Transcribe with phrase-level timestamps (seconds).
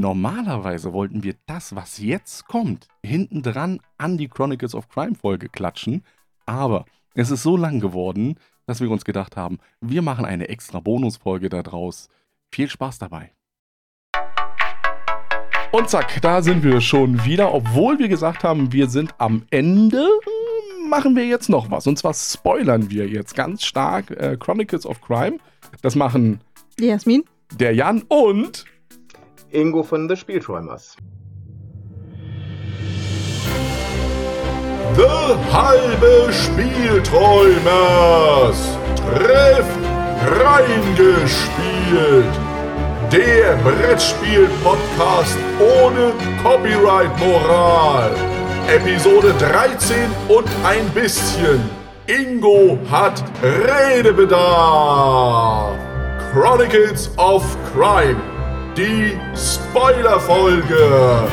[0.00, 5.48] Normalerweise wollten wir das, was jetzt kommt, hinten dran an die Chronicles of Crime Folge
[5.48, 6.02] klatschen,
[6.46, 8.34] aber es ist so lang geworden,
[8.66, 12.08] dass wir uns gedacht haben, wir machen eine extra Bonusfolge daraus.
[12.50, 13.30] Viel Spaß dabei.
[15.70, 17.54] Und zack, da sind wir schon wieder.
[17.54, 20.08] Obwohl wir gesagt haben, wir sind am Ende,
[20.88, 21.86] machen wir jetzt noch was.
[21.86, 25.38] Und zwar spoilern wir jetzt ganz stark äh, Chronicles of Crime.
[25.82, 26.40] Das machen
[26.80, 27.22] Jasmin,
[27.56, 28.64] der Jan und
[29.54, 30.96] Ingo von The Spielträumers.
[34.96, 37.16] The halbe Spielträumers
[38.96, 39.78] trifft
[40.44, 42.34] reingespielt.
[43.12, 48.10] Der Brettspiel-Podcast ohne Copyright-Moral.
[48.66, 51.60] Episode 13 und ein bisschen.
[52.08, 54.34] Ingo hat Redebedarf.
[56.32, 58.33] Chronicles of Crime.
[58.76, 61.28] Die Spoilerfolge.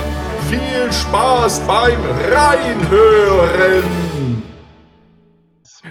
[0.47, 1.99] Viel Spaß beim
[2.31, 3.83] Reinhören.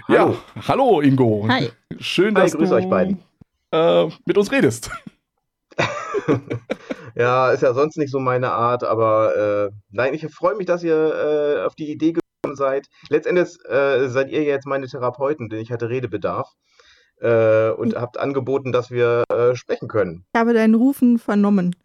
[0.07, 0.33] ja,
[0.69, 1.47] hallo Ingo.
[1.48, 1.70] Hi.
[1.98, 3.20] Schön, Hi, dass grüß du euch beiden.
[3.73, 4.91] Äh, mit uns redest.
[7.17, 10.85] Ja, ist ja sonst nicht so meine Art, aber äh, nein, ich freue mich, dass
[10.85, 12.87] ihr äh, auf die Idee gekommen seid.
[13.09, 16.55] Letztendlich äh, seid ihr jetzt meine Therapeuten, denn ich hatte Redebedarf
[17.21, 20.25] äh, und habt angeboten, dass wir äh, sprechen können.
[20.33, 21.77] ich habe deinen Rufen vernommen.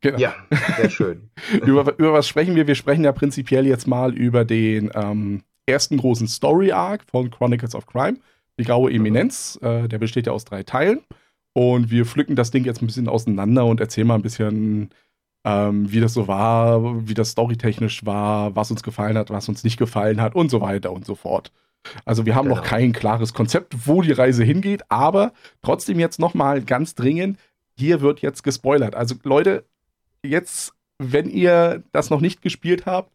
[0.00, 0.18] Genau.
[0.18, 0.34] Ja,
[0.76, 1.30] sehr schön.
[1.66, 2.66] über, über was sprechen wir?
[2.66, 7.86] Wir sprechen ja prinzipiell jetzt mal über den ähm, ersten großen Story-Arc von Chronicles of
[7.86, 8.18] Crime,
[8.58, 9.58] die graue Eminenz.
[9.62, 11.00] Äh, der besteht ja aus drei Teilen.
[11.54, 14.90] Und wir pflücken das Ding jetzt ein bisschen auseinander und erzählen mal ein bisschen,
[15.44, 19.62] ähm, wie das so war, wie das storytechnisch war, was uns gefallen hat, was uns
[19.62, 21.52] nicht gefallen hat und so weiter und so fort.
[22.04, 22.68] Also wir haben noch Genau.
[22.68, 27.38] kein klares Konzept, wo die Reise hingeht, aber trotzdem jetzt noch mal ganz dringend,
[27.76, 28.94] hier wird jetzt gespoilert.
[28.94, 29.64] Also Leute,
[30.22, 33.10] jetzt, wenn ihr das noch nicht gespielt habt,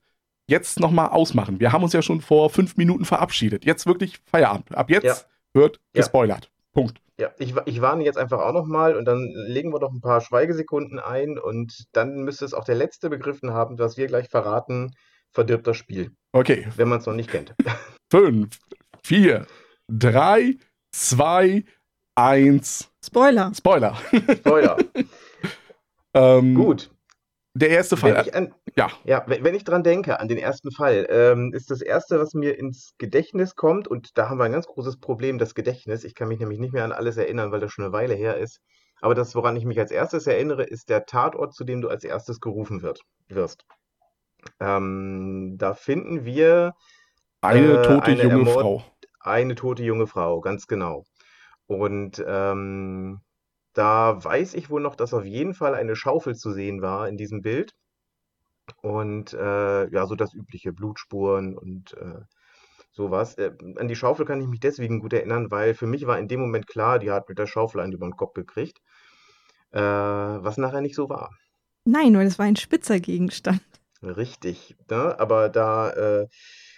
[0.47, 1.59] jetzt noch mal ausmachen.
[1.59, 3.65] Wir haben uns ja schon vor fünf Minuten verabschiedet.
[3.65, 4.75] Jetzt wirklich Feierabend.
[4.75, 5.15] Ab jetzt Ja.
[5.53, 6.02] wird Ja.
[6.02, 6.49] gespoilert.
[6.73, 6.99] Punkt.
[7.19, 10.21] Ja, ich, ich warne jetzt einfach auch nochmal und dann legen wir doch ein paar
[10.21, 14.92] Schweigesekunden ein und dann müsste es auch der Letzte begriffen haben, was wir gleich verraten,
[15.33, 17.54] verdirbt das Spiel, Okay, wenn man es noch nicht kennt.
[18.11, 18.58] fünf,
[19.04, 19.45] vier,
[19.88, 20.58] drei,
[20.92, 21.64] zwei,
[22.15, 22.89] eins.
[23.05, 23.52] Spoiler.
[23.55, 23.95] Spoiler.
[24.39, 24.77] Spoiler.
[26.14, 26.89] ähm, Gut.
[27.54, 28.27] Der erste Wenn Fall.
[28.27, 31.71] ich an, ja, Ja, wenn wenn ich dran denke, an den ersten Fall, ähm, ist
[31.71, 35.39] das Erste, was mir ins Gedächtnis kommt, und da haben wir ein ganz großes Problem,
[35.39, 36.04] das Gedächtnis.
[36.04, 38.37] Ich kann mich nämlich nicht mehr an alles erinnern, weil das schon eine Weile her
[38.37, 38.60] ist.
[39.02, 42.04] Aber das, woran ich mich als erstes erinnere, ist der Tatort, zu dem du als
[42.04, 43.66] erstes gerufen wird, wirst.
[44.59, 46.73] Ähm, da finden wir
[47.41, 48.83] eine äh, tote eine junge Ermord- Frau.
[49.19, 51.03] eine tote junge Frau, ganz genau.
[51.67, 53.19] Und ähm,
[53.73, 57.17] da weiß ich wohl noch, dass auf jeden Fall eine Schaufel zu sehen war in
[57.17, 57.73] diesem Bild.
[58.81, 62.21] Und äh, ja, so das übliche Blutspuren und äh,
[62.91, 63.36] sowas.
[63.37, 66.27] Äh, an die Schaufel kann ich mich deswegen gut erinnern, weil für mich war in
[66.27, 68.80] dem Moment klar, die hat mit der Schaufel einen über den Kopf gekriegt.
[69.71, 71.30] Äh, was nachher nicht so war.
[71.86, 73.61] Nein, weil es war ein spitzer Gegenstand.
[74.09, 75.19] Richtig, ne?
[75.19, 76.27] Aber da, äh,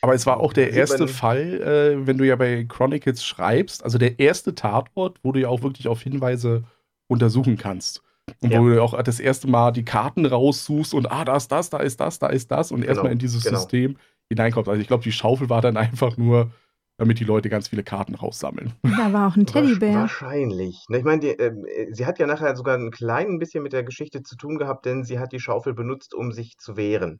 [0.01, 3.97] Aber es war auch der erste Fall, äh, wenn du ja bei Chronicles schreibst, also
[3.97, 6.63] der erste Tatort, wo du ja auch wirklich auf Hinweise
[7.07, 8.01] untersuchen kannst.
[8.41, 8.61] Und Ja.
[8.61, 11.79] wo du auch das erste Mal die Karten raussuchst und ah, da ist das, da
[11.79, 13.57] ist das, da ist das und erstmal in dieses genau.
[13.57, 13.97] System
[14.29, 14.69] hineinkommst.
[14.69, 16.51] Also ich glaube, die Schaufel war dann einfach nur,
[16.99, 18.73] damit die Leute ganz viele Karten raussammeln.
[18.99, 19.95] Da war auch ein Teddybär.
[19.95, 20.83] Wahrscheinlich.
[20.89, 23.71] Ne, Ich meine, die, ähm, äh, sie hat ja nachher sogar ein klein bisschen mit
[23.73, 27.17] der Geschichte zu tun gehabt, denn sie hat die Schaufel benutzt, um sich zu wehren.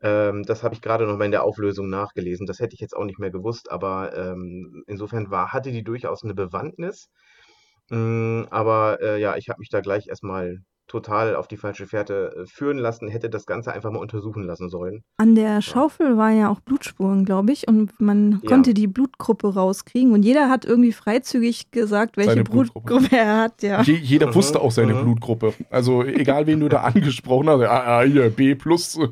[0.00, 2.46] Ähm, das habe ich gerade noch mal in der Auflösung nachgelesen.
[2.46, 6.22] Das hätte ich jetzt auch nicht mehr gewusst, aber ähm, insofern war, hatte die durchaus
[6.22, 7.08] eine Bewandtnis.
[7.90, 12.34] Mm, aber äh, ja, ich habe mich da gleich erstmal total auf die falsche Fährte
[12.36, 15.02] äh, führen lassen, hätte das Ganze einfach mal untersuchen lassen sollen.
[15.16, 18.48] An der Schaufel war ja auch Blutspuren, glaube ich, und man Ja.
[18.50, 22.86] konnte die Blutgruppe rauskriegen und jeder hat irgendwie freizügig gesagt, welche Seine Blutgruppe.
[22.86, 23.82] Blutgruppe er hat, ja.
[23.82, 25.04] Je, jeder Mhm, wusste auch seine mhm.
[25.04, 25.54] Blutgruppe.
[25.70, 28.98] Also egal, wen du da angesprochen hast, ah, ah, hier, B plus.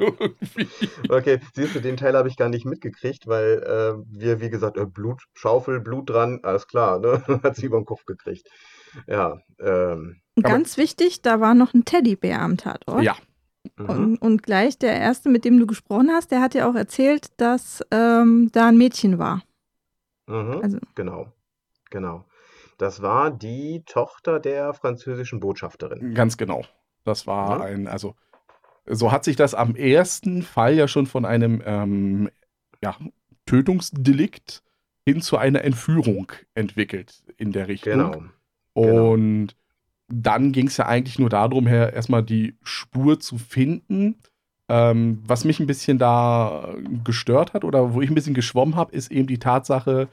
[1.08, 4.76] Okay, siehst du, den Teil habe ich gar nicht mitgekriegt, weil äh, wir, wie gesagt,
[4.76, 7.22] äh, Blut, Schaufel, Blut dran, alles klar, ne?
[7.42, 8.48] Hat sie über den Kopf gekriegt.
[9.06, 13.02] Ja, ähm, Und ganz wichtig, da war noch ein Teddybär am Tatort.
[13.02, 13.16] ja,
[13.76, 13.86] mhm.
[13.88, 17.28] Und, und gleich der erste, mit dem du gesprochen hast, der hat ja auch erzählt,
[17.38, 19.42] dass ähm, da ein Mädchen war.
[20.26, 20.60] Mhm.
[20.62, 21.32] Also- Genau,
[21.90, 22.24] genau.
[22.78, 26.14] Das war die Tochter der französischen Botschafterin.
[26.14, 26.64] ganz genau.
[27.04, 27.64] Das war Ja.
[27.66, 28.14] ein, also
[28.86, 32.30] so hat sich das am ersten Fall ja schon von einem ähm,
[32.82, 32.96] ja,
[33.46, 34.62] Tötungsdelikt
[35.06, 37.92] hin zu einer Entführung entwickelt in der Richtung.
[37.92, 38.24] Genau.
[38.74, 39.12] Genau.
[39.12, 39.48] Und
[40.08, 44.16] dann ging es ja eigentlich nur darum, her, erstmal die Spur zu finden.
[44.68, 46.74] Ähm, was mich ein bisschen da
[47.04, 50.08] gestört hat oder wo ich ein bisschen geschwommen habe, ist eben die Tatsache,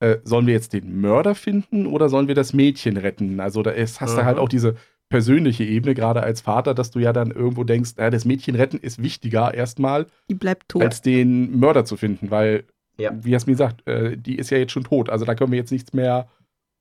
[0.00, 3.38] äh, sollen wir jetzt den Mörder finden oder sollen wir das Mädchen retten?
[3.40, 4.42] Also da ist, hast du halt Mhm.
[4.42, 4.76] auch diese
[5.10, 8.78] persönliche Ebene, gerade als Vater, dass du ja dann irgendwo denkst, äh, das Mädchen retten
[8.78, 10.82] ist wichtiger erstmal, Die bleibt tot.
[10.82, 12.64] als den Mörder zu finden, weil,
[12.96, 13.10] Ja.
[13.20, 15.10] wie Jasmin sagt, äh, die ist ja jetzt schon tot.
[15.10, 16.28] Also da können wir jetzt nichts mehr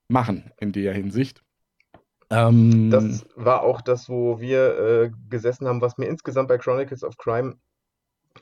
[0.10, 1.42] machen in der Hinsicht.
[2.30, 7.04] Ähm, Das war auch das, wo wir äh, gesessen haben, was mir insgesamt bei Chronicles
[7.04, 7.56] of Crime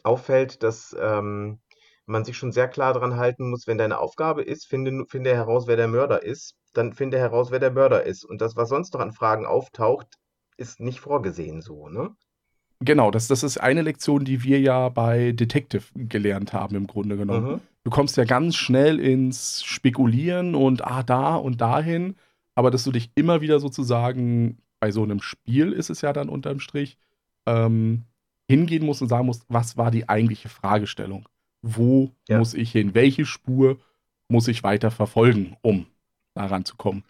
[0.04, 1.60] auffällt, dass ähm,
[2.06, 5.68] man sich schon sehr klar daran halten muss, wenn deine Aufgabe ist, finde, finde heraus,
[5.68, 8.24] wer der Mörder ist, dann finde heraus, wer der Mörder ist.
[8.25, 10.08] Und das, was sonst noch an Fragen auftaucht,
[10.58, 12.16] ist nicht vorgesehen so, ne?
[12.79, 17.18] Genau, das, das ist eine Lektion, die wir ja bei Detective gelernt haben, im Grunde
[17.18, 17.53] genommen.
[17.53, 17.62] Mhm.
[17.83, 22.15] Du kommst ja ganz schnell ins Spekulieren und ah, da und dahin,
[22.53, 26.29] aber dass du dich immer wieder sozusagen, bei so einem Spiel ist es ja dann
[26.29, 26.97] unterm Strich,
[27.47, 28.03] ähm,
[28.50, 31.27] hingehen musst und sagen musst, was war die eigentliche Fragestellung?
[31.62, 32.38] Wo Ja.
[32.38, 32.94] muss ich hin?
[32.94, 33.77] Welche Spur
[34.30, 35.88] muss ich weiter verfolgen, um
[36.35, 37.03] daran zu kommen?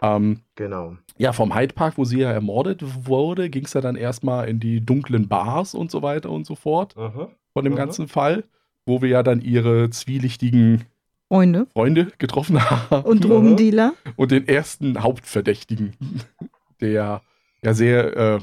[0.00, 0.96] Ähm, Genau.
[1.16, 4.60] ja, vom Hyde Park, wo sie ja ermordet wurde, ging es ja dann erstmal in
[4.60, 7.28] die dunklen Bars und so weiter und so fort Mhm.
[7.52, 7.76] von dem Mhm.
[7.78, 8.44] ganzen Fall,
[8.86, 10.84] wo wir ja dann ihre zwielichtigen
[11.30, 13.92] Freunde Freunde getroffen haben und Drogendealer.
[14.16, 15.94] und den ersten Hauptverdächtigen,
[16.80, 17.20] der
[17.62, 18.38] ja sehr äh,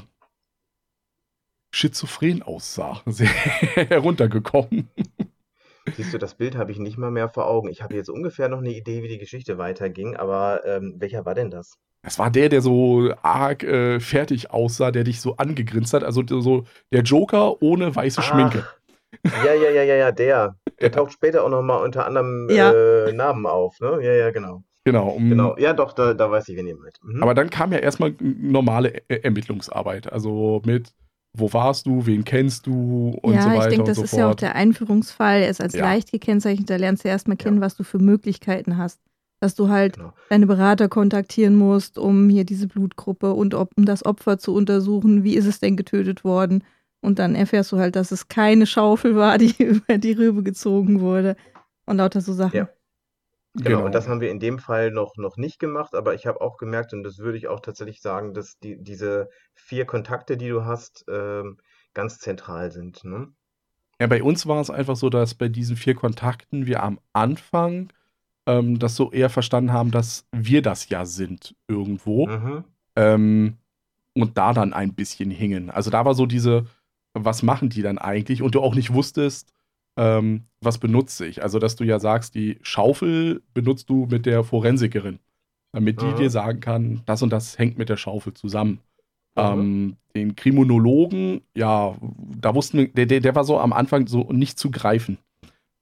[1.72, 4.88] schizophren aussah, sehr heruntergekommen.
[5.96, 7.68] Siehst du, das Bild habe ich nicht mal mehr vor Augen.
[7.68, 11.34] Ich habe jetzt ungefähr noch eine Idee, wie die Geschichte weiterging, aber ähm, welcher war
[11.34, 11.74] denn das?
[12.02, 16.04] Das war der, der so arg äh, fertig aussah, der dich so angegrinst hat.
[16.04, 18.64] Also so der Joker ohne weiße Schminke.
[19.28, 20.56] Ach, ja, ja, ja, ja, ja, der.
[20.80, 22.72] Der taucht später auch nochmal unter anderem Ja.
[22.72, 23.98] äh, Namen auf, ne?
[24.02, 24.62] Ja, ja, genau.
[24.84, 25.08] Genau.
[25.08, 25.56] um- Genau.
[25.58, 26.98] Ja, doch, da, da weiß ich, wen ihr meint.
[27.02, 27.22] Mhm.
[27.22, 30.12] Aber dann kam ja erstmal normale E- Ermittlungsarbeit.
[30.12, 30.92] Also mit,
[31.36, 34.12] wo warst du, wen kennst du und ja, so weiter ich denke, das so ist
[34.12, 34.42] ja auch fort.
[34.42, 35.42] der Einführungsfall.
[35.42, 35.82] Er ist als Ja.
[35.82, 36.70] leicht gekennzeichnet.
[36.70, 39.00] Da lernst du erstmal kennen, was du für Möglichkeiten hast.
[39.40, 40.12] Dass du halt Genau.
[40.30, 45.24] deine Berater kontaktieren musst, um hier diese Blutgruppe und ob, um das Opfer zu untersuchen.
[45.24, 46.64] Wie ist es denn getötet worden?
[47.02, 51.00] Und dann erfährst du halt, dass es keine Schaufel war, die über die Rübe gezogen
[51.00, 51.36] wurde.
[51.84, 52.56] Und lauter so Sachen.
[52.56, 52.68] Ja.
[53.62, 56.40] Genau, und das haben wir in dem Fall noch, noch nicht gemacht, aber ich habe
[56.40, 60.48] auch gemerkt, und das würde ich auch tatsächlich sagen, dass die, diese vier Kontakte, die
[60.48, 61.58] du hast, ähm,
[61.94, 63.04] ganz zentral sind.
[63.04, 63.28] Ne?
[64.00, 67.92] Ja, bei uns war es einfach so, dass bei diesen vier Kontakten wir am Anfang
[68.46, 72.26] ähm, das so eher verstanden haben, dass wir das ja sind irgendwo.
[72.26, 72.64] Mhm.
[72.94, 73.56] Ähm,
[74.14, 75.70] und da dann ein bisschen hingen.
[75.70, 76.66] Also da war so diese,
[77.12, 78.42] was machen die dann eigentlich?
[78.42, 79.52] Und du auch nicht wusstest,
[79.96, 81.42] ähm, was benutze ich.
[81.42, 85.18] Also dass du ja sagst, die Schaufel benutzt du mit der Forensikerin,
[85.72, 86.16] damit die Mhm.
[86.16, 88.80] dir sagen kann, das und das hängt mit der Schaufel zusammen.
[89.36, 89.42] Mhm.
[89.42, 91.94] Ähm, den Kriminologen, ja,
[92.40, 95.18] da wussten wir, der, der, der war so am Anfang so nicht zu greifen,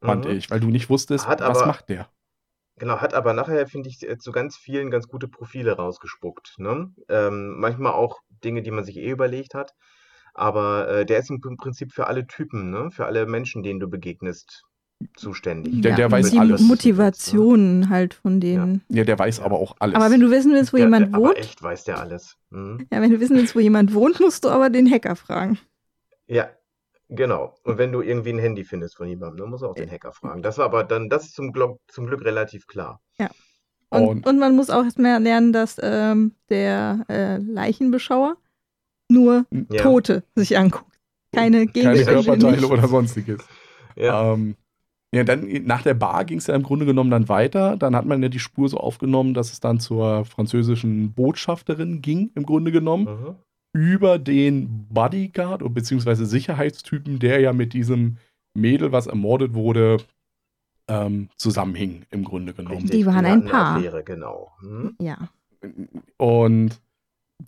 [0.00, 0.32] fand Mhm.
[0.32, 2.08] ich, weil du nicht wusstest, Hat was aber- macht der.
[2.76, 6.54] Genau, hat aber nachher, finde ich, zu ganz vielen ganz gute Profile rausgespuckt.
[6.58, 6.92] Ne?
[7.08, 9.74] Ähm, manchmal auch Dinge, die man sich eh überlegt hat.
[10.34, 12.90] Aber äh, der ist im Prinzip für alle Typen, ne?
[12.90, 14.64] für alle Menschen, denen du begegnest,
[15.16, 15.82] zuständig.
[15.82, 16.60] Der- der und weiß die alles.
[16.60, 18.82] Motivationen halt von denen.
[18.88, 19.94] Ja, der weiß aber auch alles.
[19.96, 22.36] Aber wenn du wissen willst, wo Ja, jemand aber wohnt, echt weiß der alles.
[22.50, 22.86] Mhm.
[22.92, 25.58] ja, wenn du wissen willst, wo jemand wohnt, musst du aber den Hacker fragen.
[26.26, 26.48] Ja,
[27.08, 27.54] genau.
[27.64, 30.12] Und wenn du irgendwie ein Handy findest von jemandem, dann musst du auch den Hacker
[30.12, 30.42] fragen.
[30.42, 33.00] Das war aber dann, das ist zum Glück, zum Glück relativ klar.
[33.90, 38.36] Und, Und- und man muss auch erstmal lernen, dass ähm, der äh, Leichenbeschauer
[39.10, 39.82] nur Ja.
[39.82, 40.98] Tote sich anguckt.
[41.32, 42.04] Keine keine Gegenstände.
[42.22, 42.70] Körperteile nicht.
[42.70, 43.44] oder sonstiges.
[43.96, 44.32] Ja.
[44.32, 44.56] Ähm,
[45.14, 47.76] ja, dann nach der Bar ging es ja im Grunde genommen dann weiter.
[47.76, 52.30] Dann hat man ja die Spur so aufgenommen, dass es dann zur französischen Botschafterin ging,
[52.34, 53.34] im Grunde genommen, Mhm.
[53.72, 58.16] über den Bodyguard oder beziehungsweise Sicherheitstypen, der ja mit diesem
[58.54, 59.98] Mädel, was ermordet wurde,
[60.88, 62.76] ähm, zusammenhing, im Grunde genommen.
[62.82, 63.76] Richtig, Die waren ein Paar.
[63.76, 64.52] Affäre, genau.
[64.62, 64.96] Mhm.
[65.00, 65.28] Ja.
[66.18, 66.80] Und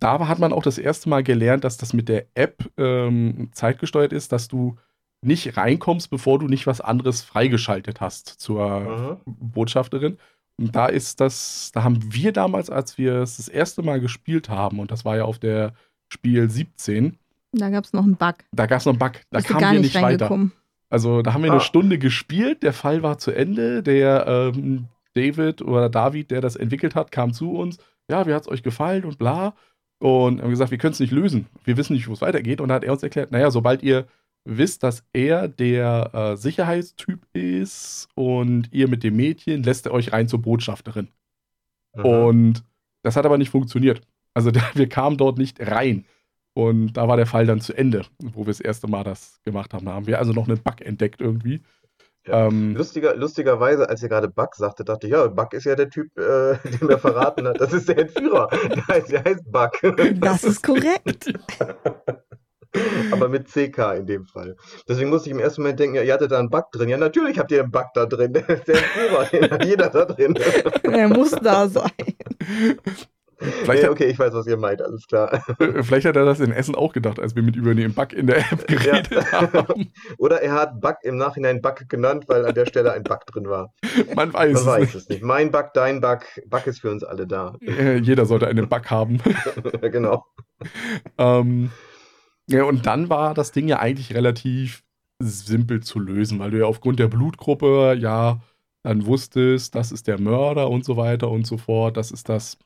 [0.01, 4.13] da hat man auch das erste Mal gelernt, dass das mit der App ähm, zeitgesteuert
[4.13, 4.77] ist, dass du
[5.23, 9.17] nicht reinkommst, bevor du nicht was anderes freigeschaltet hast zur Mhm.
[9.25, 10.19] Botschafterin.
[10.59, 14.49] Und da ist das, da haben wir damals, als wir es das erste Mal gespielt
[14.49, 15.73] haben, und das war ja auf der
[16.09, 17.19] Spiel 17,
[17.53, 18.37] Da gab es noch einen Bug.
[18.53, 20.49] da gab es noch einen Bug, da Bist kamen gar wir nicht weiter.
[20.89, 21.55] Also da haben wir Ah.
[21.55, 24.27] eine Stunde gespielt, der Fall war zu Ende, der
[24.57, 28.49] ähm, David oder David, der das entwickelt hat, kam zu uns, ja, wie hat es
[28.49, 29.55] euch gefallen und bla.
[29.99, 31.47] Und haben gesagt, wir können es nicht lösen.
[31.65, 32.61] Wir wissen nicht, wo es weitergeht.
[32.61, 34.07] Und da hat er uns erklärt, naja, sobald ihr
[34.45, 40.13] wisst, dass er der äh, Sicherheitstyp ist und ihr mit dem Mädchen, lässt er euch
[40.13, 41.09] rein zur Botschafterin.
[41.95, 42.05] Mhm.
[42.05, 42.65] Und
[43.03, 44.03] das hat aber nicht funktioniert.
[44.35, 46.05] Also da, wir kamen dort nicht rein.
[46.55, 49.75] Und da war der Fall dann zu Ende, wo wir das erste Mal das gemacht
[49.75, 49.85] haben.
[49.85, 51.61] Da haben wir also noch einen Bug entdeckt irgendwie.
[52.27, 52.47] Ja.
[52.47, 55.91] Ähm, Lustiger, lustigerweise, als ihr gerade Bug sagte, dachte ich, ja, Bug ist ja der
[55.91, 57.61] Typ, äh, den mir verraten hat.
[57.61, 58.49] Das ist der Entführer.
[58.51, 59.71] Der heißt, der heißt Bug.
[60.21, 61.33] Das ist korrekt.
[63.11, 64.57] Aber mit CK in dem Fall.
[64.89, 66.89] Deswegen musste ich im ersten Moment denken, ja, ihr hattet da einen Bug drin.
[66.89, 68.33] Ja, natürlich habt ihr einen Bug da drin.
[68.35, 70.37] Der ist der Entführer, den hat jeder da drin.
[70.83, 71.91] Er muss da sein.
[73.39, 75.33] Vielleicht, Nee, hat, okay, ich weiß, was ihr meint, alles klar.
[75.59, 78.13] äh, vielleicht hat er das in Essen auch gedacht, als wir mit über den Bug
[78.13, 79.93] in der App geredet haben.
[80.19, 83.49] Oder er hat Bug im Nachhinein Bug genannt, weil an der Stelle ein Bug drin
[83.49, 83.73] war.
[84.15, 84.95] Man weiß Man es weiß nicht.
[84.95, 85.23] es nicht.
[85.23, 87.55] Mein Bug, dein Bug, Bug ist für uns alle da.
[87.61, 89.21] Äh, Jeder sollte einen Bug haben.
[89.81, 90.25] genau.
[91.19, 91.71] Ähm,
[92.49, 94.83] ja, und dann war das Ding ja eigentlich relativ
[95.19, 98.41] simpel zu lösen, weil du ja aufgrund der Blutgruppe ja
[98.83, 101.97] dann wusstest, das ist der Mörder und so weiter und so fort.
[101.97, 102.57] Das ist das.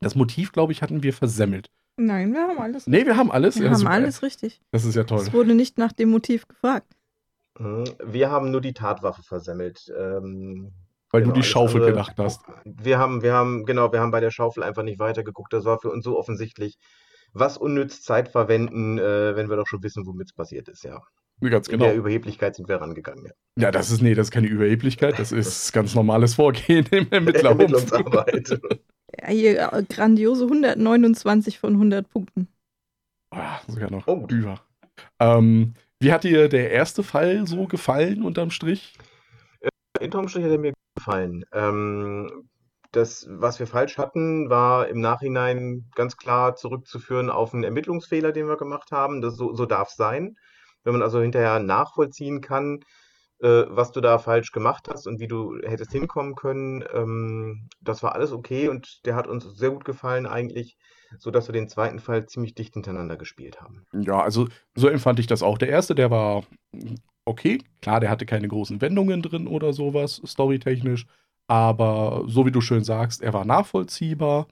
[0.00, 1.70] Das Motiv, glaube ich, hatten wir versemmelt.
[1.96, 2.86] Nein, wir haben alles.
[2.86, 3.56] Nee, wir haben alles.
[3.56, 3.90] Wir Ja, haben super.
[3.90, 4.60] alles richtig.
[4.70, 5.18] Das ist ja toll.
[5.18, 6.96] Es wurde nicht nach dem Motiv gefragt.
[7.58, 7.84] Mhm.
[8.04, 9.92] Wir haben nur die Tatwaffe versemmelt.
[9.98, 10.72] Ähm,
[11.10, 12.40] Weil genau, du die Schaufel andere- gedacht hast.
[12.64, 15.52] Wir haben, wir haben, genau, wir haben bei der Schaufel einfach nicht weitergeguckt.
[15.52, 16.78] Das war für uns so offensichtlich.
[17.32, 21.00] Was unnütz Zeit verwenden, äh, wenn wir doch schon wissen, womit es passiert ist, ja.
[21.42, 22.00] Ganz In der genau.
[22.00, 23.24] Überheblichkeit sind wir rangegangen.
[23.26, 23.32] Ja.
[23.56, 25.18] Ja, das ist, nee, das ist keine Überheblichkeit.
[25.18, 27.90] Das ist ganz normales Vorgehen im Ermittlerhof.
[29.18, 32.48] Ja, hier äh, grandiose 129 von 100 Punkten.
[33.30, 34.26] Ah, sogar noch Oh.
[34.28, 34.60] über.
[35.18, 38.94] Ähm, wie hat dir der erste Fall so gefallen unterm Strich?
[40.00, 41.44] Unterm Strich hat er mir gefallen.
[41.52, 42.48] Ähm,
[42.92, 48.48] das, was wir falsch hatten, war im Nachhinein ganz klar zurückzuführen auf einen Ermittlungsfehler, den
[48.48, 49.20] wir gemacht haben.
[49.20, 50.36] Das, so so darf es sein.
[50.82, 52.80] Wenn man also hinterher nachvollziehen kann,
[53.42, 58.02] äh, was du da falsch gemacht hast und wie du hättest hinkommen können, ähm, das
[58.02, 60.76] war alles okay und der hat uns sehr gut gefallen eigentlich,
[61.18, 63.84] sodass wir den zweiten Fall ziemlich dicht hintereinander gespielt haben.
[63.92, 65.58] Ja, also so empfand ich das auch.
[65.58, 66.44] Der erste, der war
[67.24, 67.62] okay.
[67.80, 71.06] Klar, der hatte keine großen Wendungen drin oder sowas, storytechnisch.
[71.48, 74.46] Aber so wie du schön sagst, er war nachvollziehbar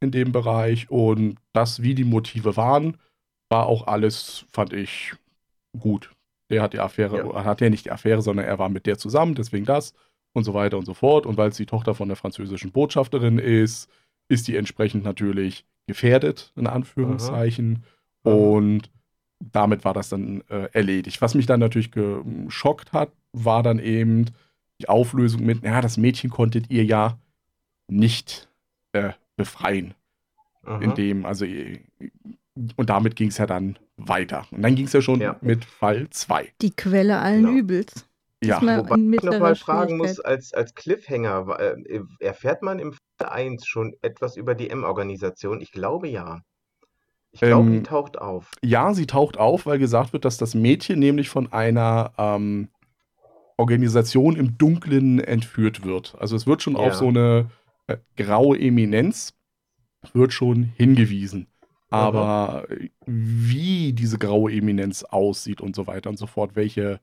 [0.00, 0.90] in dem Bereich.
[0.90, 2.98] Und das, wie die Motive waren,
[3.48, 5.14] war auch alles, fand ich,
[5.78, 6.10] gut.
[6.50, 7.44] Der hat die Affäre, Ja.
[7.44, 9.94] hat ja nicht die Affäre, sondern er war mit der zusammen, deswegen das
[10.32, 11.26] und so weiter und so fort.
[11.26, 13.88] Und weil es die Tochter von der französischen Botschafterin ist,
[14.28, 17.84] ist die entsprechend natürlich gefährdet, in Anführungszeichen.
[18.24, 18.32] Mhm.
[18.32, 18.90] Und
[19.40, 21.20] damit war das dann äh, erledigt.
[21.20, 24.26] Was mich dann natürlich geschockt hat, war dann eben
[24.80, 27.18] die Auflösung mit, ja, das Mädchen konntet ihr ja
[27.88, 28.48] nicht
[28.92, 29.94] äh, befreien.
[30.66, 30.82] Mhm.
[30.82, 31.80] In dem, also, äh,
[32.76, 34.46] und damit ging es ja dann weiter.
[34.50, 35.36] Und dann ging es ja schon Ja.
[35.40, 36.52] mit Fall 2.
[36.60, 37.58] Die Quelle allen Genau.
[37.58, 38.06] Übels.
[38.42, 42.92] Ja, Wobei ich noch mal mittlerer fragen muss, als, als Cliffhanger, äh, erfährt man im
[42.92, 45.60] Fall 1 schon etwas über die M-Organisation?
[45.62, 46.40] Ich glaube ja.
[47.32, 48.50] Ich glaube, die Ähm, taucht auf.
[48.62, 52.68] ja, sie taucht auf, weil gesagt wird, dass das Mädchen nämlich von einer ähm,
[53.56, 56.14] Organisation im Dunklen entführt wird.
[56.18, 56.80] Also es wird schon Ja.
[56.80, 57.50] auf so eine
[57.86, 59.34] äh, graue Eminenz
[60.12, 61.46] wird schon hingewiesen.
[61.94, 62.66] Aber
[63.06, 67.00] wie diese graue Eminenz aussieht und so weiter und so fort, welche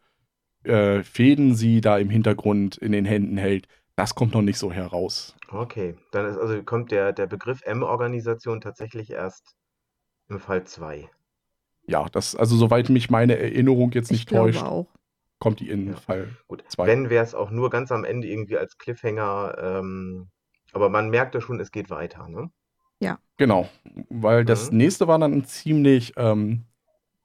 [0.63, 4.71] äh, Fäden sie da im Hintergrund in den Händen hält, das kommt noch nicht so
[4.71, 5.35] heraus.
[5.49, 9.55] Okay, dann ist also kommt der, der Begriff M-Organisation tatsächlich erst
[10.29, 11.09] im Fall 2.
[11.87, 14.87] Ja, das, also soweit mich meine Erinnerung jetzt Ich nicht glaube täuscht, auch.
[15.39, 15.95] kommt die in Ja.
[15.95, 16.87] Fall Gut, Zwei.
[16.87, 20.29] wenn wäre es auch nur ganz am Ende irgendwie als Cliffhanger, ähm,
[20.73, 22.49] aber man merkt ja schon, es geht weiter, ne?
[23.37, 23.67] Genau,
[24.09, 24.77] weil das Mhm.
[24.77, 26.63] nächste war dann ein ziemlich ähm,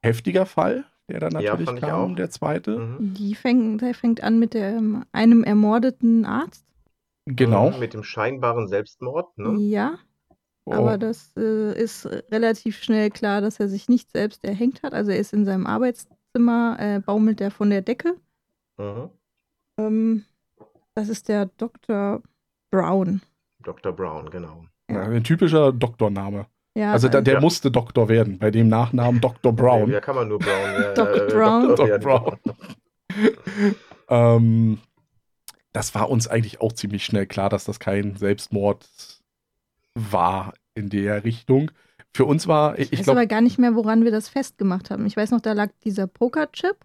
[0.02, 2.16] heftiger Fall, der dann Ja, natürlich ich kam, auch.
[2.16, 2.78] der zweite.
[2.78, 3.14] Mhm.
[3.14, 6.64] Die fängt, der fängt an mit dem, einem ermordeten Arzt.
[7.26, 7.71] Genau.
[7.71, 9.59] Mhm, Mit dem scheinbaren Selbstmord, ne?
[9.61, 9.99] Ja,
[10.68, 14.95] Oh, aber das äh, ist relativ schnell klar, dass er sich nicht selbst erhängt hat.
[14.95, 18.16] Also er ist in seinem Arbeitszimmer, äh, baumelt er von der Decke.
[18.78, 19.11] Mhm.
[19.78, 20.25] Ähm,
[20.95, 22.23] das ist der Dr.
[22.71, 23.23] Brown.
[23.61, 23.92] Dr.
[23.92, 24.64] Brown, genau.
[24.90, 26.46] Ja, ein typischer Doktorname.
[26.76, 27.40] Ja, Also da, der Ja.
[27.40, 29.52] musste Doktor werden, bei dem Nachnamen Dr.
[29.52, 29.90] Brown.
[29.90, 30.82] Ja, kann man nur Brown.
[30.82, 31.16] Ja, Dr.
[31.28, 31.68] äh, Brown.
[31.68, 31.98] Doktor Dr.
[31.98, 32.38] Brown.
[34.08, 34.78] ähm,
[35.72, 38.88] das war uns eigentlich auch ziemlich schnell klar, dass das kein Selbstmord
[39.94, 41.70] war in der Richtung.
[42.14, 44.90] Für uns war, ich, ich weiß glaube, aber gar nicht mehr, woran wir das festgemacht
[44.90, 45.04] haben.
[45.06, 46.76] Ich weiß noch, da lag dieser Pokerchip.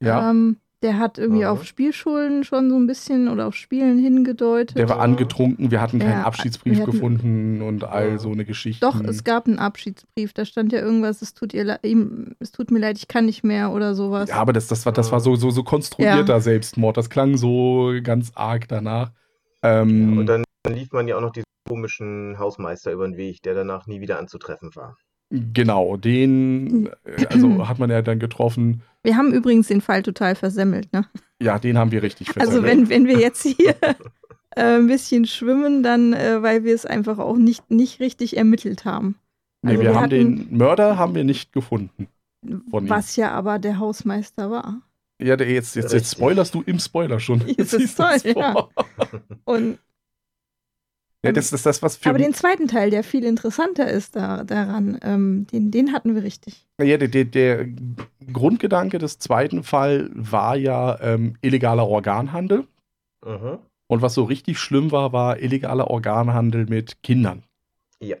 [0.00, 1.48] ja, Ähm, der hat irgendwie Mhm.
[1.48, 4.78] auf Spielschulen schon so ein bisschen oder auf Spielen hingedeutet.
[4.78, 8.84] der war angetrunken, wir hatten keinen Ja, Abschiedsbrief hatten- gefunden und all so eine Geschichte.
[8.86, 10.32] Doch, es gab einen Abschiedsbrief.
[10.34, 13.24] Da stand ja irgendwas, es tut, ihr, le- ihm, es tut mir leid, ich kann
[13.26, 14.28] nicht mehr oder sowas.
[14.28, 16.40] Ja, aber das, das war, das war so, so, so konstruierter Ja.
[16.40, 16.96] Selbstmord.
[16.96, 19.10] Das klang so ganz arg danach.
[19.62, 23.42] Ähm, Und dann, dann lief man ja auch noch diese komischen Hausmeister über den Weg,
[23.42, 24.96] der danach nie wieder anzutreffen war.
[25.52, 28.82] Genau, den äh, also hat man ja dann getroffen.
[29.02, 31.06] Wir haben übrigens den Fall total versemmelt, ne?
[31.42, 32.88] Ja, den haben wir richtig Also versemmelt.
[32.88, 33.74] wenn, wenn wir jetzt hier
[34.56, 38.84] äh, ein bisschen schwimmen, dann äh, weil wir es einfach auch nicht, nicht richtig ermittelt
[38.84, 39.16] haben.
[39.62, 40.10] nee, also wir, wir haben hatten-
[40.48, 42.06] den Mörder haben wir nicht gefunden.
[42.70, 42.90] Von ihm.
[42.90, 44.80] Was ja aber der Hausmeister war.
[45.20, 47.40] Ja, der, jetzt, jetzt, jetzt spoilerst du im Spoiler schon.
[47.56, 48.70] Das ist Siehst du das toll, vor?
[49.44, 49.78] Und,
[51.24, 54.44] Ja, das ist das, was für aber den zweiten Teil, der viel interessanter ist da,
[54.44, 56.66] daran, ähm, den, den hatten wir richtig.
[56.80, 57.66] Ja, der, der, der
[58.32, 62.66] Grundgedanke des zweiten Fall war ja ähm, illegaler Organhandel.
[63.24, 63.58] Mhm.
[63.86, 67.42] Und was so richtig schlimm war, war illegaler Organhandel mit Kindern,
[68.00, 68.16] Ja.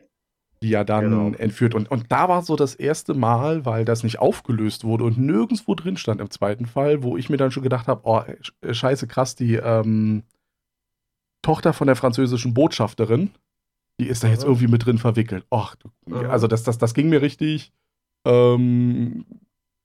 [0.62, 1.36] die ja dann Genau.
[1.38, 1.74] entführt.
[1.74, 5.74] Und, und da war so das erste Mal, weil das nicht aufgelöst wurde und nirgendwo
[5.74, 9.06] drin stand im zweiten Fall, wo ich mir dann schon gedacht habe, oh, sch- scheiße
[9.06, 10.22] krass, die ähm,
[11.44, 13.30] Tochter von der französischen Botschafterin,
[14.00, 14.48] die ist da jetzt Mhm.
[14.50, 15.46] irgendwie mit drin verwickelt.
[15.52, 16.14] Och, Mhm.
[16.30, 17.72] also das, das, das ging mir richtig
[18.26, 19.24] ähm,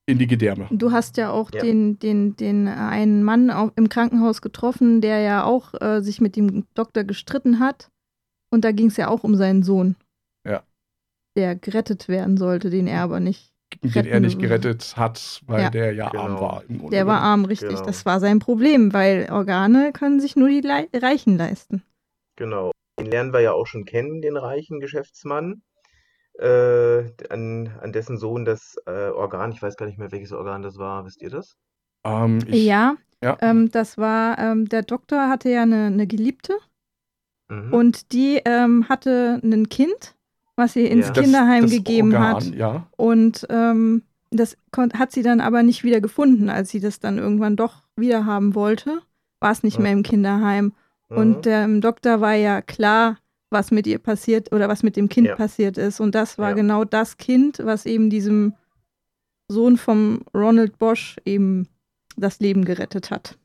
[0.06, 0.66] in die Gedärme.
[0.70, 1.60] Du hast ja auch Ja.
[1.62, 6.34] Den, den, den einen Mann au- im Krankenhaus getroffen, der ja auch äh, sich mit
[6.36, 7.90] dem Doktor gestritten hat.
[8.52, 9.94] Und da ging es ja auch um seinen Sohn.
[10.44, 10.62] Ja.
[11.36, 13.52] Der gerettet werden sollte, den er aber nicht.
[13.82, 15.70] Den er nicht gerettet hat, weil Ja.
[15.70, 16.40] der ja arm Genau.
[16.40, 16.62] war.
[16.68, 17.68] Im Grunde Der war arm, richtig.
[17.70, 17.84] Genau.
[17.86, 21.82] Das war sein Problem, weil Organe können sich nur die Lei- Reichen leisten.
[22.36, 22.72] Genau.
[22.98, 25.62] Den lernen wir ja auch schon kennen, den reichen Geschäftsmann,
[26.38, 30.62] äh, an, an dessen Sohn das äh, Organ, ich weiß gar nicht mehr, welches Organ
[30.62, 31.56] das war, wisst ihr das?
[32.04, 33.36] Ähm, ich, ja, ja.
[33.40, 36.56] Ähm, das war, ähm, der Doktor hatte ja eine, eine Geliebte
[37.50, 37.74] Mhm.
[37.74, 40.14] und die ähm, hatte ein Kind,
[40.56, 41.12] was sie ins Ja.
[41.12, 42.54] Das- Kinderheim das gegeben Organ, hat.
[42.54, 42.86] Ja.
[42.96, 47.18] Und ähm, das kon- hat sie dann aber nicht wieder gefunden, als sie das dann
[47.18, 49.00] irgendwann doch wieder haben wollte.
[49.40, 49.82] War es nicht Ja.
[49.82, 50.72] mehr im Kinderheim.
[51.08, 51.16] Mhm.
[51.16, 53.18] Und dem Doktor war ja klar,
[53.50, 55.34] was mit ihr passiert oder was mit dem Kind Ja.
[55.34, 55.98] passiert ist.
[55.98, 56.54] Und das war Ja.
[56.54, 58.54] genau das Kind, was eben diesem
[59.48, 61.66] Sohn vom Ronald Bosch eben
[62.16, 63.36] das Leben gerettet hat.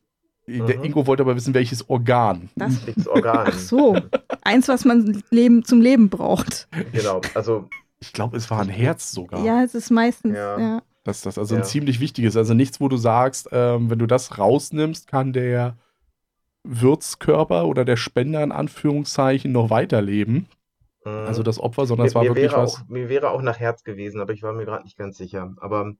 [0.47, 0.83] Der Mhm.
[0.83, 2.49] Ingo wollte aber wissen, welches Organ.
[2.55, 2.73] Das,
[3.07, 3.47] Organ?
[3.49, 3.97] ach so,
[4.43, 6.67] eins, was man Leben, zum Leben braucht.
[6.91, 7.21] Genau.
[7.33, 7.67] Also,
[7.99, 9.43] Ich glaube, es war ein Herz sogar.
[9.43, 10.59] Ja, es ist meistens, Ja.
[10.59, 10.81] ja.
[11.03, 11.61] Das das also Ja.
[11.61, 12.35] ein ziemlich wichtiges.
[12.37, 15.77] Also nichts, wo du sagst, ähm, wenn du das rausnimmst, kann der
[16.63, 20.47] Wirtskörper oder der Spender in Anführungszeichen noch weiterleben.
[21.05, 21.11] mhm.
[21.11, 22.75] Also das Opfer, sondern mir, es war wirklich was.
[22.81, 25.53] auch, mir wäre auch nach Herz gewesen, aber ich war mir gerade nicht ganz sicher.
[25.57, 25.93] Aber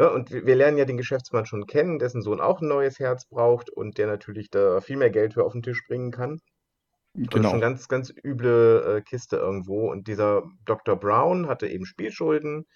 [0.00, 2.98] ja, und wir wir lernen ja den Geschäftsmann schon kennen, dessen Sohn auch ein neues
[2.98, 6.40] Herz braucht und der natürlich da viel mehr Geld für auf den Tisch bringen kann.
[7.16, 7.50] Also Genau.
[7.50, 9.90] schon ganz, ganz üble äh, Kiste irgendwo.
[9.90, 10.96] Und dieser Dr.
[10.96, 12.66] Brown hatte eben Spielschulden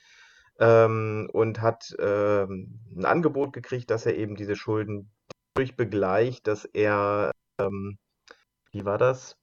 [0.58, 5.10] ähm, und hat ähm, ein Angebot gekriegt, dass er eben diese Schulden
[5.54, 7.96] durch begleicht, dass er, ähm,
[8.72, 9.36] wie war das?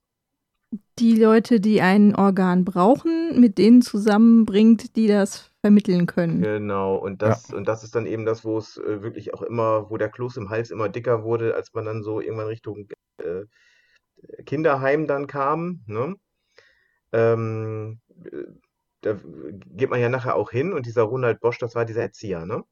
[0.98, 6.40] Die Leute, die ein Organ brauchen, mit denen zusammenbringt, die das vermitteln können.
[6.40, 9.90] Genau, und das, und das ist dann eben das, wo es äh, wirklich auch immer,
[9.90, 13.44] wo der Kloß im Hals immer dicker wurde, als man dann so irgendwann Richtung äh,
[14.44, 16.16] Kinderheim dann kam, ne?
[17.12, 18.44] Ähm, äh,
[19.02, 19.18] da
[19.66, 22.64] geht man ja nachher auch hin und dieser Ronald Bosch, das war dieser Erzieher, ne?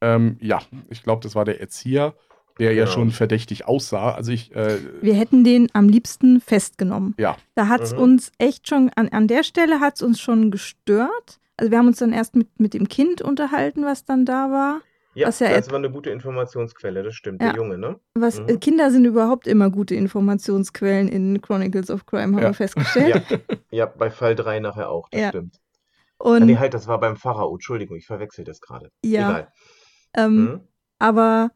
[0.00, 2.14] Ähm, ja, ich glaube, das war der Erzieher,
[2.58, 2.94] der ja Genau.
[2.94, 4.12] schon verdächtig aussah.
[4.14, 7.14] Also ich, äh, Wir hätten den am liebsten festgenommen.
[7.18, 7.36] Ja.
[7.54, 8.00] Da hat es Mhm.
[8.00, 11.38] uns echt schon, an, an der Stelle hat es uns schon gestört.
[11.56, 14.80] Also wir haben uns dann erst mit, mit dem Kind unterhalten, was dann da war.
[15.14, 17.48] Ja, Was ja das war eine gute Informationsquelle, das stimmt, Ja.
[17.48, 17.98] der Junge, ne?
[18.14, 18.48] Was, Mhm.
[18.48, 22.48] äh, Kinder sind überhaupt immer gute Informationsquellen in Chronicles of Crime, haben Ja.
[22.50, 23.24] wir festgestellt.
[23.28, 23.38] Ja,
[23.70, 25.28] ja, bei Fall 3 nachher auch, das Ja.
[25.30, 25.56] stimmt.
[26.20, 28.90] Ah, nee, Und halt, das war beim Pharao, Entschuldigung, ich verwechsel das gerade.
[29.04, 29.48] ja, Egal.
[30.14, 30.60] ähm, Mhm.
[31.00, 31.50] aber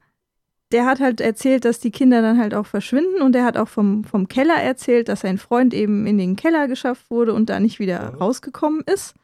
[0.73, 3.69] der hat halt erzählt, dass die Kinder dann halt auch verschwinden und er hat auch
[3.69, 7.61] vom, vom Keller erzählt, dass sein Freund eben in den Keller geschafft wurde und da
[7.61, 8.19] nicht wieder Mhm.
[8.19, 9.15] rausgekommen ist.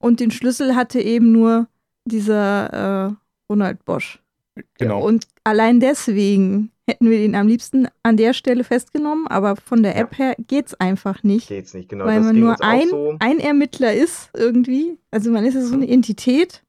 [0.00, 1.66] Und den Schlüssel hatte eben nur
[2.04, 3.12] dieser äh,
[3.50, 4.20] Ronald Bosch.
[4.78, 5.04] genau.
[5.06, 9.92] Und allein deswegen hätten wir ihn am liebsten an der Stelle festgenommen, aber von der
[9.94, 10.00] Ja.
[10.02, 11.48] App her geht's einfach nicht.
[11.48, 12.06] Geht's nicht, genau.
[12.06, 13.16] weil man nur ein, so.
[13.20, 14.98] ein Ermittler ist irgendwie.
[15.10, 16.62] Also man ist ja so eine Entität,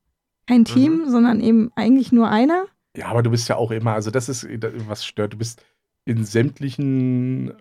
[0.48, 1.10] kein Team, Mhm.
[1.10, 2.66] sondern eben eigentlich nur einer.
[2.98, 4.48] Ja, aber du bist ja auch immer, also das ist,
[4.88, 5.64] was stört, du bist
[6.06, 7.54] in sämtlichen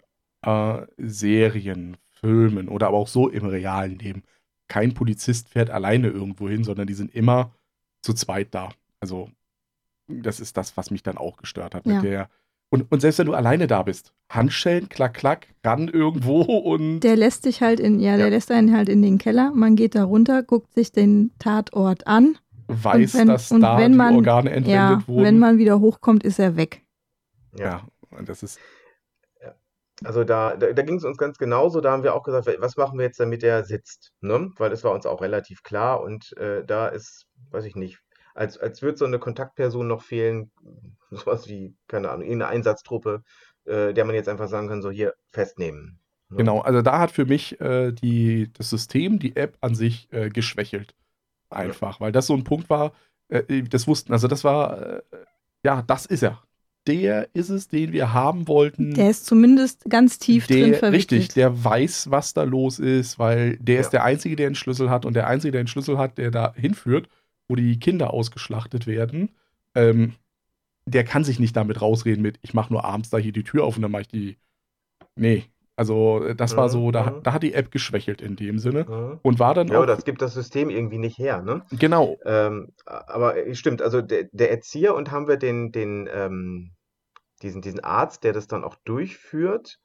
[0.43, 4.23] äh, Serien, Filmen oder aber auch so im realen Leben.
[4.69, 7.53] Kein Polizist fährt alleine irgendwo hin, sondern die sind immer
[8.03, 8.71] zu zweit da.
[9.01, 9.31] Also,
[10.09, 11.87] das ist das, was mich dann auch gestört hat.
[11.87, 11.95] Ja.
[11.95, 12.29] Mit der,
[12.71, 17.17] und, und selbst wenn du alleine da bist, Handschellen, klack, klack, ran irgendwo und Der
[17.17, 18.31] lässt sich halt in, ja, der Ja.
[18.31, 19.53] lässt einen halt in den Keller.
[19.55, 22.37] Man geht da runter, guckt sich den Tatort an.
[22.69, 25.25] Weiß, und wenn- dass da wenn die man- Organe entwendet Ja, wurden.
[25.25, 26.83] wenn man wieder hochkommt, ist er weg.
[27.57, 27.87] Ja.
[28.25, 28.59] das ist,
[30.05, 31.81] Also da, da, da ging es uns ganz genauso.
[31.81, 34.13] Da haben wir auch gesagt, was machen wir jetzt, damit er sitzt?
[34.21, 34.53] Ne?
[34.57, 36.03] Weil das war uns auch relativ klar.
[36.03, 37.99] Und äh, da ist, weiß ich nicht,
[38.35, 40.53] als, als würde so eine Kontaktperson noch fehlen,
[41.11, 43.25] sowas wie, keine Ahnung, irgendeine Einsatztruppe,
[43.65, 45.99] äh, der man jetzt einfach sagen kann, so hier festnehmen.
[46.29, 46.37] Ne?
[46.37, 50.29] Genau, also da hat für mich äh, die, das System, die App an sich äh,
[50.29, 50.95] geschwächelt.
[51.51, 52.01] Einfach, ja.
[52.01, 52.93] weil das so ein Punkt war,
[53.29, 55.03] äh, das wussten, also das war, äh,
[55.65, 56.43] ja, das ist er
[56.89, 58.95] der ist es, den wir haben wollten.
[58.95, 61.13] Der ist zumindest ganz tief der, drin verwickelt.
[61.13, 63.81] Richtig, der weiß, was da los ist, weil der ja.
[63.83, 66.31] ist der Einzige, der einen Schlüssel hat und der Einzige, der einen Schlüssel hat, der
[66.31, 67.09] da hinführt,
[67.47, 69.31] wo die Kinder ausgeschlachtet werden.
[69.75, 70.15] Ähm,
[70.87, 73.65] der kann sich nicht damit rausreden mit, ich mache nur abends da hier die Tür
[73.65, 74.37] auf und dann mache ich die.
[75.15, 75.45] Nee,
[75.79, 79.39] also äh, das war so, da, da hat die App geschwächelt in dem Sinne und
[79.39, 79.83] war dann ja, auch.
[79.83, 81.63] Ja, das gibt das System irgendwie nicht her, ne?
[81.71, 82.17] Genau.
[82.25, 86.73] Ähm, aber äh, stimmt, also der, der, Erzieher und haben wir den, den ähm,
[87.43, 89.79] diesen, diesen Arzt, der das dann auch durchführt,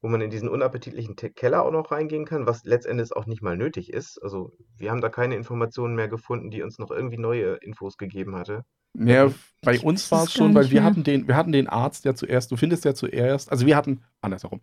[0.00, 3.56] wo man in diesen unappetitlichen Keller auch noch reingehen kann, was letztendlich auch nicht mal
[3.56, 4.22] nötig ist.
[4.22, 8.36] Also wir haben da keine Informationen mehr gefunden, die uns noch irgendwie neue Infos gegeben
[8.36, 8.64] hatte.
[8.96, 12.14] Ja, bei uns war es schon, weil wir hatten den, wir hatten den Arzt, der
[12.14, 14.60] zuerst, du findest ja zuerst, also wir hatten, andersherum,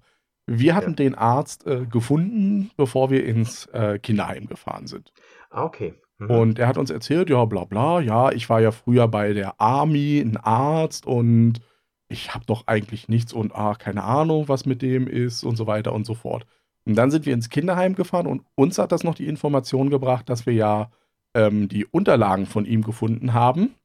[0.60, 0.96] wir hatten ja.
[0.96, 5.12] den Arzt äh, gefunden, bevor wir ins äh, Kinderheim gefahren sind.
[5.50, 5.94] Ah, okay.
[6.20, 6.30] Mhm.
[6.30, 9.60] Und er hat uns erzählt, ja, bla bla, ja, ich war ja früher bei der
[9.60, 11.60] Army, ein Arzt und
[12.08, 15.68] ich habe doch eigentlich nichts und ah, keine Ahnung, was mit dem ist und so
[15.68, 16.46] weiter und so fort.
[16.86, 20.30] Und dann sind wir ins Kinderheim gefahren und uns hat das noch die Information gebracht,
[20.30, 20.92] dass wir ja
[21.34, 23.76] ähm, die Unterlagen von ihm gefunden haben.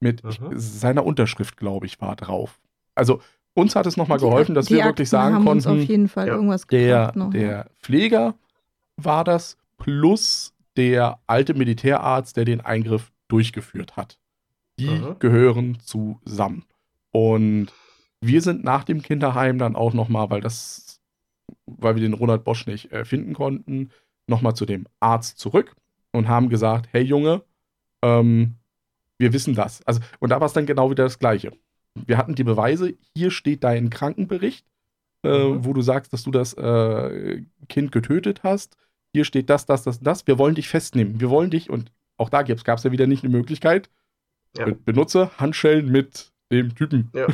[0.00, 2.58] Mit ich, seiner Unterschrift, glaube ich, war drauf.
[2.94, 3.20] Also
[3.54, 6.08] uns hat es nochmal geholfen, dass wir Akten wirklich sagen haben konnten, uns auf jeden
[6.08, 8.34] Fall ja, irgendwas der, noch, der Pfleger
[8.96, 14.18] war das plus der alte Militärarzt, der den Eingriff durchgeführt hat.
[14.78, 15.16] Die mhm.
[15.18, 16.64] gehören zusammen.
[17.10, 17.68] Und
[18.20, 21.00] wir sind nach dem Kinderheim dann auch nochmal, weil das,
[21.66, 23.90] weil wir den Ronald Bosch nicht äh, finden konnten,
[24.26, 25.74] nochmal zu dem Arzt zurück
[26.12, 27.42] und haben gesagt, hey Junge,
[28.02, 28.56] ähm,
[29.18, 29.82] wir wissen das.
[29.86, 31.52] Also, und da war es dann genau wieder das Gleiche.
[31.94, 34.66] Wir hatten die Beweise, hier steht dein Krankenbericht,
[35.22, 35.64] äh, mhm.
[35.64, 38.76] wo du sagst, dass du das äh, Kind getötet hast.
[39.12, 40.26] Hier steht das, das, das, das.
[40.26, 41.20] Wir wollen dich festnehmen.
[41.20, 43.90] Wir wollen dich, und auch da gab es ja wieder nicht eine Möglichkeit.
[44.56, 44.66] Ja.
[44.84, 47.10] Benutze Handschellen mit dem Typen.
[47.14, 47.26] Ja.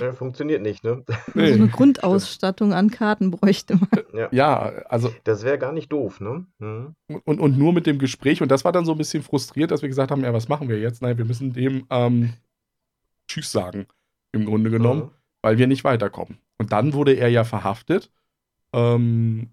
[0.00, 1.04] ja funktioniert nicht, ne?
[1.34, 1.52] Nee.
[1.52, 3.88] So eine Grundausstattung an Karten bräuchte man.
[4.12, 5.12] Ja, ja also.
[5.24, 6.46] Das wäre gar nicht doof, ne?
[6.58, 6.94] Mhm.
[7.24, 9.82] Und, und nur mit dem Gespräch, und das war dann so ein bisschen frustriert, dass
[9.82, 11.02] wir gesagt haben: Ja, was machen wir jetzt?
[11.02, 12.32] Nein, wir müssen dem ähm,
[13.28, 13.86] Tschüss sagen,
[14.36, 15.10] im Grunde genommen, mhm.
[15.42, 16.38] weil wir nicht weiterkommen.
[16.58, 18.10] Und dann wurde er ja verhaftet.
[18.72, 19.50] Ähm,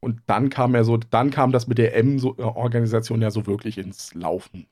[0.00, 4.14] und dann kam er so, dann kam das mit der M-Organisation ja so wirklich ins
[4.14, 4.66] Laufen.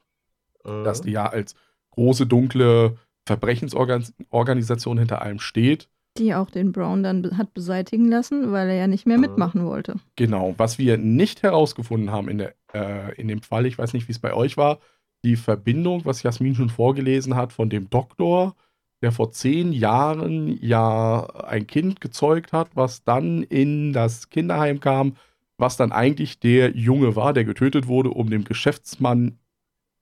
[0.65, 0.85] Mhm.
[0.85, 1.55] Dass die ja als
[1.91, 5.89] große, dunkle Verbrechensorganisation hinter allem steht.
[6.17, 9.97] Die auch den Brown dann hat beseitigen lassen, weil er ja nicht mehr mitmachen wollte.
[10.17, 10.55] Genau.
[10.57, 14.13] Was wir nicht herausgefunden haben in, der, äh, in dem Fall, ich weiß nicht, wie
[14.13, 14.79] es bei euch war,
[15.25, 18.57] die Verbindung, was Jasmin schon vorgelesen hat, von dem Doktor,
[19.03, 25.17] der vor zehn Jahren ja ein Kind gezeugt hat, was dann in das Kinderheim kam,
[25.57, 29.39] was dann eigentlich der Junge war, der getötet wurde, um dem Geschäftsmann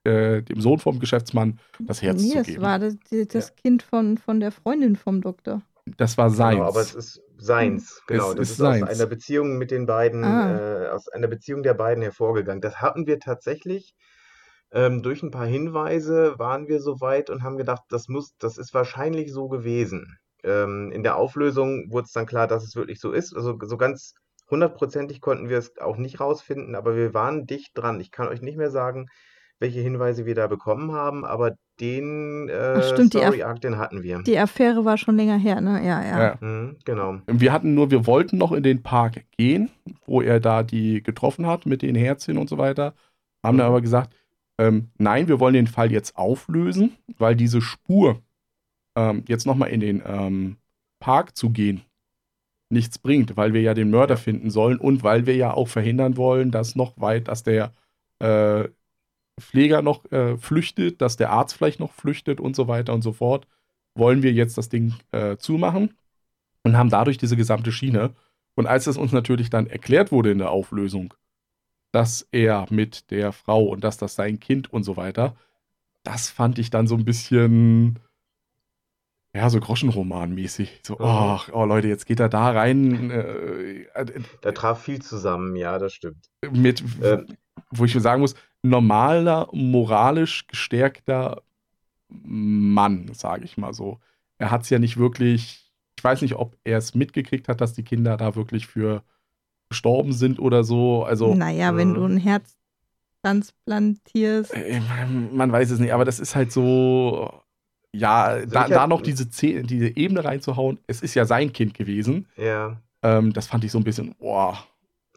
[0.04, 2.62] äh, dem Sohn vom Geschäftsmann das Herz nee, zu geben.
[2.62, 2.96] Das war das,
[3.28, 3.54] das ja.
[3.62, 5.62] Kind von, von der Freundin vom Doktor.
[5.96, 6.56] Das war seins.
[6.56, 8.30] Genau, aber es ist seins, genau.
[8.30, 10.84] Es das ist, ist aus einer Beziehung mit den beiden, ah.
[10.84, 12.60] äh, aus einer Beziehung der beiden hervorgegangen.
[12.60, 13.94] Das hatten wir tatsächlich
[14.72, 18.58] ähm, durch ein paar Hinweise waren wir so weit und haben gedacht, das muss, das
[18.58, 20.18] ist wahrscheinlich so gewesen.
[20.42, 23.34] Ähm, in der Auflösung wurde es dann klar, dass es wirklich so ist.
[23.34, 24.14] Also so ganz
[24.50, 28.00] hundertprozentig konnten wir es auch nicht rausfinden, aber wir waren dicht dran.
[28.00, 29.06] Ich kann euch nicht mehr sagen,
[29.58, 34.22] welche Hinweise wir da bekommen haben, aber den äh, Story Arc, den hatten wir.
[34.22, 35.84] Die Affäre war schon länger her, ne?
[35.84, 36.20] Ja, ja.
[36.20, 36.36] ja.
[36.40, 37.18] Mhm, genau.
[37.26, 39.70] Wir hatten nur, wir wollten noch in den Park gehen,
[40.06, 42.94] wo er da die getroffen hat mit den Herzchen und so weiter.
[43.42, 43.58] Haben mhm.
[43.60, 44.14] dann aber gesagt,
[44.58, 48.22] ähm, nein, wir wollen den Fall jetzt auflösen, weil diese Spur
[48.96, 50.56] ähm, jetzt nochmal in den ähm,
[50.98, 51.82] Park zu gehen
[52.68, 56.16] nichts bringt, weil wir ja den Mörder finden sollen und weil wir ja auch verhindern
[56.16, 57.72] wollen, dass noch weit, dass der
[58.18, 58.68] äh,
[59.40, 63.12] Pfleger noch äh, flüchtet, dass der Arzt vielleicht noch flüchtet und so weiter und so
[63.12, 63.46] fort,
[63.94, 65.94] wollen wir jetzt das Ding äh, zumachen
[66.64, 68.14] und haben dadurch diese gesamte Schiene.
[68.56, 71.14] Und als es uns natürlich dann erklärt wurde in der Auflösung,
[71.96, 75.34] dass er mit der Frau und dass das sein Kind und so weiter,
[76.02, 77.98] das fand ich dann so ein bisschen,
[79.34, 80.80] ja, so Groschenroman-mäßig.
[80.82, 83.10] So, ach, oh Leute, jetzt geht er da rein.
[83.10, 86.28] Äh, äh, da traf viel zusammen, ja, das stimmt.
[86.52, 87.24] Mit, äh,
[87.70, 91.44] wo ich sagen muss, normaler, moralisch gestärkter
[92.08, 94.00] Mann, sage ich mal so.
[94.36, 95.66] Er hat es ja nicht wirklich
[95.98, 99.02] ich weiß nicht, ob er es mitgekriegt hat, dass die Kinder da wirklich für
[99.68, 101.04] gestorben sind oder so.
[101.04, 101.94] Also, naja, wenn Mhm.
[101.94, 102.56] du ein Herz
[103.22, 104.54] transplantierst.
[104.54, 107.30] äh, man, man weiß es nicht, aber das ist halt so,
[107.92, 111.74] ja, da, ich da hab- noch diese, diese Ebene reinzuhauen, es ist ja sein Kind
[111.74, 112.28] gewesen.
[112.36, 112.80] Ja.
[113.02, 114.58] Ähm, das fand ich so ein bisschen, boah,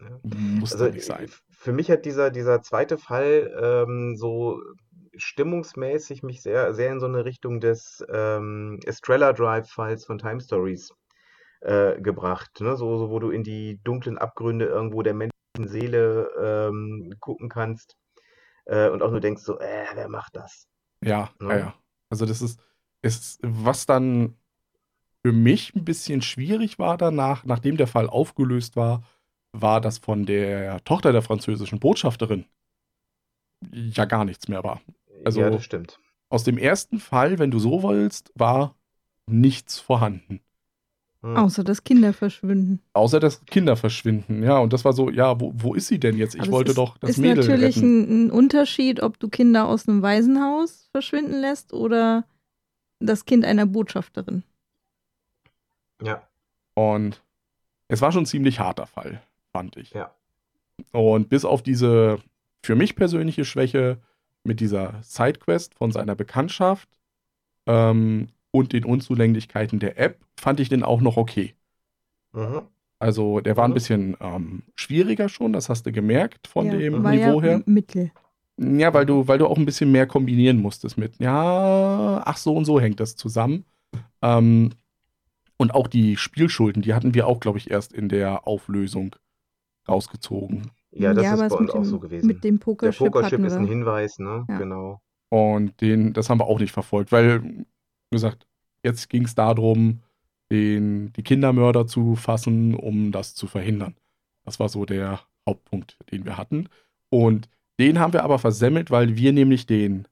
[0.02, 0.08] Ja.
[0.24, 1.28] muss Also doch nicht sein.
[1.50, 4.60] für mich hat dieser, dieser zweite Fall ähm, so
[5.16, 10.94] stimmungsmäßig mich sehr, sehr in so eine Richtung des ähm, Estrella Drive-Falls von Time Stories
[11.62, 12.60] äh, gebracht.
[12.62, 12.76] Ne?
[12.78, 17.96] So, so, wo du in die dunklen Abgründe irgendwo der menschlichen Seele ähm, gucken kannst
[18.66, 20.68] äh, und auch nur denkst so, äh, wer macht das?
[21.04, 21.58] Ja, Ja.
[21.58, 21.76] ja.
[22.10, 22.60] Also das ist,
[23.02, 24.36] ist, was dann
[25.22, 29.04] für mich ein bisschen schwierig war danach, nachdem der Fall aufgelöst war,
[29.52, 32.46] war, dass von der Tochter der französischen Botschafterin
[33.72, 34.82] ja gar nichts mehr war.
[35.26, 36.00] Also- ja, das stimmt.
[36.32, 38.76] Aus dem ersten Fall, wenn du so willst, war
[39.28, 40.42] nichts vorhanden.
[41.22, 41.36] Hm.
[41.36, 42.82] Außer dass Kinder verschwinden.
[42.94, 44.42] Außer dass Kinder verschwinden.
[44.42, 46.36] Ja, und das war so, ja, wo, wo ist sie denn jetzt?
[46.36, 48.04] Ich Aber wollte ist, doch das ist Mädel natürlich retten.
[48.04, 52.26] ein, ein Unterschied, ob du Kinder aus einem Waisenhaus verschwinden lässt oder
[53.00, 54.44] das Kind einer Botschafterin.
[56.02, 56.22] Ja,
[56.76, 57.22] Und
[57.90, 59.92] es war schon ein ziemlich harter Fall, fand ich.
[59.92, 60.14] Ja.
[60.94, 62.20] Und bis auf diese
[62.64, 63.98] für mich persönliche Schwäche
[64.46, 66.88] mit dieser Sidequest von seiner Bekanntschaft
[67.68, 71.56] ähm, und den Unzulänglichkeiten der App, fand ich den auch noch okay.
[72.34, 72.62] mhm.
[73.00, 77.02] Also der war ein bisschen ähm, schwieriger schon, das hast du gemerkt von Ja, dem
[77.04, 77.64] war Niveau ja her.
[77.66, 78.12] Mittel.
[78.58, 82.56] Ja, weil du, weil du auch ein bisschen mehr kombinieren musstest mit, ja, ach so
[82.56, 83.64] und so hängt das zusammen.
[84.22, 84.72] Ähm,
[85.58, 89.16] und auch die Spielschulden, die hatten wir auch, glaube ich, erst in der Auflösung
[89.88, 90.72] rausgezogen.
[90.92, 92.28] Ja, das aber ist es bei uns mit auch dem, so gewesen.
[92.28, 94.46] Mit dem Der Pokerchip Pokerchip hatten ist ein Hinweis, ne?
[94.50, 94.58] Ja.
[94.58, 95.02] Genau.
[95.30, 97.66] Und den, das haben wir auch nicht verfolgt, weil,
[98.10, 98.48] wie gesagt,
[98.84, 100.02] jetzt ging es darum,
[100.52, 103.96] den, die Kindermörder zu fassen, um das zu verhindern.
[104.46, 106.70] Das war so der Hauptpunkt, den wir hatten.
[107.10, 110.08] Und den haben wir aber versemmelt, weil wir nämlich den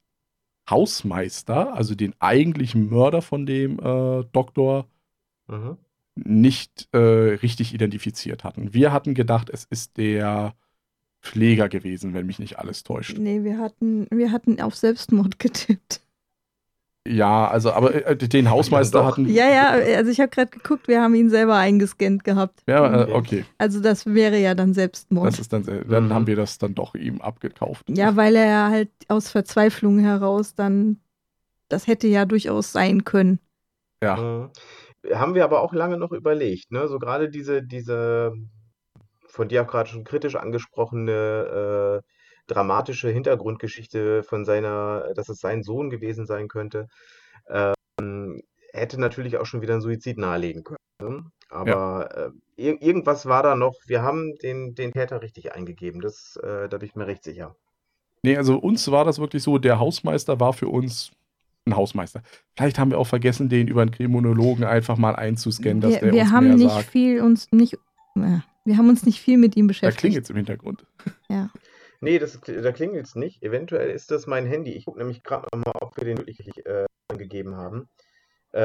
[0.69, 4.87] Hausmeister, also den eigentlichen Mörder von dem äh, Doktor,
[5.49, 5.77] Mhm.
[6.15, 8.73] nicht äh, richtig identifiziert hatten.
[8.73, 10.55] Wir hatten gedacht, es ist der
[11.21, 13.17] Pfleger gewesen, wenn mich nicht alles täuscht.
[13.17, 16.01] Nee, wir hatten, wir hatten auf Selbstmord getippt.
[17.07, 19.27] Ja, also, aber äh, den Hausmeister hatten.
[19.29, 22.61] Ja, ja, also ich habe gerade geguckt, wir haben ihn selber eingescannt gehabt.
[22.67, 23.45] Ja, äh, Okay.
[23.57, 25.27] Also das wäre ja dann Selbstmord.
[25.27, 26.13] Das ist dann, dann Mhm.
[26.13, 27.85] haben wir das dann doch ihm abgekauft.
[27.89, 30.99] ja, weil er halt aus Verzweiflung heraus dann,
[31.69, 33.39] das hätte ja durchaus sein können.
[34.03, 34.49] Ja, Mhm.
[35.13, 36.87] Haben wir aber auch lange noch überlegt, ne?
[36.89, 38.33] So gerade diese, diese
[39.27, 42.07] von dir auch gerade schon kritisch angesprochene äh,
[42.47, 46.87] dramatische Hintergrundgeschichte von seiner, dass es sein Sohn gewesen sein könnte,
[47.49, 48.41] ähm,
[48.73, 50.77] hätte natürlich auch schon wieder einen Suizid nahelegen können.
[51.01, 51.25] Ne?
[51.49, 53.75] Aber äh, ir irgendwas war da noch.
[53.85, 56.01] Wir haben den, den Täter richtig eingegeben.
[56.01, 57.55] Das, äh, da bin ich mir recht sicher.
[58.23, 61.11] nee, also uns war das wirklich so, der Hausmeister war für uns
[61.65, 62.21] ein Hausmeister.
[62.55, 66.13] Vielleicht haben wir auch vergessen, den über einen Kriminologen einfach mal einzuscannen, dass wir der
[66.13, 66.89] wir uns haben mehr nicht sagt.
[66.89, 67.73] viel uns nicht,
[68.15, 69.99] äh, wir haben uns nicht viel mit ihm Da beschäftigt.
[69.99, 70.85] klingt jetzt im Hintergrund.
[71.99, 73.41] Nee, das, da klingelt es nicht.
[73.43, 74.73] Eventuell ist das mein Handy.
[74.73, 77.89] Ich gucke nämlich gerade nochmal, ob wir den wirklich äh, angegeben haben.
[78.51, 78.59] Äh,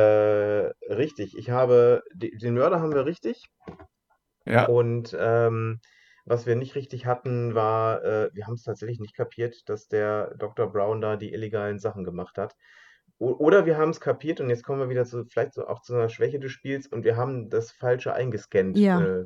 [0.92, 3.48] richtig, ich habe, de- den Mörder haben wir richtig.
[4.44, 5.80] Ja, Und ähm,
[6.24, 10.34] was wir nicht richtig hatten, war, äh, wir haben es tatsächlich nicht kapiert, dass der
[10.36, 10.70] Dr.
[10.70, 12.54] Brown da die illegalen Sachen gemacht hat.
[13.18, 15.80] O oder wir haben es kapiert und jetzt kommen wir wieder zu, vielleicht so auch
[15.82, 19.00] zu einer Schwäche des Spiels und wir haben das Falsche eingescannt, Ja.
[19.02, 19.24] äh,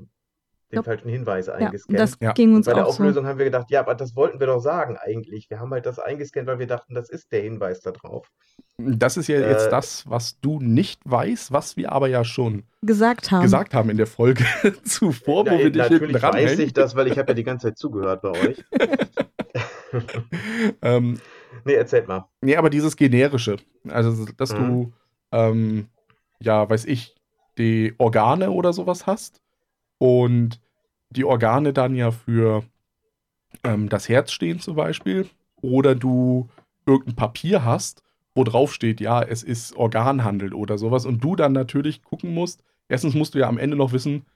[0.77, 1.99] den falschen Hinweis Ja, eingescannt.
[1.99, 2.33] das Ja.
[2.35, 3.03] ging Und uns bei der auch so.
[3.03, 5.51] Auflösung haben wir gedacht, ja, aber das wollten wir doch sagen eigentlich.
[5.51, 8.31] Wir haben halt das eingescannt, weil wir dachten, das ist der Hinweis da drauf.
[8.79, 12.65] das ist ja jetzt Äh, das, was du nicht weißt, was wir aber ja schon
[12.83, 13.43] Gesagt haben.
[13.45, 14.45] gesagt haben in der Folge
[14.85, 17.45] zuvor, wo Ja, wir dich hinten natürlich weiß ich das, weil ich habe ja die
[17.45, 18.65] ganze Zeit zugehört bei euch.
[20.83, 21.19] ähm,
[21.65, 22.29] Nee, erzählt mal.
[22.43, 23.57] Nee, aber dieses generische,
[23.89, 24.59] also dass Mhm.
[24.59, 24.93] du,
[25.33, 25.89] ähm,
[26.41, 27.15] ja, weiß ich,
[27.59, 29.41] die Organe oder sowas hast
[29.99, 30.61] und
[31.11, 32.65] die Organe dann ja für
[33.65, 35.29] ähm, das Herz stehen zum Beispiel
[35.61, 36.49] oder du
[36.87, 38.03] irgendein Papier hast,
[38.35, 42.63] wo drauf steht, ja, es ist Organhandel oder sowas und du dann natürlich gucken musst,
[42.89, 44.27] erstens musst du ja am Ende noch wissen,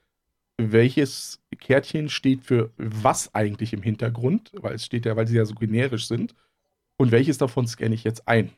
[0.57, 5.45] welches Kärtchen steht für was eigentlich im Hintergrund, weil es steht ja, weil sie ja
[5.45, 6.35] so generisch sind
[6.97, 8.51] und welches davon scanne ich jetzt ein.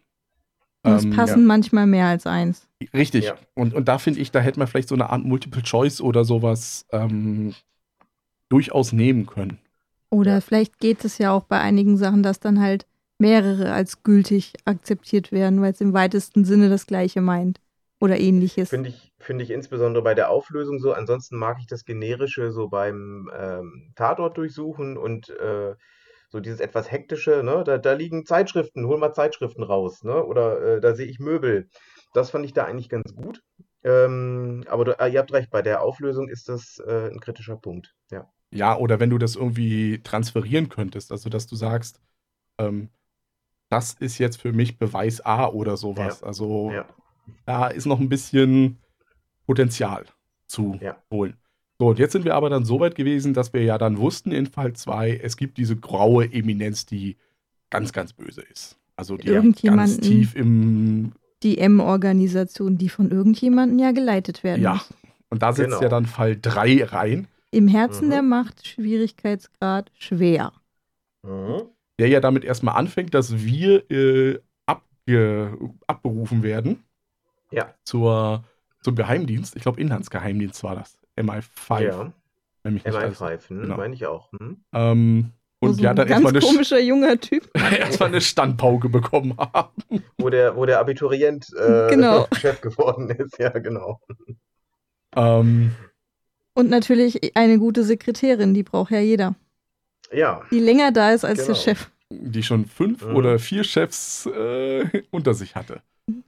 [0.83, 2.67] Und es Ähm, passen manchmal mehr als eins.
[2.81, 3.25] ja, richtig.
[3.25, 3.35] Ja.
[3.55, 6.25] Und, und da finde ich, da hätte man vielleicht so eine Art Multiple Choice oder
[6.25, 7.55] sowas ähm,
[8.53, 9.57] durchaus nehmen können.
[10.11, 12.85] Oder vielleicht geht es ja auch bei einigen Sachen, dass dann halt
[13.17, 17.59] mehrere als gültig akzeptiert werden, weil es im weitesten Sinne das gleiche meint.
[17.99, 18.69] Oder ähnliches.
[18.69, 20.91] Finde ich, finde ich insbesondere bei der Auflösung so.
[20.91, 25.73] Ansonsten mag ich das Generische so beim ähm, Tatort durchsuchen und äh,
[26.29, 27.63] so dieses etwas hektische, ne?
[27.65, 30.23] Da, da liegen Zeitschriften, hol mal Zeitschriften raus, ne?
[30.23, 31.69] Oder äh, da sehe ich Möbel.
[32.13, 33.41] Das fand ich da eigentlich ganz gut.
[33.83, 37.57] Ähm, aber du, äh, ihr habt recht, bei der Auflösung ist das äh, ein kritischer
[37.57, 37.93] Punkt.
[38.11, 38.29] Ja.
[38.53, 41.99] Ja, oder wenn du das irgendwie transferieren könntest, also dass du sagst,
[42.59, 42.89] ähm,
[43.69, 46.21] das ist jetzt für mich Beweis A oder sowas.
[46.21, 46.27] Ja.
[46.27, 46.85] Also Ja.
[47.45, 48.77] da ist noch ein bisschen
[49.47, 50.05] Potenzial
[50.47, 50.97] zu Ja.
[51.11, 51.35] holen.
[51.79, 54.31] So, und jetzt sind wir aber dann so weit gewesen, dass wir ja dann wussten
[54.31, 57.17] in Fall 2, es gibt diese graue Eminenz, die
[57.71, 58.77] ganz, ganz böse ist.
[58.95, 64.73] Also die ja ganz tief im, Die M-Organisation, die von irgendjemandem ja geleitet werden ja,
[64.73, 64.93] muss.
[65.29, 65.81] und da setzt Genau.
[65.81, 68.11] ja dann Fall 3 rein, Im Herzen Mhm.
[68.11, 70.51] der Macht, Schwierigkeitsgrad schwer.
[71.25, 71.63] Mhm.
[71.99, 75.55] der ja damit erstmal anfängt, dass wir äh, abge,
[75.87, 76.83] abberufen werden
[77.51, 77.73] Ja.
[77.85, 78.43] zur,
[78.81, 79.55] zum Geheimdienst.
[79.55, 80.97] Ich glaube, Inlandsgeheimdienst war das.
[81.15, 81.81] MI5.
[81.81, 82.11] Ja.
[82.63, 83.77] Wenn mich nicht alles- MI5, hm, Genau.
[83.77, 84.31] meine ich auch.
[84.31, 84.63] Hm?
[84.73, 87.47] Ähm, und so ja, ein dann ganz erstmal eine, komischer junger Typ.
[87.79, 89.83] erstmal eine Standpauke bekommen haben.
[90.17, 92.27] Wo der, wo der Abiturient äh, Genau.
[92.33, 94.01] Chef geworden ist, ja, genau.
[95.15, 95.75] Ähm,
[96.53, 99.35] Und natürlich eine gute Sekretärin, die braucht ja jeder.
[100.11, 101.57] Ja, Die länger da ist als der Genau.
[101.57, 101.89] Chef.
[102.11, 103.15] die schon fünf Mhm.
[103.15, 105.81] oder vier Chefs äh, unter sich hatte.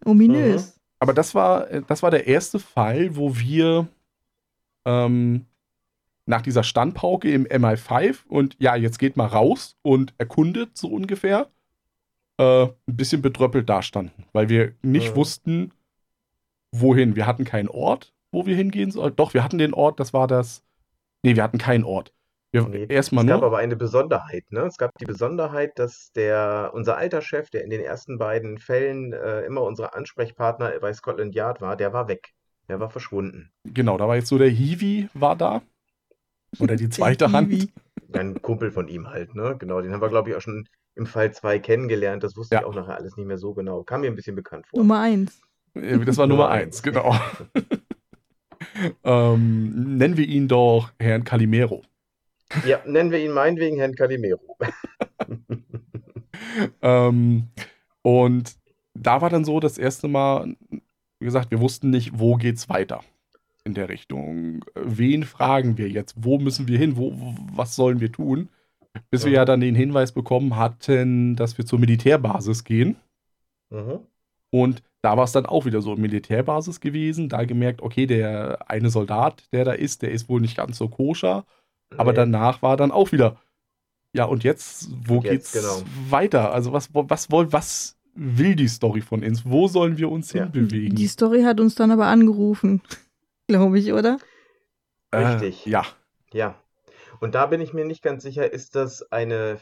[0.03, 0.79] Ominös.
[0.99, 3.87] Aber das war, das war der erste Fall, wo wir
[4.85, 5.45] ähm,
[6.25, 11.51] nach dieser Standpauke im MI5 und ja, jetzt geht mal raus und erkundet so ungefähr,
[12.39, 15.15] äh, ein bisschen bedröppelt dastanden, weil wir nicht Mhm.
[15.17, 15.71] wussten,
[16.71, 17.15] wohin.
[17.15, 19.15] Wir hatten keinen Ort, wo wir hingehen sollten.
[19.15, 20.63] Doch, wir hatten den Ort, das war das.
[21.23, 22.13] Nee, wir hatten keinen Ort.
[22.51, 23.47] Wir Nee, erstmal es gab nur.
[23.47, 24.61] aber eine Besonderheit, ne?
[24.61, 29.11] Es gab die Besonderheit, dass der, unser alter Chef, der in den ersten beiden Fällen
[29.13, 32.33] äh, immer unser Ansprechpartner bei Scotland Yard war, der war weg.
[32.69, 33.51] Der war verschwunden.
[33.65, 35.61] Genau, da war jetzt so der Hiwi war da.
[36.59, 37.69] Oder die zweite Hand.
[38.13, 39.55] Ein Kumpel von ihm halt, ne?
[39.59, 42.23] Genau, den haben wir, glaube ich, auch schon im Fall 2 kennengelernt.
[42.23, 42.61] Das wusste Ja.
[42.61, 43.83] ich auch nachher alles nicht mehr so genau.
[43.83, 44.79] Kam mir ein bisschen bekannt vor.
[44.79, 45.41] Nummer eins.
[45.73, 46.83] Äh, Das war Nummer Nummer eins, eins.
[46.83, 47.13] genau.
[49.03, 51.81] ähm, nennen wir ihn doch Herrn Calimero.
[52.65, 54.57] Ja, nennen wir ihn meinetwegen Herrn Calimero.
[56.81, 57.47] Ähm,
[58.01, 58.55] und
[58.93, 63.01] da war dann so das erste Mal, wie gesagt, wir wussten nicht, wo geht's weiter
[63.63, 64.63] in der Richtung.
[64.75, 66.15] Wen fragen wir jetzt?
[66.17, 66.97] Wo müssen wir hin?
[66.97, 67.13] Wo,
[67.51, 68.49] was sollen wir tun?
[69.09, 69.39] Bis wir Ja.
[69.39, 72.95] ja dann den Hinweis bekommen hatten, dass wir zur Militärbasis gehen.
[73.69, 73.99] Mhm.
[74.63, 77.27] Und da war es dann auch wieder so Militärbasis gewesen.
[77.29, 80.87] Da gemerkt, okay, der eine Soldat, der da ist, der ist wohl nicht ganz so
[80.87, 81.45] koscher.
[81.97, 82.15] Aber Nee.
[82.17, 83.37] danach war dann auch wieder,
[84.13, 85.81] ja, und jetzt, wo jetzt, geht's genau.
[86.09, 86.53] weiter?
[86.53, 89.43] Also was, was, woll- was will die Story von uns?
[89.45, 90.43] Wo sollen wir uns Ja.
[90.43, 90.95] hinbewegen?
[90.95, 92.81] Die Story hat uns dann aber angerufen.
[93.47, 94.17] Glaube ich, oder?
[95.13, 95.67] Richtig.
[95.67, 95.85] Äh, ja,
[96.33, 96.55] Ja.
[97.19, 99.57] Und da bin ich mir nicht ganz sicher, ist das eine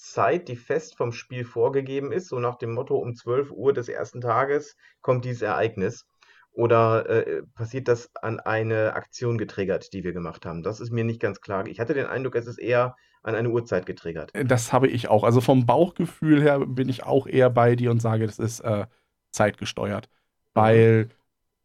[0.00, 3.88] Zeit, die fest vom Spiel vorgegeben ist, so nach dem Motto, um 12 Uhr des
[3.88, 6.06] ersten Tages kommt dieses Ereignis?
[6.52, 10.62] Oder äh, passiert das an eine Aktion getriggert, die wir gemacht haben?
[10.62, 11.66] Das ist mir nicht ganz klar.
[11.66, 14.32] Ich hatte den Eindruck, es ist eher an eine Uhrzeit getriggert.
[14.32, 15.22] das habe ich auch.
[15.22, 18.86] Also vom Bauchgefühl her bin ich auch eher bei dir und sage, das ist äh,
[19.30, 20.08] zeitgesteuert.
[20.54, 21.10] Weil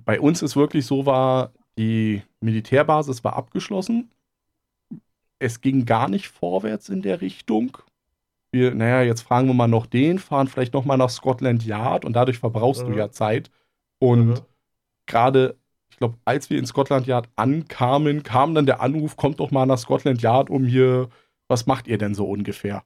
[0.03, 4.11] bei uns es wirklich so war, die Militärbasis war abgeschlossen.
[5.39, 7.77] Es ging gar nicht vorwärts in der Richtung.
[8.51, 12.05] Wir, naja, jetzt fragen wir mal noch den, fahren vielleicht noch mal nach Scotland Yard
[12.05, 12.97] und dadurch verbrauchst du Mhm.
[12.97, 13.51] ja Zeit.
[13.99, 14.35] Und Mhm.
[15.07, 15.57] gerade,
[15.89, 19.65] ich glaube, als wir in Scotland Yard ankamen, kam dann der Anruf, kommt doch mal
[19.65, 21.09] nach Scotland Yard, um hier,
[21.47, 22.83] was macht ihr denn so ungefähr?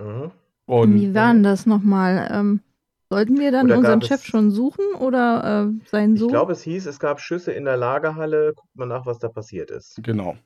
[0.00, 0.30] Mhm.
[0.66, 2.28] Und Wie war denn das nochmal?
[2.30, 2.60] Ähm,
[3.08, 6.28] sollten wir dann unseren Chef es- schon suchen oder äh, seinen Ich Sohn?
[6.28, 8.52] glaube, es hieß, es gab Schüsse in der Lagerhalle.
[8.54, 9.98] Guckt mal nach, was da passiert ist.
[10.02, 10.36] genau.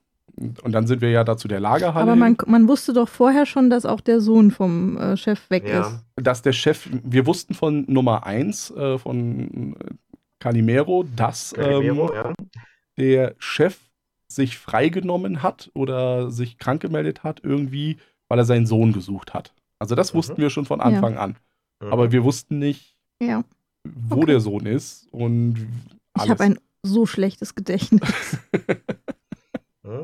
[0.63, 2.03] Und dann sind wir ja da zu der Lagerhalle.
[2.11, 5.69] aber man, man wusste doch vorher schon, dass auch der Sohn vom äh, Chef weg
[5.69, 5.81] Ja.
[5.89, 6.01] ist.
[6.17, 9.91] dass der Chef, wir wussten von Nummer 1, äh, von äh,
[10.41, 12.35] Calimero, dass Calimero, ähm, ja.
[12.97, 13.79] der Chef
[14.29, 17.99] sich freigenommen hat oder sich krank gemeldet hat irgendwie,
[18.29, 19.53] weil er seinen Sohn gesucht hat.
[19.79, 20.19] Also das Mhm.
[20.19, 21.37] wussten wir schon von Anfang an.
[21.83, 21.93] Mhm.
[21.93, 23.45] Aber wir wussten nicht, Ja.
[23.85, 24.27] wo Okay.
[24.27, 25.57] der Sohn ist und
[26.17, 26.31] Ich alles.
[26.31, 28.01] habe ein so schlechtes Gedächtnis.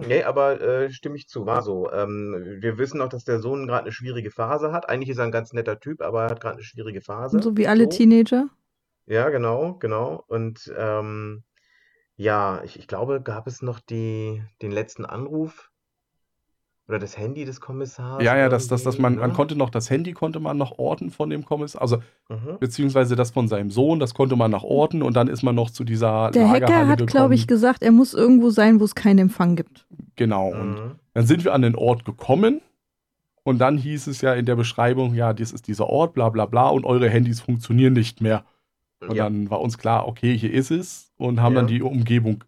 [0.01, 1.91] Hm, Nee, aber äh, stimme ich zu, war so.
[1.93, 4.89] Ähm, wir wissen auch, dass der Sohn gerade eine schwierige Phase hat.
[4.89, 7.43] Eigentlich ist er ein ganz netter Typ, aber er hat gerade eine schwierige Phase.
[7.43, 7.91] so wie alle So.
[7.91, 8.49] Teenager.
[9.07, 10.25] Ja, genau, genau.
[10.29, 11.43] Und ähm,
[12.17, 15.68] ja, ich, ich glaube, gab es noch die, den letzten Anruf
[16.89, 18.25] Oder das Handy des Kommissars.
[18.25, 19.37] Ja, ja, das, das, das man, irgendwie, man ne?
[19.37, 21.99] konnte noch das Handy konnte man noch orten von dem Kommissar, also
[22.31, 22.59] Mhm.
[22.61, 25.71] beziehungsweise das von seinem Sohn, das konnte man noch orten und dann ist man noch
[25.71, 28.95] zu dieser Der Hacker Lagerhalle hat, glaube ich, gesagt, er muss irgendwo sein, wo es
[28.95, 29.87] keinen Empfang gibt.
[30.17, 30.49] Genau.
[30.49, 30.91] Und Mhm.
[31.15, 32.61] dann sind wir an den Ort gekommen
[33.45, 36.47] und dann hieß es ja in der Beschreibung, ja, das ist dieser Ort, bla bla
[36.47, 38.45] bla und eure Handys funktionieren nicht mehr.
[39.01, 39.25] Und Ja.
[39.25, 41.61] dann war uns klar, okay, hier ist es und haben Ja.
[41.61, 42.45] dann die Umgebung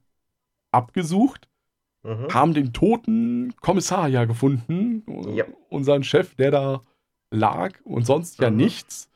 [0.73, 1.49] abgesucht,
[2.03, 2.29] Mhm.
[2.33, 5.45] haben den toten Kommissar ja gefunden, Ja.
[5.69, 6.83] unseren Chef, der da
[7.31, 8.57] lag und sonst ja Mhm.
[8.57, 9.11] nichts.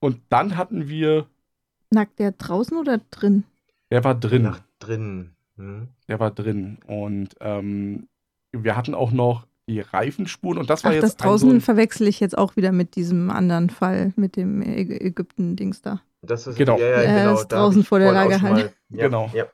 [0.00, 1.26] Und dann hatten wir,
[1.90, 3.44] Nackt der draußen oder drin?
[3.90, 5.34] der war drin, Nach drinnen.
[5.56, 5.88] Mhm.
[6.06, 8.06] der war drin und ähm,
[8.52, 11.54] wir hatten auch noch die Reifenspuren und das war Ach, jetzt das ein draußen so
[11.56, 16.00] ein, verwechsel ich jetzt auch wieder mit diesem anderen Fall, mit dem Ägypten-Dings da.
[16.22, 16.78] Das ist, Genau.
[16.78, 17.34] Ja, ja, Äh, genau.
[17.34, 18.30] ist da hab draußen vor der mal-
[18.90, 19.30] Ja, Genau.
[19.34, 19.44] Ja.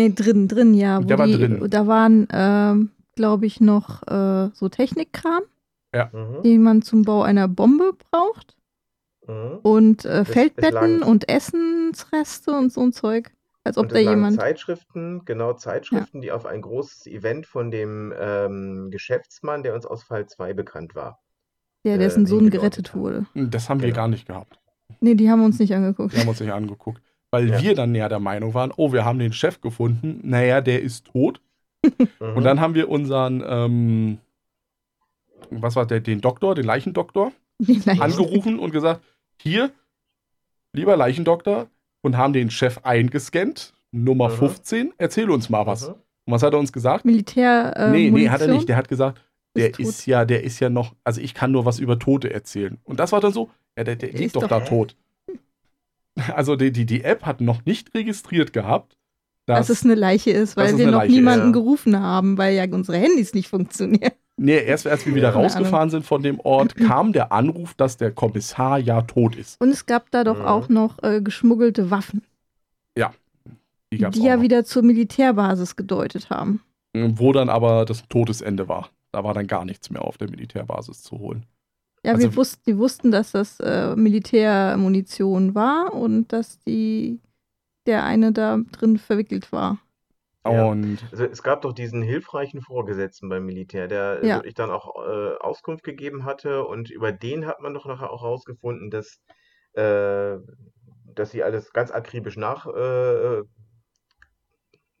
[0.00, 1.00] Nee, drin, drin, ja.
[1.02, 1.66] Wo Der war die, drin.
[1.68, 5.42] Da waren, ähm, glaube ich, noch äh, so Technikkram,
[5.94, 6.42] Mhm.
[6.42, 8.56] den man zum Bau einer Bombe braucht.
[9.26, 9.58] Mhm.
[9.62, 13.30] Und äh, es Feldbetten lagen- und Essensreste und so ein Zeug.
[13.62, 14.36] Als ob Und da jemand.
[14.40, 20.02] Zeitschriften, genau, Zeitschriften, die auf ein großes Event von dem ähm, Geschäftsmann, der uns aus
[20.02, 21.20] Fall 2 bekannt war.
[21.84, 23.26] Der, äh, dessen Sohn hingedeutet gerettet wurde.
[23.34, 23.96] das haben wir Genau.
[23.96, 24.58] gar nicht gehabt.
[25.00, 26.14] Nee, die haben uns nicht angeguckt.
[26.14, 27.02] Wir haben uns nicht angeguckt.
[27.32, 27.62] Weil Ja.
[27.62, 31.06] wir dann ja der Meinung waren, oh, wir haben den Chef gefunden, naja, der ist
[31.06, 31.40] tot.
[32.20, 32.36] Mhm.
[32.36, 34.18] Und dann haben wir unseren, ähm,
[35.50, 38.00] was war der, den Doktor, den Leichendoktor, Leichen.
[38.02, 39.00] angerufen und gesagt,
[39.40, 39.70] hier,
[40.72, 41.68] lieber Leichendoktor,
[42.02, 44.34] und haben den Chef eingescannt, Nummer Mhm.
[44.34, 45.88] 15, erzähl uns mal was.
[45.88, 45.94] Mhm.
[46.26, 47.04] Und was hat er uns gesagt?
[47.04, 47.72] Militär.
[47.76, 48.68] Äh, nee, nee, hat er Munition nicht.
[48.68, 49.20] Der hat gesagt,
[49.56, 49.80] der tot.
[49.86, 52.78] ist ja, der ist ja noch, also ich kann nur was über Tote erzählen.
[52.84, 54.96] Und das war dann so, ja, der, der Der liegt ist doch doch- da tot.
[56.34, 58.96] Also die, die, die App hat noch nicht registriert gehabt,
[59.46, 61.52] dass, dass es eine Leiche ist, weil wir noch Leiche ist, niemanden ja.
[61.52, 64.12] gerufen haben, weil ja unsere Handys nicht funktionieren.
[64.36, 67.96] nee, erst als wir wieder Keine rausgefahren sind von dem Ort, kam der Anruf, dass
[67.96, 69.60] der Kommissar ja tot ist.
[69.60, 70.44] Und es gab da doch Mhm.
[70.44, 72.22] auch noch äh, geschmuggelte Waffen,
[73.92, 74.42] Die gab's die auch ja noch.
[74.44, 76.62] wieder zur Militärbasis gedeutet haben.
[76.94, 78.90] Wo dann aber das Todesende war.
[79.10, 81.44] Da war dann gar nichts mehr auf der Militärbasis zu holen.
[82.04, 87.20] Ja, Also- wir wussten, die wussten, dass das äh, Militärmunition war und dass die
[87.86, 89.78] der eine da drin verwickelt war.
[90.46, 90.70] Ja.
[91.10, 94.36] Also es gab doch diesen hilfreichen Vorgesetzten beim Militär, der Ja.
[94.36, 98.22] wirklich dann auch äh, Auskunft gegeben hatte und über den hat man doch nachher auch
[98.22, 99.20] herausgefunden, dass,
[99.74, 100.38] äh,
[101.14, 103.42] dass sie alles ganz akribisch nach, äh,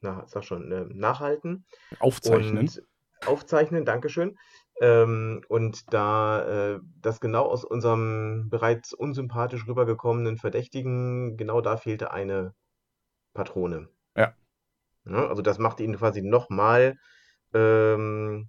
[0.02, 1.64] na, sag schon, äh, nachhalten
[2.00, 2.58] aufzeichnen.
[2.58, 2.82] und
[3.26, 4.36] aufzeichnen, Dankeschön.
[4.80, 12.12] Ähm, und da äh, das genau aus unserem bereits unsympathisch rübergekommenen Verdächtigen, genau da fehlte
[12.12, 12.54] eine
[13.34, 13.88] Patrone.
[14.16, 14.34] Ja.
[15.04, 16.96] Ja, also das macht ihn quasi nochmal
[17.54, 18.48] ähm,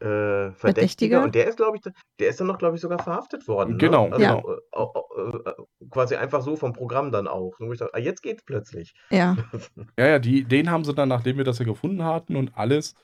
[0.00, 0.54] äh, Verdächtiger.
[0.56, 1.22] Verdächtiger?
[1.24, 1.82] Und der ist, glaube ich,
[2.18, 3.78] der ist dann noch, glaube ich, sogar verhaftet worden.
[3.78, 4.12] Genau, ne?
[4.12, 4.38] also, Ja.
[4.38, 5.52] äh, au- au- äh,
[5.90, 7.52] quasi einfach so vom Programm dann auch.
[7.58, 8.94] Wo ich dachte, ah, jetzt geht's plötzlich.
[9.10, 9.36] Ja,
[9.98, 12.94] Ja, ja, die, den haben sie dann, nachdem wir das ja gefunden hatten und alles,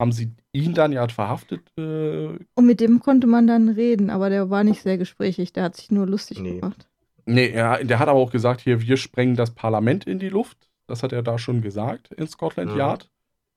[0.00, 1.60] haben sie ihn dann ja verhaftet.
[1.78, 5.64] Äh, und mit dem konnte man dann reden, aber der war nicht sehr gesprächig, der
[5.64, 6.58] hat sich nur lustig Nee.
[6.60, 6.88] gemacht.
[7.26, 10.68] nee, er, der hat aber auch gesagt, hier, wir sprengen das Parlament in die Luft.
[10.86, 12.76] Das hat er da schon gesagt in Scotland Mhm.
[12.78, 13.10] Yard.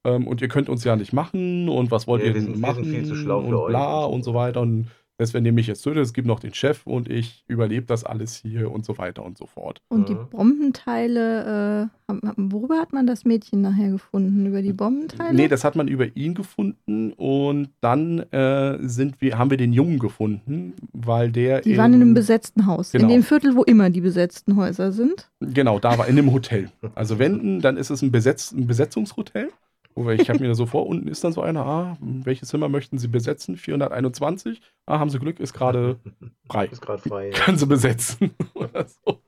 [0.05, 2.51] Ähm, und ihr könnt uns ja nicht machen und was wollt Ja, ihr denn sind-
[2.51, 4.15] wir sind machen viel zu schlau für und euch bla und so.
[4.15, 4.61] und so weiter.
[4.61, 4.87] Und
[5.17, 8.03] selbst wenn ihr mich jetzt tötet, es gibt noch den Chef und ich überlebe das
[8.03, 9.81] alles hier und so weiter und so fort.
[9.89, 10.29] Und die Mhm.
[10.29, 14.45] Bombenteile, äh, worüber hat man das Mädchen nachher gefunden?
[14.45, 15.33] Über die Bombenteile?
[15.35, 19.73] Nee, das hat man über ihn gefunden und dann äh, sind wir, haben wir den
[19.73, 22.91] Jungen gefunden, weil der die waren in einem besetzten Haus.
[22.91, 23.05] Genau.
[23.05, 25.29] In dem Viertel, wo immer die besetzten Häuser sind.
[25.39, 26.69] Genau, da war in einem Hotel.
[26.95, 29.49] Also wenn, dann ist es ein, Besetz, ein Besetzungshotel.
[30.05, 32.97] Wir- Ich habe mir so vor, unten ist dann so einer, ah, welches Zimmer möchten
[32.97, 33.57] Sie besetzen?
[33.57, 34.61] 421.
[34.85, 35.99] Ah, haben Sie Glück, ist gerade
[36.49, 36.65] frei.
[36.67, 37.29] Ist gerade frei.
[37.33, 37.37] Ja.
[37.39, 38.31] Können Sie besetzen.
[38.53, 39.19] Oder so.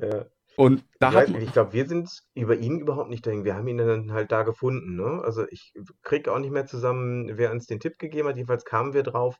[0.00, 0.26] Ja.
[0.56, 3.44] Und da Ich, hat ich glaube, wir sind über ihn überhaupt nicht dahin.
[3.44, 4.96] Wir haben ihn dann halt da gefunden.
[4.96, 5.22] Ne?
[5.24, 5.72] Also ich
[6.02, 8.36] kriege auch nicht mehr zusammen, wer uns den Tipp gegeben hat.
[8.36, 9.36] Jedenfalls kamen wir drauf.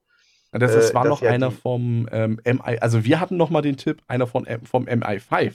[0.52, 3.36] das, das äh, war dass noch ja einer die- vom ähm, MI, also wir hatten
[3.36, 5.52] noch mal den Tipp, einer von, vom MI5,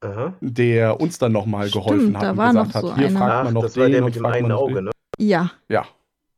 [0.00, 0.34] Aha.
[0.40, 2.98] der uns dann noch mal Stimmt, geholfen hat da und war gesagt noch so hat,
[2.98, 3.18] hier einer.
[3.18, 4.90] fragt Ach, man noch das den war der mit dem einen Auge, ne?
[5.18, 5.86] Ja, Ja,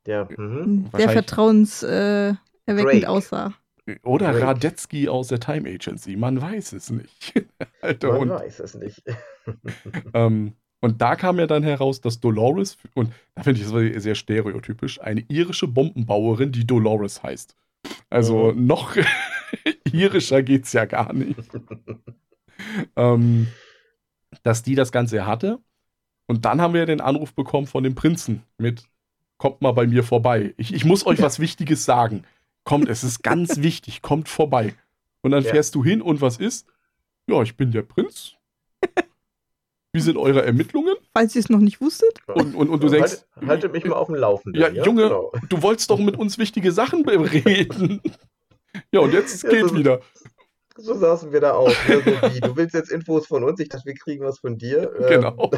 [0.06, 0.90] Der, mhm.
[0.96, 3.52] der vertrauenserweckend äh, aussah.
[4.04, 4.46] Oder Drake.
[4.46, 7.34] Radetzky aus der Time Agency, man weiß es nicht.
[7.82, 9.02] Alter, Man und, weiß es nicht.
[10.14, 14.14] ähm, und da kam ja dann heraus, dass Dolores, und da finde ich das sehr
[14.14, 17.54] stereotypisch, eine irische Bombenbauerin, die Dolores heißt.
[18.08, 18.66] Also Mhm.
[18.66, 18.96] noch
[19.92, 21.36] irischer geht's ja gar nicht.
[22.96, 23.48] Ähm,
[24.42, 25.58] dass die das Ganze hatte.
[26.26, 28.88] Und dann haben wir den Anruf bekommen von dem Prinzen mit,
[29.36, 30.54] kommt mal bei mir vorbei.
[30.56, 31.24] Ich, ich muss euch ja.
[31.24, 32.24] was Wichtiges sagen.
[32.64, 34.74] Kommt, es ist ganz wichtig, kommt vorbei.
[35.22, 35.50] Und dann ja.
[35.50, 36.66] fährst du hin und was ist?
[37.28, 38.34] Ja, ich bin der Prinz.
[39.92, 40.94] Wie sind eure Ermittlungen?
[41.12, 42.20] Falls ihr es noch nicht wusstet.
[42.28, 43.24] Und, und, und du denkst.
[43.34, 44.60] Halt, haltet mich mal auf dem Laufenden.
[44.60, 44.84] Ja, ja?
[44.84, 45.32] Junge, genau.
[45.48, 48.00] du wolltest doch mit uns wichtige Sachen reden.
[48.92, 50.00] ja, und jetzt ja, geht so, wieder.
[50.80, 51.68] So saßen wir da auch.
[51.88, 52.02] Ne?
[52.04, 54.90] So wie, du willst jetzt Infos von uns, ich dachte, wir kriegen was von dir.
[55.08, 55.50] Genau.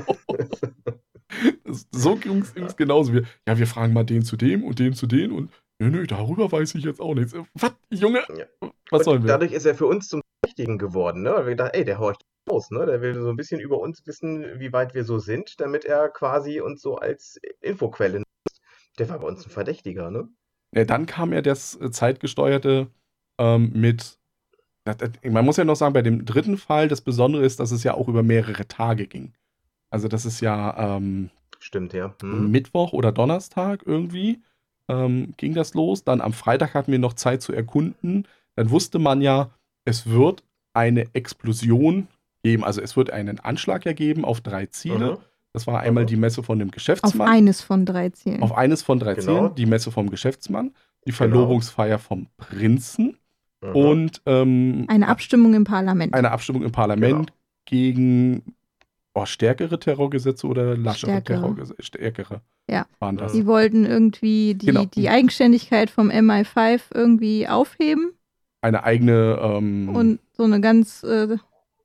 [1.91, 3.13] so ging es genauso.
[3.13, 6.07] Wir, ja, wir fragen mal den zu dem und den zu den und nö, nö,
[6.07, 7.35] darüber weiß ich jetzt auch nichts.
[7.55, 8.23] Was, Junge?
[8.37, 8.47] Ja.
[8.91, 9.29] Was und sollen wir?
[9.29, 11.31] Dadurch ist er für uns zum Richtigen geworden, ne?
[11.31, 12.87] Weil wir gedacht, ey, der horcht aus, ne?
[12.87, 16.09] Der will so ein bisschen über uns wissen, wie weit wir so sind, damit er
[16.09, 18.61] quasi uns so als Infoquelle nutzt.
[18.99, 20.29] Der war bei uns ein Verdächtiger, ne?
[20.75, 22.89] Ja, dann kam ja das äh, zeitgesteuerte
[23.39, 24.19] ähm, mit.
[25.23, 27.95] Man muss ja noch sagen, bei dem dritten Fall, das Besondere ist, dass es ja
[27.95, 29.33] auch über mehrere Tage ging.
[29.91, 30.97] Also, das ist ja.
[30.97, 32.15] Ähm, Stimmt, ja.
[32.21, 32.51] Hm.
[32.51, 34.41] Mittwoch oder Donnerstag irgendwie
[34.89, 36.05] ähm, ging das los.
[36.05, 38.27] Dann am Freitag hatten wir noch Zeit zu erkunden.
[38.57, 39.51] Dann wusste man ja,
[39.85, 40.43] es wird
[40.75, 42.09] eine Explosion
[42.43, 42.65] geben.
[42.65, 45.13] Also es wird einen Anschlag ergeben auf drei Ziele.
[45.13, 45.19] Mhm.
[45.53, 47.29] Das war einmal die Messe von dem Geschäftsmann.
[47.29, 48.43] Auf eines von drei Zielen.
[48.43, 49.25] Auf eines von drei genau.
[49.25, 49.55] Zielen.
[49.55, 50.75] Die Messe vom Geschäftsmann,
[51.05, 51.17] die genau.
[51.17, 53.19] Verlobungsfeier vom Prinzen
[53.63, 53.77] mhm.
[53.77, 56.15] und ähm, eine Abstimmung im Parlament.
[56.15, 57.39] Eine Abstimmung im Parlament genau.
[57.65, 58.55] gegen
[59.15, 61.37] oh, stärkere Terrorgesetze oder laschere stärkere.
[61.39, 61.83] Terrorgesetze.
[61.83, 62.41] Stärkere.
[62.69, 62.87] Ja.
[62.99, 63.33] Waren das.
[63.33, 64.85] Die wollten irgendwie die, genau.
[64.85, 68.13] die Eigenständigkeit vom MI5 irgendwie aufheben.
[68.61, 69.39] Eine eigene.
[69.43, 71.37] Ähm, und so eine ganz äh,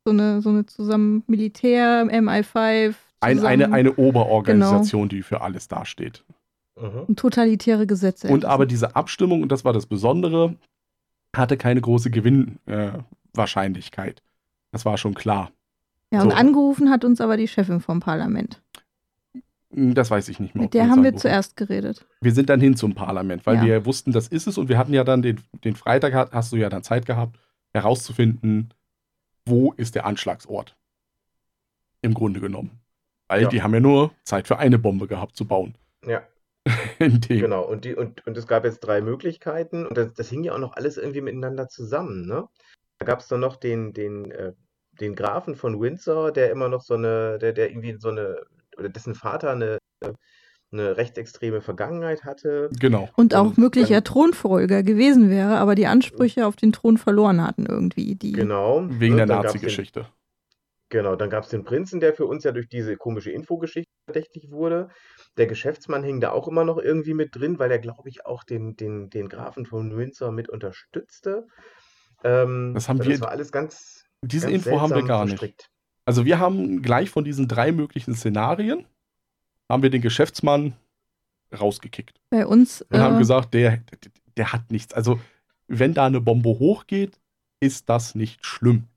[0.07, 2.95] so eine, so eine zusammen Militär, MI5.
[3.19, 5.09] Ein, eine, eine Oberorganisation, genau.
[5.09, 6.23] die für alles dasteht.
[6.75, 8.28] Und totalitäre Gesetze.
[8.30, 10.55] Und aber diese Abstimmung, und das war das Besondere,
[11.38, 14.19] hatte keine große Gewinnwahrscheinlichkeit.
[14.19, 14.21] Äh,
[14.71, 15.51] das war schon klar.
[16.11, 16.35] Ja, und so.
[16.35, 18.61] angerufen hat uns aber die Chefin vom Parlament.
[19.73, 20.63] Hm, das weiß ich nicht mehr.
[20.63, 22.05] Mit der haben wir zuerst geredet.
[22.21, 23.65] Wir sind dann hin zum Parlament, weil ja.
[23.65, 24.57] wir wussten, das ist es.
[24.57, 27.38] Und wir hatten ja dann den, den Freitag, hast du ja dann Zeit gehabt,
[27.73, 28.73] herauszufinden,
[29.45, 30.75] wo ist der Anschlagsort?
[32.01, 32.79] Im Grunde genommen.
[33.27, 33.49] Weil ja.
[33.49, 35.75] die haben ja nur Zeit für eine Bombe gehabt zu bauen.
[36.05, 36.21] Ja.
[37.28, 40.53] genau, und, die, und, und es gab jetzt drei Möglichkeiten und das, das hing ja
[40.53, 42.26] auch noch alles irgendwie miteinander zusammen.
[42.26, 42.47] Ne?
[42.99, 44.53] Da gab es dann noch den, den, äh,
[44.99, 48.43] den Grafen von Windsor, der immer noch so eine, der, der irgendwie so eine,
[48.78, 49.78] oder dessen Vater eine,
[50.72, 52.70] eine rechtsextreme Vergangenheit hatte.
[52.80, 53.09] Genau.
[53.15, 57.45] Und auch und, möglicher ähm, Thronfolger gewesen wäre, aber die Ansprüche auf den Thron verloren
[57.45, 58.15] hatten irgendwie.
[58.15, 58.86] Die genau.
[58.89, 60.07] Wegen der Nazi-Geschichte.
[60.89, 64.51] Genau, dann gab es den Prinzen, der für uns ja durch diese komische Infogeschichte verdächtig
[64.51, 64.89] wurde.
[65.37, 68.43] Der Geschäftsmann hing da auch immer noch irgendwie mit drin, weil er, glaube ich, auch
[68.43, 71.45] den, den, den Grafen von Windsor mit unterstützte.
[72.23, 73.21] Ähm, das haben das wir.
[73.21, 74.05] war alles ganz.
[74.21, 75.59] Diese ganz Info haben wir gar verstrickt.
[75.59, 75.71] nicht.
[76.05, 78.87] Also wir haben gleich von diesen drei möglichen Szenarien
[79.69, 80.73] haben wir den Geschäftsmann
[81.57, 82.19] rausgekickt.
[82.29, 82.85] Bei uns.
[82.89, 83.81] Wir äh, haben gesagt, der,
[84.37, 84.93] der hat nichts.
[84.93, 85.19] Also,
[85.67, 87.19] wenn da eine Bombe hochgeht,
[87.59, 88.87] ist das nicht schlimm.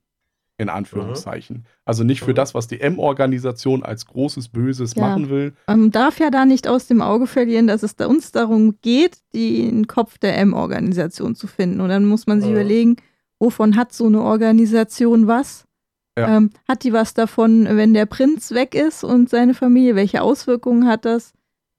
[0.61, 1.57] In Anführungszeichen.
[1.57, 1.65] Mhm.
[1.87, 2.35] Also nicht für mhm.
[2.35, 5.09] das, was die M-Organisation als großes Böses ja.
[5.09, 5.55] machen will.
[5.67, 9.17] Man darf ja da nicht aus dem Auge verlieren, dass es da uns darum geht,
[9.33, 11.81] den Kopf der M-Organisation zu finden.
[11.81, 12.57] Und dann muss man sich mhm.
[12.57, 12.97] überlegen,
[13.39, 15.65] wovon hat so eine Organisation was?
[16.19, 16.37] Ja.
[16.37, 19.95] Ähm, hat die was davon, wenn der Prinz weg ist und seine Familie?
[19.95, 21.33] Welche Auswirkungen hat das?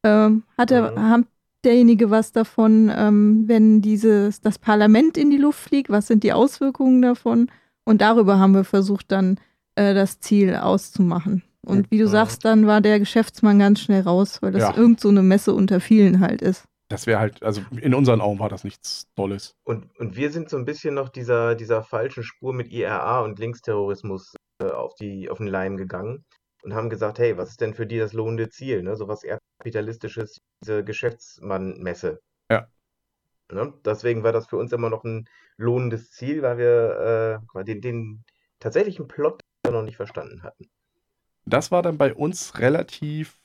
[0.04, 1.10] Ähm, hat, er, ja.
[1.10, 1.26] hat
[1.64, 5.92] derjenige was davon, ähm, wenn dieses, das Parlament in die Luft fliegt?
[5.92, 7.52] Was sind die Auswirkungen davon?
[7.92, 9.38] Und darüber haben wir versucht, dann
[9.76, 11.44] äh, das Ziel auszumachen.
[11.66, 12.10] Und wie du ja.
[12.10, 14.78] sagst, dann war der Geschäftsmann ganz schnell raus, weil das ja.
[14.78, 16.64] irgend so eine Messe unter vielen halt ist.
[16.88, 19.56] Das wäre halt, also in unseren Augen war das nichts Tolles.
[19.66, 23.40] Und, und wir sind so ein bisschen noch dieser, dieser falschen Spur mit IRA und
[23.40, 26.24] Linksterrorismus äh, auf, die, auf den Leim gegangen
[26.64, 28.84] und haben gesagt, hey, was ist denn für die das lohnende Ziel?
[28.84, 28.96] Ne?
[28.96, 32.22] Sowas eher kapitalistisches, diese Geschäftsmann-Messe.
[32.50, 32.68] Ja.
[33.52, 33.74] Ne?
[33.86, 35.28] Deswegen war das für uns immer noch ein
[35.58, 38.24] lohnendes Ziel, weil wir äh, den, den
[38.60, 40.70] tatsächlichen Plot noch nicht verstanden hatten.
[41.46, 43.40] Das war dann bei uns relativ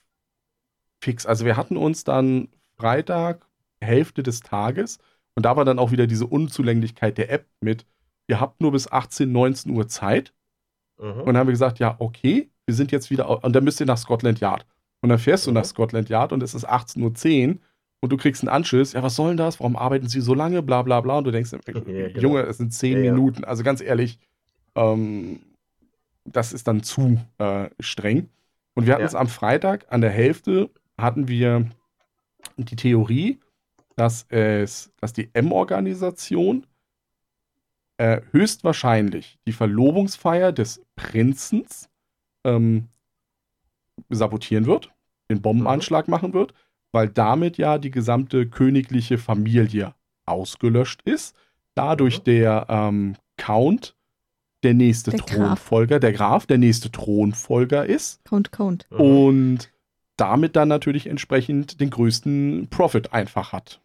[1.01, 1.27] fix.
[1.27, 3.47] Also wir hatten uns dann Freitag,
[3.81, 4.99] Hälfte des Tages.
[5.35, 7.87] Und da war dann auch wieder diese Unzulänglichkeit der App mit,
[8.27, 10.33] ihr habt nur bis 18, 19 Uhr Zeit.
[10.99, 11.21] Mhm.
[11.21, 13.87] Und dann haben wir gesagt, ja, okay, wir sind jetzt wieder, und dann müsst ihr
[13.87, 14.67] nach Scotland Yard.
[15.03, 15.51] Und dann fährst mhm.
[15.51, 17.61] du nach Scotland Yard und es ist 18.10 Uhr
[18.07, 19.59] und du kriegst einen Anschiss, ja, was soll denn das?
[19.59, 20.63] Warum arbeiten sie so lange?
[20.63, 21.19] Bla bla bla.
[21.19, 22.21] Und du denkst, genau.
[22.21, 23.43] Junge, es sind 10 ja, Minuten.
[23.43, 24.21] Also ganz ehrlich,
[24.77, 25.41] ähm,
[26.25, 28.29] das ist dann zu äh, streng.
[28.75, 31.69] Und wir hatten es am Freitag an der Hälfte, hatten wir
[32.59, 33.41] die Theorie,
[33.97, 36.65] dass es, dass die M-Organisation
[37.97, 41.89] äh, höchstwahrscheinlich die Verlobungsfeier des Prinzens
[42.45, 42.87] ähm,
[44.11, 44.93] sabotieren wird,
[45.29, 46.55] den Bombenanschlag machen wird,
[46.93, 51.37] weil damit ja die gesamte königliche Familie ausgelöscht ist.
[51.75, 52.25] Dadurch Mhm.
[52.25, 53.95] der ähm, Count
[54.63, 55.29] der nächste Der Graf.
[55.37, 58.87] Thronfolger, der Graf der nächste Thronfolger ist Count, Count.
[58.91, 59.01] Mhm.
[59.01, 59.71] und
[60.17, 63.81] damit dann natürlich entsprechend den größten Profit einfach hat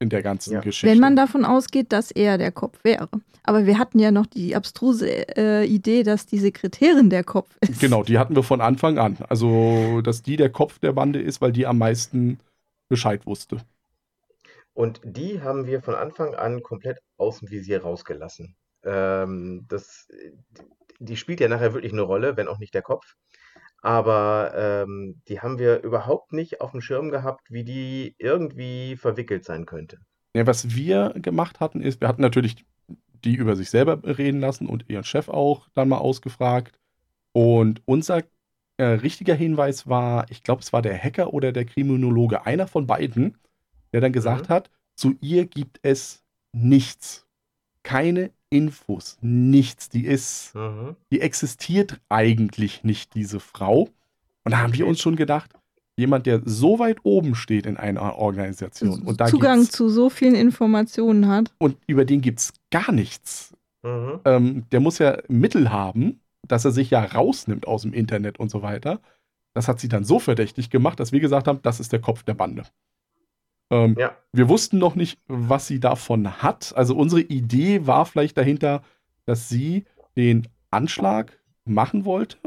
[0.00, 0.60] in der ganzen Ja.
[0.60, 0.88] Geschichte.
[0.88, 3.08] Wenn man davon ausgeht, dass er der Kopf wäre.
[3.42, 7.80] Aber wir hatten ja noch die abstruse äh, Idee, dass die Sekretärin der Kopf ist.
[7.80, 9.16] Genau, die hatten wir von Anfang an.
[9.28, 12.40] Also, dass die der Kopf der Bande ist, weil die am meisten
[12.88, 13.58] Bescheid wusste.
[14.74, 18.54] Und die haben wir von Anfang an komplett aus dem Visier rausgelassen.
[18.84, 20.06] Ähm, das,
[21.00, 23.14] die spielt ja nachher wirklich eine Rolle, wenn auch nicht der Kopf.
[23.82, 29.44] Aber ähm, die haben wir überhaupt nicht auf dem Schirm gehabt, wie die irgendwie verwickelt
[29.44, 29.98] sein könnte.
[30.34, 32.64] Ja, was wir gemacht hatten, ist, wir hatten natürlich
[33.24, 36.78] die über sich selber reden lassen und ihren Chef auch dann mal ausgefragt.
[37.32, 38.24] Und unser
[38.78, 42.86] äh, richtiger Hinweis war, ich glaube, es war der Hacker oder der Kriminologe, einer von
[42.86, 43.38] beiden,
[43.92, 44.50] der dann gesagt Mhm.
[44.50, 47.26] hat, zu ihr gibt es nichts.
[47.84, 49.88] Keine Infos, nichts.
[49.88, 50.96] Die ist, Mhm.
[51.12, 53.88] die existiert eigentlich nicht, diese Frau.
[54.44, 55.50] Und da haben wir uns schon gedacht,
[55.96, 60.34] jemand, der so weit oben steht in einer Organisation und da Zugang zu so vielen
[60.34, 61.52] Informationen hat.
[61.58, 63.52] und über den gibt es gar nichts.
[63.82, 64.20] Mhm.
[64.24, 68.50] Ähm, der muss ja Mittel haben, dass er sich ja rausnimmt aus dem Internet und
[68.50, 69.00] so weiter.
[69.54, 72.22] Das hat sie dann so verdächtig gemacht, dass wir gesagt haben, das ist der Kopf
[72.22, 72.62] der Bande.
[73.70, 74.16] Ähm, Ja.
[74.32, 76.72] Wir wussten noch nicht, was sie davon hat.
[76.76, 78.82] Also unsere Idee war vielleicht dahinter,
[79.24, 79.84] dass sie
[80.16, 82.38] den Anschlag machen wollte,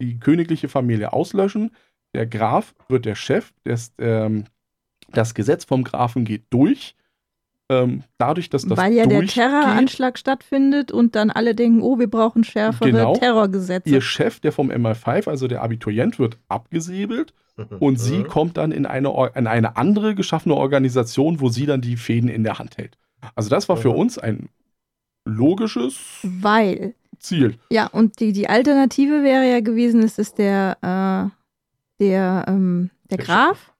[0.00, 1.70] die königliche Familie auslöschen.
[2.14, 4.44] Der Graf wird der Chef, das, ähm,
[5.08, 6.94] das Gesetz vom Grafen geht durch.
[7.72, 12.08] Ähm, dadurch, dass das weil ja der Terroranschlag stattfindet und dann alle denken, oh, wir
[12.10, 13.14] brauchen schärfere Genau.
[13.14, 13.88] Terrorgesetze.
[13.88, 17.32] ihr Chef, der vom MI5, also der Abiturient, wird abgesäbelt
[17.80, 18.26] und sie Mhm.
[18.28, 22.44] kommt dann in eine, in eine andere geschaffene Organisation, wo sie dann die Fäden in
[22.44, 22.96] der Hand hält.
[23.34, 23.96] Also das war für Mhm.
[23.96, 24.48] uns ein
[25.24, 27.58] logisches weil, Ziel.
[27.70, 33.18] ja, und die, die Alternative wäre ja gewesen, es ist der, äh, der, ähm, Der
[33.18, 33.71] Graf.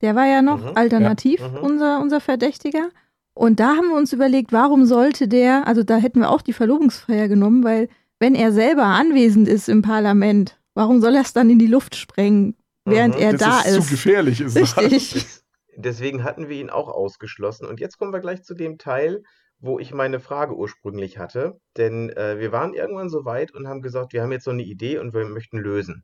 [0.00, 0.76] Der war ja noch Mhm.
[0.76, 1.48] alternativ, Ja.
[1.48, 1.56] Mhm.
[1.58, 2.90] unser, unser Verdächtiger.
[3.34, 6.52] Und da haben wir uns überlegt, warum sollte der, also da hätten wir auch die
[6.52, 7.88] Verlobungsfeier genommen, weil
[8.18, 11.94] wenn er selber anwesend ist im Parlament, warum soll er es dann in die Luft
[11.94, 13.20] sprengen, während Mhm.
[13.22, 13.84] er das da ist, ist?
[13.86, 14.40] zu gefährlich.
[14.40, 14.76] Ist das.
[14.76, 15.12] Richtig.
[15.12, 15.44] Des-
[15.80, 17.64] Deswegen hatten wir ihn auch ausgeschlossen.
[17.66, 19.22] Und jetzt kommen wir gleich zu dem Teil,
[19.60, 21.60] wo ich meine Frage ursprünglich hatte.
[21.76, 24.62] Denn äh, wir waren irgendwann so weit und haben gesagt, wir haben jetzt so eine
[24.64, 26.02] Idee und wir möchten lösen.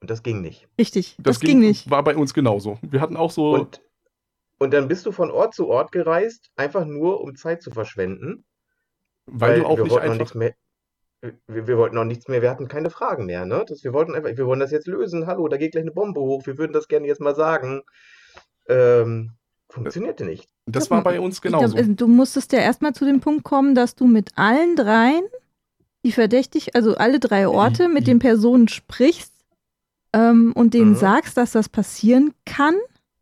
[0.00, 0.68] Und das ging nicht.
[0.78, 1.90] Richtig, das, ging, nicht.
[1.90, 2.78] War bei uns genauso.
[2.82, 3.50] Wir hatten auch so.
[3.50, 3.82] Und,
[4.58, 8.44] und dann bist du von Ort zu Ort gereist, einfach nur um Zeit zu verschwenden.
[9.26, 10.18] weil, du auch wir nicht wollten noch einfach.
[10.18, 10.54] nichts mehr.
[11.48, 13.64] Wir, wir wollten noch nichts mehr, wir hatten keine Fragen mehr, ne?
[13.66, 15.26] Das, wir wollten einfach, wir wollen das jetzt lösen.
[15.26, 17.82] Hallo, da geht gleich eine Bombe hoch, wir würden das gerne jetzt mal sagen.
[18.68, 19.32] Ähm,
[19.68, 20.48] funktionierte nicht.
[20.66, 21.76] Das war bei uns Ich glaub, genauso.
[21.76, 25.24] also du musstest ja erstmal zu dem Punkt kommen, dass du mit allen dreien,
[26.04, 29.32] die verdächtig, also alle drei Orte, mit den Personen sprichst
[30.12, 30.96] ähm, und denen Mhm.
[30.96, 32.74] sagst, dass das passieren kann.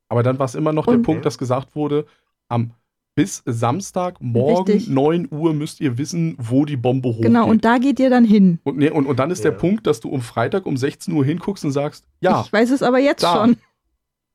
[0.09, 2.07] Aber dann war es immer noch der Und- Punkt, dass gesagt wurde,
[2.49, 2.71] am
[3.17, 4.93] bis Samstagmorgen Richtig.
[4.93, 7.25] 9 Uhr müsst ihr wissen, wo die Bombe hochgeht.
[7.25, 8.59] Genau, und da geht ihr dann hin.
[8.63, 9.59] Und, nee, und, und dann ist der Ja.
[9.59, 12.83] Punkt, dass du um Freitag um 16 Uhr hinguckst und sagst, ja, Ich weiß es
[12.83, 13.35] aber jetzt da.
[13.37, 13.57] schon.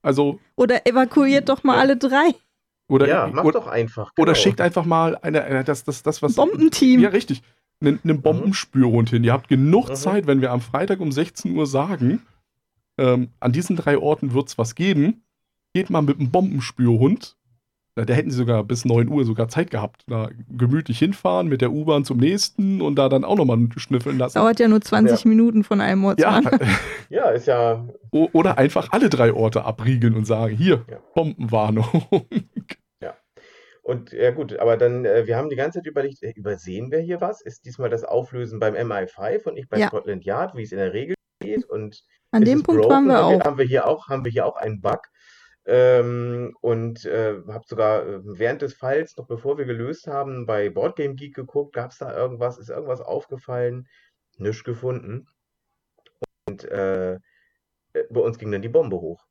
[0.01, 1.81] also, Oder evakuiert doch mal Ja.
[1.81, 2.33] alle drei.
[2.89, 4.11] oder, ja, mach oder, doch einfach.
[4.17, 4.43] oder genau.
[4.43, 6.33] schickt einfach mal eine, eine das, das, das, was.
[6.35, 6.99] Bombenteam.
[7.01, 7.41] Ja, richtig.
[7.81, 9.23] Einen, einen Bombenspürhund hin.
[9.23, 9.95] Ihr habt genug Mhm.
[9.95, 12.21] Zeit, wenn wir am Freitag um 16 Uhr sagen,
[13.01, 15.23] ähm, an diesen drei Orten wird es was geben.
[15.73, 17.37] Geht mal mit einem Bombenspürhund.
[17.95, 20.03] Da, da hätten sie sogar bis 9 Uhr sogar Zeit gehabt.
[20.07, 24.35] Da gemütlich hinfahren mit der U-Bahn zum nächsten und da dann auch nochmal schnüffeln lassen.
[24.37, 26.59] Dauert ja nur 20 Minuten von einem ja, Ortsmann.
[27.09, 27.85] Ja, ist ja.
[28.11, 30.99] o- oder einfach alle drei Orte abriegeln und sagen, hier, Ja.
[31.15, 31.85] Bombenwarnung.
[33.83, 36.99] Und ja gut, aber dann, äh, wir haben die ganze Zeit überlegt, äh, übersehen wir
[36.99, 37.41] hier was?
[37.41, 39.87] Ist diesmal das Auflösen beim MI5 und nicht bei Ja.
[39.87, 41.65] Scotland Yard, wie es in der Regel geht?
[41.65, 42.93] Und An dem Punkt broken?
[42.93, 43.45] waren wir auch.
[43.45, 45.01] haben wir hier auch, haben wir hier auch einen Bug.
[45.65, 50.69] Ähm, und äh, habe sogar äh, während des Falls, noch bevor wir gelöst haben, bei
[50.69, 53.87] Boardgame Geek geguckt, gab es da irgendwas, ist irgendwas aufgefallen?
[54.37, 55.27] Nichts gefunden.
[56.47, 57.19] Und äh, äh,
[58.09, 59.23] bei uns ging dann die Bombe hoch.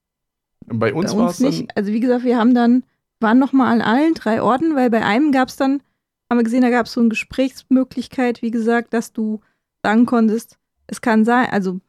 [0.66, 1.76] Bei uns Bei war uns nicht.
[1.76, 2.84] Also wie gesagt, wir haben dann,
[3.18, 5.82] waren nochmal an allen drei Orten, weil bei einem gab es dann,
[6.30, 9.40] haben wir gesehen, da gab es so eine Gesprächsmöglichkeit, wie gesagt, dass du
[9.82, 11.80] sagen konntest, es kann sein, also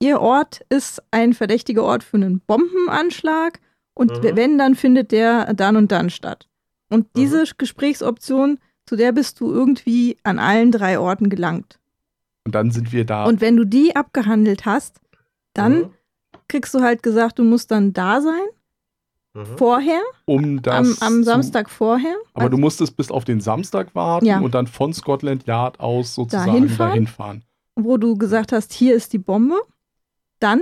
[0.00, 3.60] ihr Ort ist ein verdächtiger Ort für einen Bombenanschlag
[3.94, 4.36] und Mhm.
[4.36, 6.48] wenn, dann findet der dann und dann statt.
[6.88, 7.10] Und Mhm.
[7.20, 11.76] diese Gesprächsoption, zu der bist du irgendwie an allen drei Orten gelangt.
[12.46, 13.26] und dann sind wir da.
[13.26, 14.98] Und wenn du die abgehandelt hast,
[15.52, 15.90] Dann Mhm.
[16.48, 18.46] kriegst du halt gesagt, du musst dann da sein,
[19.34, 19.56] Mhm.
[19.58, 22.14] vorher, Um am, das am zu- Samstag vorher.
[22.34, 24.38] Aber Also- du musstest bis auf den Samstag warten Ja.
[24.40, 27.42] und dann von Scotland Yard aus sozusagen Dahin dahin fahren?
[27.42, 27.44] fahren.
[27.76, 29.60] wo du gesagt hast, hier ist die Bombe.
[30.40, 30.60] Dann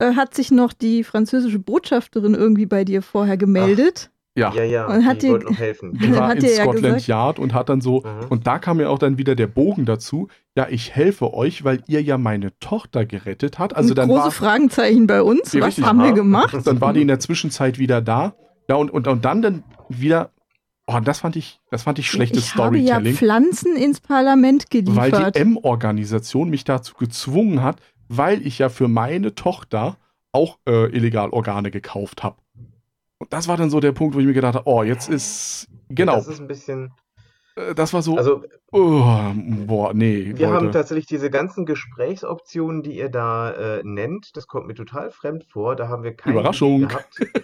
[0.00, 4.10] äh, hat sich noch die französische Botschafterin irgendwie bei dir vorher gemeldet.
[4.36, 5.98] Ja, Ja, ja, Und hat die dir- wollte noch helfen.
[6.00, 8.26] die war hat in ja Scotland gesagt- Yard und hat dann so, Mhm.
[8.28, 11.82] und da kam ja auch dann wieder der Bogen dazu, ja, ich helfe euch, weil
[11.88, 13.74] ihr ja meine Tochter gerettet habt.
[13.74, 15.52] Also dann große war, Fragenzeichen bei uns.
[15.52, 16.56] Ja, Was richtig, haben wir gemacht?
[16.64, 18.34] dann war die in der Zwischenzeit wieder da.
[18.68, 20.30] Ja, und, und, und dann dann wieder,
[20.86, 23.16] oh, das fand ich, das fand ich schlechtes ich habe ja Storytelling.
[23.16, 25.34] Pflanzen ins Parlament weil geliefert.
[25.34, 27.76] die M-Organisation mich dazu gezwungen hat,
[28.08, 29.96] weil ich ja für meine Tochter
[30.32, 32.36] auch äh, illegal Organe gekauft habe.
[33.18, 35.68] Und das war dann so der Punkt, wo ich mir gedacht habe, oh, jetzt ist,
[35.88, 36.92] genau, Das ist ein bisschen.
[37.56, 39.02] äh, das war so, Also, oh,
[39.34, 40.78] boah, nee, wir haben Leute.
[40.78, 44.36] tatsächlich diese ganzen Gesprächsoptionen, die ihr da äh, nennt.
[44.36, 45.74] Das kommt mir total fremd vor.
[45.76, 46.88] Da haben wir keine Überraschung.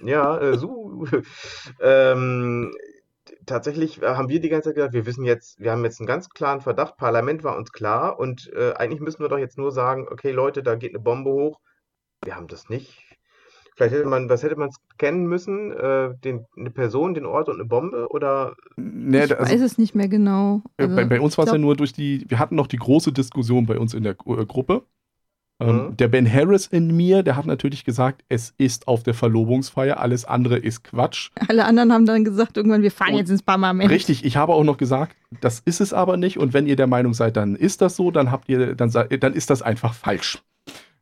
[0.04, 1.06] Ja, äh, so.
[1.80, 2.72] ähm,
[3.46, 6.28] tatsächlich haben wir die ganze Zeit gesagt, wir wissen jetzt, wir haben jetzt einen ganz
[6.30, 6.96] klaren Verdacht.
[6.96, 10.62] Parlament war uns klar und äh, eigentlich müssen wir doch jetzt nur sagen, okay, Leute,
[10.62, 11.60] da geht eine Bombe hoch.
[12.24, 13.02] Wir haben das nicht.
[13.76, 15.72] Vielleicht hätte man, was hätte man scannen müssen?
[15.72, 18.06] Äh, den, eine Person, den Ort und eine Bombe?
[18.10, 20.62] Oder Nee, ich also, weiß es nicht mehr genau.
[20.76, 22.76] äh, Also, bei, bei uns war es ja nur durch die, wir hatten noch die
[22.76, 24.84] große Diskussion bei uns in der äh, Gruppe.
[25.68, 25.96] Ähm, Mhm.
[25.96, 30.24] Der Ben Harris in mir, der hat natürlich gesagt, es ist auf der Verlobungsfeier, alles
[30.24, 31.30] andere ist Quatsch.
[31.48, 33.90] alle anderen haben dann gesagt, irgendwann, wir fahren Und- jetzt ins Parlament.
[33.90, 36.38] Richtig, ich habe auch noch gesagt, das ist es aber nicht.
[36.38, 39.32] Und wenn ihr der Meinung seid, dann ist das so, dann habt ihr, dann, dann
[39.32, 40.42] ist das einfach falsch.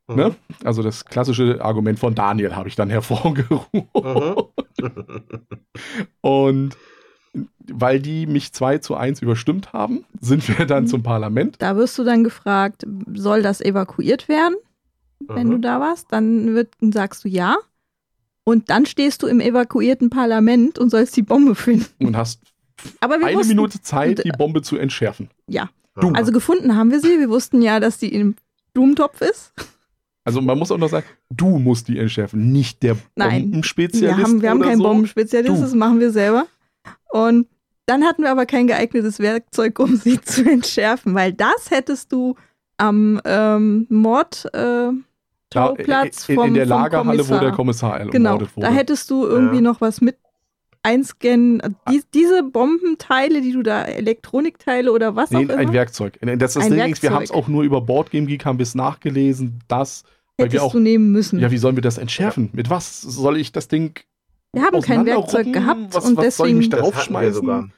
[0.09, 0.17] Mhm.
[0.17, 0.35] Ne?
[0.65, 3.89] Also das klassische Argument von Daniel habe ich dann hervorgerufen.
[3.95, 4.35] Mhm.
[6.21, 6.77] Und
[7.71, 10.89] weil die mich 2 zu 1 überstimmt haben, sind wir dann Mhm.
[10.89, 11.57] zum Parlament.
[11.61, 14.55] Da wirst du dann gefragt, soll das evakuiert werden,
[15.21, 15.63] wenn du Mhm.
[15.63, 16.07] da warst?
[16.11, 17.57] Dann wird, sagst du ja.
[18.45, 22.05] Und dann stehst du im evakuierten Parlament und sollst die Bombe finden.
[22.07, 22.41] und hast
[23.01, 25.31] eine wussten, Minute Zeit, die Bombe zu entschärfen.
[25.47, 25.71] Ja.
[26.01, 26.09] Du.
[26.13, 27.19] Also gefunden haben wir sie.
[27.21, 28.35] Wir wussten ja, dass die im
[28.73, 29.53] Blumentopf ist.
[30.25, 33.43] Also man muss auch noch sagen, du musst die entschärfen, nicht der Nein.
[33.43, 34.19] Bombenspezialist.
[34.19, 34.85] Wir haben, wir haben keinen so.
[34.85, 35.61] Bombenspezialist, Du.
[35.61, 36.47] das machen wir selber.
[37.13, 37.47] Und
[37.87, 42.37] dann hatten wir aber kein geeignetes Werkzeug, um sie zu entschärfen, weil das hättest du
[42.79, 44.93] am ähm, Mord äh, Ja,
[45.53, 48.49] Schauplatz in, vom, in der Lagerhalle, wo der Kommissar Genau, wurde.
[48.57, 49.61] da hättest du irgendwie Ja.
[49.63, 50.17] noch was mit
[50.83, 51.63] einscannen.
[51.91, 56.19] Die, diese Bombenteile, die du da, Elektronikteile oder was Nee, auch immer, ein Werkzeug.
[56.39, 57.11] Das, ist, wir Werkzeug.
[57.11, 60.03] haben es auch nur über Boardgame Geek, haben wir es nachgelesen, das,
[60.39, 61.39] weil wir hättest auch, du nehmen müssen.
[61.39, 62.51] ja, wie sollen wir das entschärfen?
[62.53, 64.01] Mit was soll ich das Ding
[64.53, 67.69] wir haben kein Werkzeug gehabt Was- und was soll ich deswegen Das hatten wir sogar.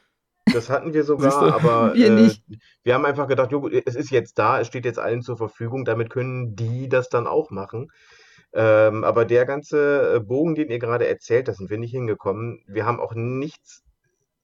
[0.53, 2.45] Das hatten wir sogar, aber Wir äh, nicht.
[2.83, 5.85] wir haben einfach gedacht, jo, es ist jetzt da, es steht jetzt allen zur Verfügung,
[5.85, 7.89] damit können die das dann auch machen.
[8.53, 12.63] Ähm, aber der ganze äh, Bogen, den ihr gerade erzählt, da sind wir nicht hingekommen.
[12.67, 13.83] Wir haben auch nichts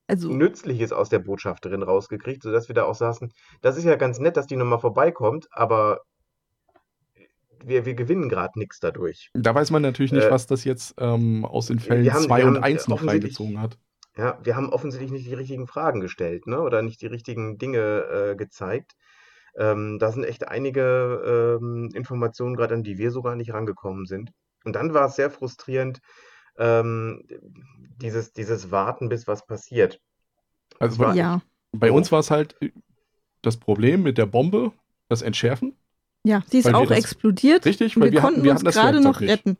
[0.08, 3.32] also Nützliches aus der Botschafterin rausgekriegt, sodass wir da auch saßen.
[3.60, 6.00] Das ist ja ganz nett, dass die nochmal vorbeikommt, aber
[7.64, 9.30] wir, wir gewinnen gerade nichts dadurch.
[9.34, 12.24] Da weiß man natürlich nicht, Äh, was das jetzt ähm, aus den Fällen wir haben-
[12.24, 13.78] 2 wir und haben 1 noch reingezogen hat.
[14.16, 16.60] Ja, wir haben offensichtlich nicht die richtigen Fragen gestellt, ne?
[16.60, 17.78] Oder nicht die richtigen Dinge
[18.32, 18.92] äh, gezeigt.
[19.56, 24.30] Ähm, da sind echt einige ähm, Informationen gerade, an die wir sogar nicht rangekommen sind.
[24.64, 26.00] Und dann war es sehr frustrierend,
[26.58, 27.24] ähm,
[27.96, 30.00] dieses, dieses Warten, bis was passiert.
[30.78, 31.42] Also war- bei, ja.
[31.72, 32.70] bei uns war es halt äh,
[33.42, 34.72] das Problem mit der Bombe,
[35.08, 35.76] das Entschärfen.
[36.24, 37.64] Ja, sie ist Weil auch das- explodiert.
[37.64, 39.30] Richtig, weil wir, wir, konnten hatten, wir uns gerade noch nicht.
[39.30, 39.56] retten.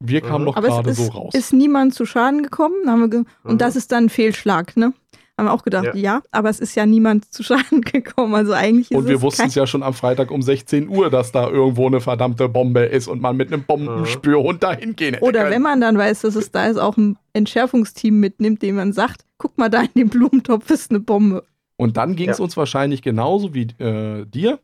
[0.00, 0.44] Wir kamen Mhm.
[0.46, 1.34] noch Aber gerade es so ist, raus.
[1.34, 2.74] ist niemand zu Schaden gekommen.
[2.90, 3.26] Haben wir ge Mhm.
[3.44, 4.92] Und das ist dann ein Fehlschlag, ne?
[5.38, 5.94] Haben wir auch gedacht, Ja.
[5.94, 8.34] ja, aber es ist ja niemand zu Schaden gekommen.
[8.34, 11.32] Also eigentlich ist und wir wussten es ja schon am Freitag um 16 Uhr, dass
[11.32, 15.40] da irgendwo eine verdammte Bombe ist und man mit einem Bombenspürhund dahin gehen hätte Oder
[15.40, 15.52] können.
[15.52, 19.24] wenn man dann weiß, dass es da ist, auch ein Entschärfungsteam mitnimmt, dem man sagt,
[19.38, 21.44] guck mal, da in dem Blumentopf ist eine Bombe.
[21.76, 22.44] Und dann ging es Ja.
[22.44, 24.60] uns wahrscheinlich genauso wie äh, dir.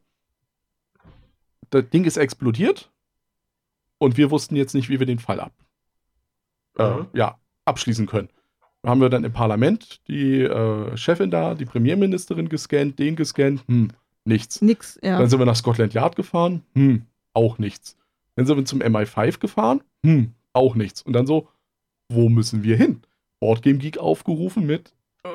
[1.71, 2.91] Das Ding ist explodiert
[3.99, 5.53] und wir wussten jetzt nicht, wie wir den Fall ab,
[6.79, 8.29] äh, ja, abschließen können.
[8.83, 13.63] Da haben wir dann im Parlament die äh, Chefin da, die Premierministerin gescannt, den gescannt,
[13.69, 13.89] hm,
[14.25, 14.63] nichts.
[14.63, 15.19] Nix, ja.
[15.19, 17.05] Dann sind wir nach Scotland Yard gefahren, hm,
[17.35, 17.97] auch nichts.
[18.37, 21.03] Dann sind wir zum MI5 gefahren, hm, auch nichts.
[21.03, 21.49] Und dann so,
[22.09, 23.03] wo müssen wir hin?
[23.39, 24.95] Boardgame Geek aufgerufen mit,
[25.25, 25.29] äh,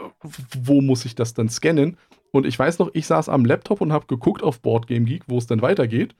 [0.64, 1.98] wo muss ich das dann scannen?
[2.32, 5.38] Und ich weiß noch, ich saß am Laptop und habe geguckt auf Boardgame Geek, wo
[5.38, 6.16] es dann weitergeht.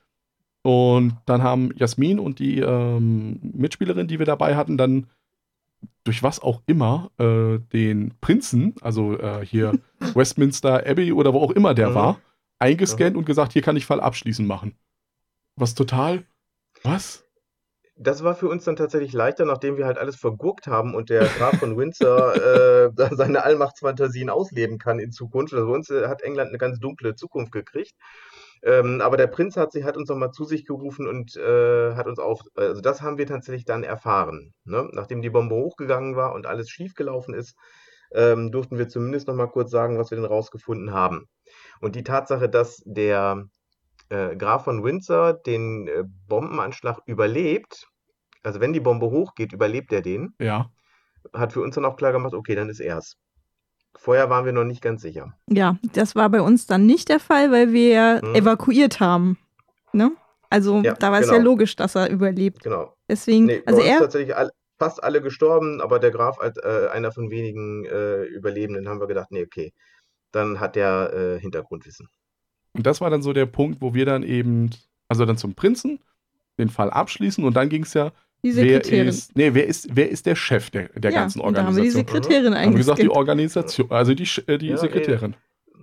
[0.66, 5.06] Und dann haben Jasmin und die ähm, Mitspielerin, die wir dabei hatten, dann
[6.02, 9.78] durch was auch immer äh, den Prinzen, also äh, hier
[10.16, 11.94] Westminster Abbey oder wo auch immer der Mhm.
[11.94, 12.20] war,
[12.58, 13.18] eingescannt Mhm.
[13.18, 14.74] und gesagt, hier kann ich Fall abschließen machen.
[15.54, 16.24] Was total
[16.82, 17.24] Was?
[17.98, 21.26] Das war für uns dann tatsächlich leichter, nachdem wir halt alles vergurkt haben und der
[21.26, 22.34] Graf von Windsor
[22.90, 25.54] äh, seine Allmachtsfantasien ausleben kann in Zukunft.
[25.54, 27.94] Also bei uns äh, hat England eine ganz dunkle Zukunft gekriegt.
[28.62, 32.06] Ähm, aber der Prinz hat, sich, hat uns nochmal zu sich gerufen und äh, hat
[32.06, 34.54] uns auf, also das haben wir tatsächlich dann erfahren.
[34.64, 34.88] Ne?
[34.92, 37.54] Nachdem die Bombe hochgegangen war und alles schiefgelaufen ist,
[38.12, 41.26] ähm, durften wir zumindest nochmal kurz sagen, was wir denn rausgefunden haben.
[41.80, 43.44] Und die Tatsache, dass der
[44.08, 47.88] äh, Graf von Windsor den äh, Bombenanschlag überlebt,
[48.42, 50.70] also wenn die Bombe hochgeht, überlebt er den, Ja.
[51.32, 53.16] hat für uns dann auch klar gemacht, okay, dann ist er's.
[53.98, 55.34] Vorher waren wir noch nicht ganz sicher.
[55.48, 58.34] Ja, das war bei uns dann nicht der Fall, weil wir ja Mhm.
[58.34, 59.38] evakuiert haben.
[59.92, 60.12] Ne?
[60.50, 61.38] Also Ja, da war es genau.
[61.38, 62.62] ja logisch, dass er überlebt.
[62.62, 62.94] Genau.
[63.08, 66.56] Deswegen, Nee, also bei uns er, tatsächlich all, fast alle gestorben, aber der Graf als
[66.58, 69.72] äh, einer von wenigen äh, Überlebenden haben wir gedacht, nee, okay,
[70.32, 72.08] dann hat der äh, Hintergrundwissen.
[72.74, 74.70] Und das war dann so der Punkt, wo wir dann eben,
[75.08, 76.00] also dann zum Prinzen,
[76.58, 78.12] den Fall abschließen und dann ging es ja,
[78.44, 79.08] die wer Sekretärin.
[79.08, 81.74] ist, nee, wer ist, wer ist der Chef der, der ja, ganzen und da haben
[81.76, 82.22] wir die Organisation?
[82.22, 83.08] Sekretärin Haben wir gesagt, die.
[83.08, 85.34] Organisation, also die, äh, die Ja, Sekretärin.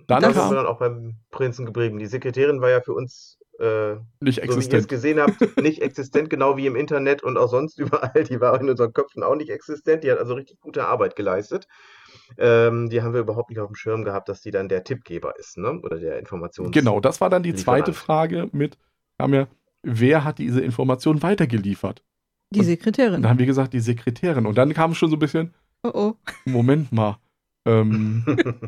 [0.06, 1.98] Dann Das Das- sind wir kam dann auch beim Prinzen geblieben.
[1.98, 4.88] Die Sekretärin war ja für uns, äh, nicht so wie ihr es existent.
[4.88, 8.24] gesehen habt, nicht existent, genau wie im Internet und auch sonst überall.
[8.24, 10.04] Die war in unseren Köpfen auch nicht existent.
[10.04, 11.66] Die hat also richtig gute Arbeit geleistet.
[12.38, 15.34] Ähm, die haben wir überhaupt nicht auf dem Schirm gehabt, dass die dann der Tippgeber
[15.38, 15.80] ist, ne?
[15.82, 16.70] Oder der Informations.
[16.72, 17.96] Genau, das war dann die zweite Lieferant.
[17.96, 18.78] Frage mit,
[19.18, 19.46] haben ja,
[19.82, 22.02] wer hat diese Information weitergeliefert?
[22.54, 23.22] Die Und Sekretärin.
[23.22, 24.46] dann haben wir gesagt, die Sekretärin.
[24.46, 25.52] Und dann kam schon so ein bisschen,
[25.82, 26.14] Oh oh.
[26.46, 27.18] Moment mal,
[27.66, 28.24] ähm,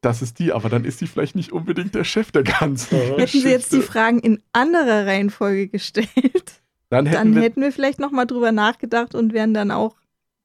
[0.00, 2.98] das ist die, aber dann ist die vielleicht nicht unbedingt der Chef der ganzen.
[2.98, 3.92] Hätten Sie jetzt die Geschichte.
[3.92, 6.60] Fragen in anderer Reihenfolge gestellt,
[6.90, 9.96] Dann hätten dann wir hätten wir vielleicht nochmal drüber nachgedacht und wären dann auch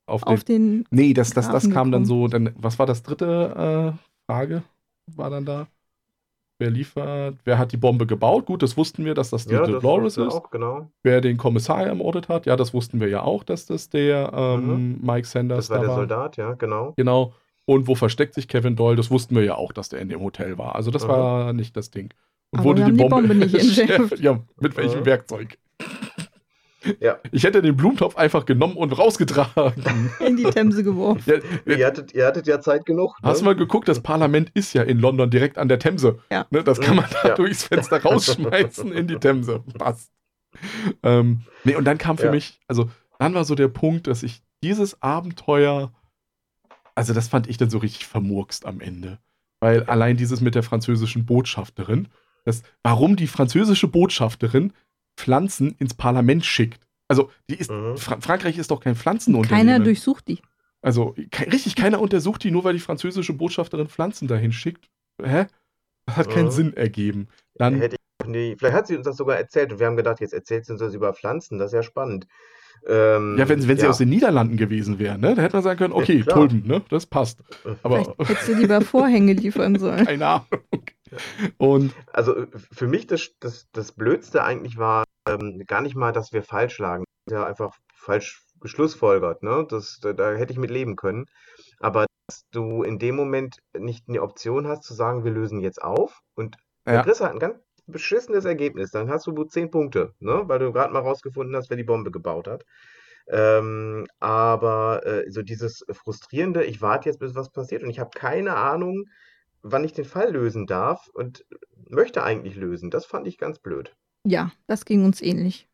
[0.05, 0.87] auf, auf den, den.
[0.91, 4.63] Nee, das, das, das Grafen kam dann so, dann, was war das dritte äh, Frage?
[5.07, 5.67] War dann da?
[6.59, 8.47] Wer liefert, wer hat die Bombe gebaut?
[8.47, 10.33] Gut, das wussten wir, dass das die ja, das Dolores ist.
[10.33, 10.89] auch, genau.
[11.03, 14.99] Wer den Kommissar ermordet hat, ja, das wussten wir ja auch, dass das der ähm,
[15.01, 15.95] Mike Sanders Das war der war.
[15.97, 16.93] Soldat, ja, genau.
[16.97, 17.33] Genau.
[17.65, 18.95] Und wo versteckt sich Kevin Doyle?
[18.95, 20.75] Das wussten wir ja auch, dass der in dem Hotel war.
[20.75, 21.09] Also das Mhm.
[21.09, 22.11] war nicht das Ding.
[22.51, 24.19] Und Aber wir haben die Bombe nicht entschärft.
[24.19, 25.05] ja, mit welchem Mhm.
[25.05, 25.57] Werkzeug?
[26.99, 27.17] Ja.
[27.31, 30.11] Ich hätte den Blumentopf einfach genommen und rausgetragen.
[30.19, 31.41] in die Themse geworfen.
[31.65, 33.15] ja, Ihr hattet, ihr hattet ja Zeit genug.
[33.23, 33.51] Hast du ne?
[33.51, 36.19] mal geguckt, das Parlament ist ja in London direkt an der Themse.
[36.31, 36.45] Ja.
[36.49, 37.35] Ne, das kann man da Ja.
[37.35, 39.63] durchs Fenster rausschmeißen in die Themse.
[39.77, 40.11] Passt.
[41.03, 42.31] Ähm, nee, und dann kam für Ja.
[42.31, 45.91] mich, also dann war so der Punkt, dass ich dieses Abenteuer,
[46.95, 49.19] also das fand ich dann so richtig vermurkst am Ende.
[49.59, 52.07] Weil allein dieses mit der französischen Botschafterin,
[52.45, 54.71] das, warum die französische Botschafterin
[55.17, 56.79] Pflanzen ins Parlament schickt.
[57.09, 57.97] Also, die ist, Mhm.
[57.97, 59.67] Fra Frankreich ist doch kein Pflanzenunternehmen.
[59.67, 60.39] Keiner durchsucht die.
[60.81, 64.89] Also, ke richtig, keiner untersucht die, nur weil die französische Botschafterin Pflanzen dahin schickt.
[65.21, 65.47] Hä?
[66.05, 66.51] Das hat keinen Mhm.
[66.51, 67.27] Sinn ergeben.
[67.55, 69.97] Dann, Hätte ich auch nie, vielleicht hat sie uns das sogar erzählt und wir haben
[69.97, 72.27] gedacht, jetzt erzählt sie uns das über Pflanzen, das ist ja spannend.
[72.87, 73.89] Ähm, ja, wenn, wenn sie ja.
[73.89, 75.33] aus den Niederlanden gewesen wäre, ne?
[75.33, 76.35] Da hätte man sagen können, Ja, okay, klar.
[76.35, 76.83] Tulpen, ne?
[76.89, 77.39] Das passt.
[77.81, 80.05] Aber Vielleicht hättest du lieber Vorhänge liefern sollen.
[80.05, 80.45] keine Ahnung.
[81.57, 86.33] Und Also für mich das, das, das Blödste eigentlich war ähm, gar nicht mal, dass
[86.33, 87.03] wir falsch lagen.
[87.25, 89.65] Das ist ja einfach falsch geschlussfolgert, ne?
[89.69, 91.25] Das, da, da hätte ich mit leben können.
[91.79, 95.81] Aber dass du in dem Moment nicht eine Option hast zu sagen, wir lösen jetzt
[95.81, 97.01] auf und Ja.
[97.01, 98.91] du halt ein ganz beschissenes Ergebnis.
[98.91, 100.43] Dann hast du nur 10 Punkte, ne?
[100.45, 102.65] Weil du gerade mal rausgefunden hast, wer die Bombe gebaut hat.
[103.29, 108.11] Ähm, aber äh, so dieses Frustrierende, ich warte jetzt, bis was passiert und ich habe
[108.15, 109.05] keine Ahnung,
[109.61, 111.45] wann ich den Fall lösen darf und
[111.89, 112.89] möchte eigentlich lösen.
[112.89, 113.95] Das fand ich ganz blöd.
[114.27, 115.67] Ja, das ging uns ähnlich.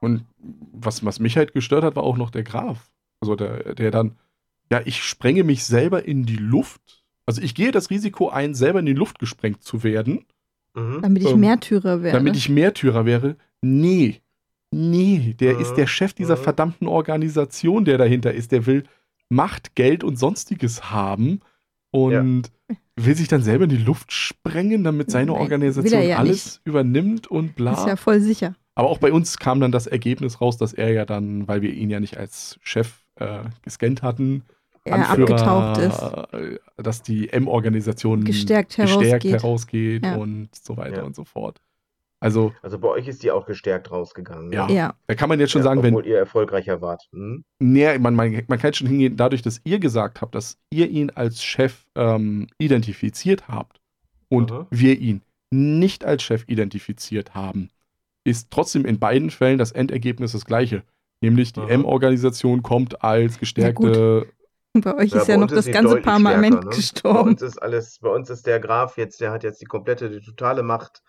[0.00, 0.24] Und
[0.72, 2.90] was, was mich halt gestört hat, war auch noch der Graf.
[3.20, 4.16] Also der, der dann,
[4.72, 7.04] ja, ich sprenge mich selber in die Luft.
[7.26, 10.24] Also ich gehe das Risiko ein, selber in die Luft gesprengt zu werden,
[10.74, 11.00] Mhm.
[11.02, 12.16] Damit ich Ähm, Märtyrer werde.
[12.16, 13.36] damit ich Märtyrer wäre.
[13.60, 14.20] Nee.
[14.70, 15.60] Nee, der Mhm.
[15.60, 16.42] ist der Chef dieser Mhm.
[16.42, 18.52] verdammten Organisation, der dahinter ist.
[18.52, 18.84] Der will
[19.28, 21.40] Macht, Geld und sonstiges haben
[21.90, 22.52] und
[23.04, 27.54] will sich dann selber in die Luft sprengen, damit seine Organisation ja alles übernimmt und
[27.56, 27.72] bla.
[27.72, 28.54] ist ja voll sicher.
[28.74, 31.72] Aber auch bei uns kam dann das Ergebnis raus, dass er ja dann, weil wir
[31.72, 34.44] ihn ja nicht als Chef äh, gescannt hatten,
[34.84, 36.00] Er abgetaucht ist.
[36.32, 39.32] äh, dass die M-Organisation Gestärkt gestärkt herausgeht.
[39.32, 40.14] herausgeht Ja.
[40.16, 41.02] und so weiter Ja.
[41.02, 41.60] und so fort.
[42.20, 44.52] Also, Also bei euch ist die auch gestärkt rausgegangen.
[44.52, 44.66] Ja.
[44.66, 44.74] Ne?
[44.74, 47.08] Ja, da kann man jetzt schon Ja, sagen, wenn, obwohl ihr erfolgreicher wart.
[47.12, 47.44] Hm?
[47.58, 51.10] nee, man, man, man kann schon hingehen, dadurch, dass ihr gesagt habt, dass ihr ihn
[51.10, 53.80] als Chef ähm, identifiziert habt
[54.28, 54.66] und Aha.
[54.70, 57.70] wir ihn nicht als Chef identifiziert haben,
[58.24, 60.82] ist trotzdem in beiden Fällen das Endergebnis das gleiche.
[61.22, 61.70] Nämlich die Aha.
[61.70, 64.26] M-Organisation kommt als gestärkte
[64.72, 66.70] bei euch ist bei ja noch das ganze Parlament stärker, ne?
[66.70, 67.30] Bei gestorben.
[67.30, 70.20] uns ist alles, bei uns ist der Graf jetzt, der hat jetzt die komplette, die
[70.20, 71.02] totale Macht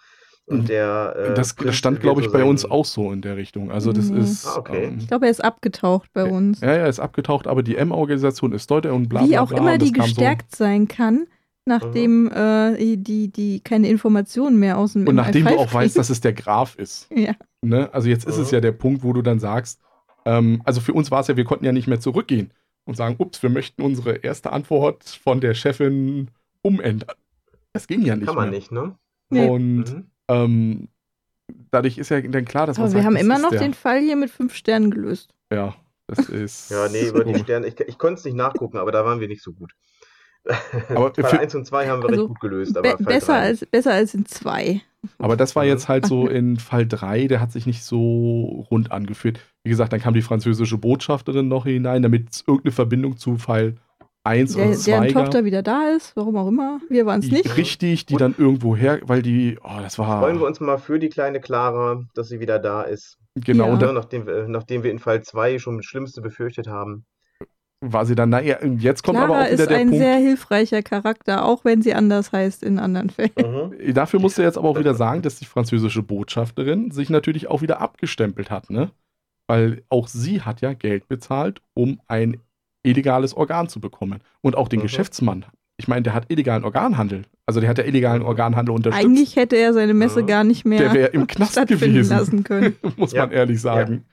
[0.52, 1.14] Und der.
[1.18, 3.72] Äh, das, das Prinz stand, glaube ich, so bei uns auch so in der Richtung.
[3.72, 4.20] Also das Nee.
[4.22, 4.45] ist.
[4.47, 4.86] Ah, okay.
[4.86, 6.62] ähm, Ich glaube, er ist abgetaucht bei uns.
[6.62, 9.58] ja, ja, ist abgetaucht, aber die M-Organisation ist dort und bla bla Wie auch bla.
[9.58, 11.28] immer die gestärkt sein kann,
[11.66, 15.74] nachdem äh, die, die keine Informationen mehr aus dem So, und nachdem du MI5 auch
[15.74, 17.08] weißt, dass es der Graf ist.
[17.16, 17.34] Ja.
[17.64, 17.89] Ne?
[17.93, 18.56] Also jetzt ist es Mhm.
[18.56, 19.80] ja der Punkt, wo du dann sagst,
[20.26, 22.52] ähm, also für uns war es ja, wir konnten ja nicht mehr zurückgehen
[22.86, 26.30] und sagen, ups, wir möchten unsere erste Antwort von der Chefin
[26.64, 27.16] umändern.
[27.74, 28.60] Das ging ja nicht Kann man mehr.
[28.60, 28.95] nicht, ne?
[29.30, 29.47] Nee.
[29.47, 30.06] Und Mhm.
[30.34, 30.88] Ähm,
[31.71, 33.59] dadurch ist ja dann klar, dass man Aber wir sagt, haben das immer noch der,
[33.59, 35.34] den Fall hier mit fünf Sternen gelöst.
[35.51, 35.75] Ja,
[36.07, 36.71] das ist.
[36.71, 37.38] Ja, nee, über die.
[37.39, 37.67] Sterne.
[37.67, 39.73] Ich, ich konnte es nicht nachgucken, aber da waren wir nicht so gut.
[40.89, 42.77] Aber Fall für- 1 und 2 haben wir Also, recht gut gelöst.
[42.77, 44.82] Aber Be Fall besser, als, besser als in zwei.
[45.19, 45.69] Aber das war Mhm.
[45.69, 49.39] jetzt halt so in Fall 3, der hat sich nicht so rund angefühlt.
[49.63, 53.75] Wie gesagt, dann kam die französische Botschafterin noch hinein, damit es irgendeine Verbindung zu Fall
[54.24, 55.24] 1 Der, und deren 2 gab.
[55.26, 56.80] Tochter wieder da ist, warum auch immer.
[56.89, 57.57] Wir waren es nicht.
[57.57, 60.19] Richtig, die Und- dann irgendwo her, weil die, oh, das war.
[60.22, 63.17] Freuen wir uns mal für die kleine Clara, dass sie wieder da ist.
[63.36, 63.74] Genau, Ja.
[63.74, 67.05] und dann nachdem, wir, nachdem wir in Fall 2 schon das Schlimmste befürchtet haben.
[67.84, 70.03] war sie dann, naja, jetzt kommt aber Clara auch wieder ist der ein Punkt.
[70.03, 73.32] sehr hilfreicher Charakter, auch wenn sie anders heißt in anderen Fällen.
[73.38, 73.93] Mhm.
[73.95, 77.63] Dafür musst du jetzt aber auch wieder sagen, dass die französische Botschafterin sich natürlich auch
[77.63, 78.91] wieder abgestempelt hat, ne?
[79.47, 82.38] Weil auch sie hat ja Geld bezahlt, um ein
[82.84, 84.19] illegales Organ zu bekommen.
[84.41, 84.84] Und auch den Mhm.
[84.84, 85.45] Geschäftsmann.
[85.77, 87.23] Ich meine, der hat illegalen Organhandel.
[87.45, 88.27] Also der hat ja illegalen Mhm.
[88.27, 89.05] Organhandel unterstützt.
[89.05, 90.25] Eigentlich hätte er seine Messe Ja.
[90.25, 92.75] gar nicht mehr der wäre im Knast stattfinden gewesen, lassen können.
[92.97, 93.25] muss Ja.
[93.25, 94.05] man ehrlich sagen.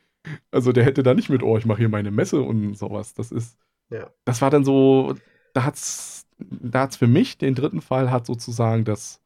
[0.50, 3.14] Also der hätte da nicht mit, oh, ich mache hier meine Messe und sowas.
[3.14, 3.56] Das ist,
[3.90, 4.08] Ja.
[4.24, 5.14] das war dann so,
[5.54, 9.20] da hat's, da hat's für mich den dritten Fall hat sozusagen das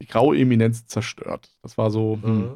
[0.00, 1.50] die graue Eminenz zerstört.
[1.62, 2.50] Das war so, hm, Mhm.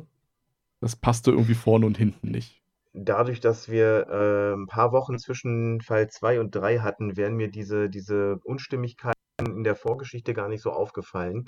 [0.80, 2.60] das passte irgendwie vorne und hinten nicht.
[2.98, 7.48] Dadurch, dass wir äh, ein paar Wochen zwischen Fall 2 und 3 hatten, wären mir
[7.50, 11.44] diese, diese Unstimmigkeiten in der Vorgeschichte gar nicht so aufgefallen.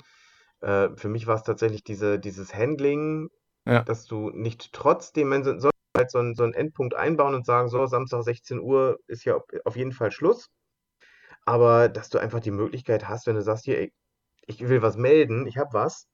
[0.61, 3.29] Äh, für mich war es tatsächlich diese, dieses Handling,
[3.65, 3.81] Ja.
[3.83, 7.47] dass du nicht trotzdem, man so- soll halt so einen, so einen Endpunkt einbauen und
[7.47, 10.49] sagen, so, Samstag 16 Uhr ist ja auf, auf jeden Fall Schluss.
[11.45, 13.93] Aber dass du einfach die Möglichkeit hast, wenn du sagst, hier, ey,
[14.45, 16.05] ich will was melden, ich habe was,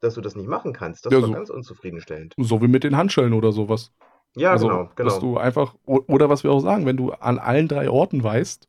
[0.00, 1.04] dass du das nicht machen kannst.
[1.04, 1.32] Das Ja, war so.
[1.34, 2.34] ganz unzufriedenstellend.
[2.38, 3.92] So wie mit den Handschellen oder sowas.
[4.36, 5.32] Ja, also, genau, dass genau.
[5.34, 8.68] du einfach, oder was wir auch sagen, wenn du an allen drei Orten weißt,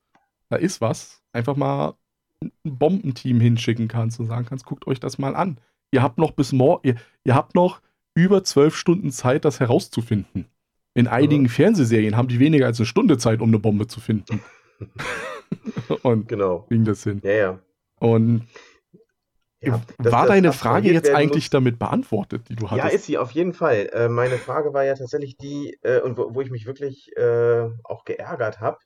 [0.50, 1.94] da ist was, einfach mal
[2.44, 5.60] ein Bombenteam hinschicken kannst und sagen kannst, guckt euch das mal an.
[5.92, 7.82] Ihr habt noch bis morgen, ihr, ihr habt noch
[8.16, 10.46] über zwölf Stunden Zeit, das herauszufinden.
[10.96, 11.50] In einigen Mhm.
[11.50, 14.42] Fernsehserien haben die weniger als eine Stunde Zeit, um eine Bombe zu finden.
[16.04, 16.60] und Genau.
[16.68, 17.22] kriegen das hin.
[17.24, 17.60] Ja, ja.
[18.00, 18.48] Und
[19.62, 22.96] Ja, war deine Frage jetzt eigentlich muss- damit beantwortet, die du Ja, hattest?
[22.96, 23.90] ist sie auf jeden Fall.
[23.92, 27.68] Äh, meine Frage war ja tatsächlich die, äh, und wo, wo ich mich wirklich äh,
[27.84, 28.78] auch geärgert habe,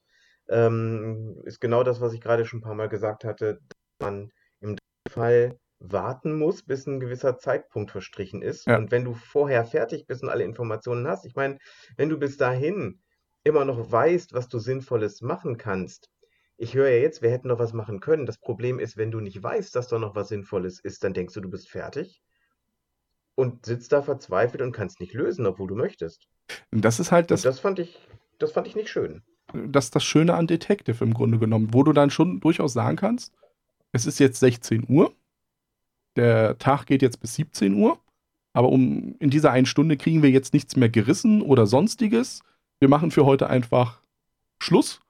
[0.49, 3.59] ähm, ist genau das, was ich gerade schon ein paar Mal gesagt hatte,
[3.99, 4.30] dass man
[4.61, 4.78] im
[5.09, 8.65] Fall warten muss, bis ein gewisser Zeitpunkt verstrichen ist.
[8.67, 8.78] Ja.
[8.78, 11.57] Und wenn du vorher fertig bist und alle Informationen hast, ich meine,
[11.97, 13.01] wenn du bis dahin
[13.43, 16.09] immer noch weißt, was du Sinnvolles machen kannst,
[16.64, 18.26] ich höre ja jetzt, wir hätten noch was machen können.
[18.26, 21.34] Das Problem ist, wenn du nicht weißt, dass da noch was Sinnvolles ist, dann denkst
[21.34, 22.22] du, du bist fertig
[23.36, 26.28] und sitzt da verzweifelt und kannst nicht lösen, obwohl du möchtest.
[26.72, 27.99] das ist halt Das, das, das fand ich,
[28.39, 29.24] das fand ich nicht schön.
[29.53, 32.95] das ist das Schöne an Detective im Grunde genommen, wo du dann schon durchaus sagen
[32.95, 33.34] kannst,
[33.91, 35.14] es ist jetzt 16 Uhr,
[36.16, 37.99] der Tag geht jetzt bis 17 Uhr,
[38.53, 42.41] aber um in dieser einen Stunde kriegen wir jetzt nichts mehr gerissen oder sonstiges.
[42.80, 43.99] Wir machen für heute einfach
[44.59, 45.01] Schluss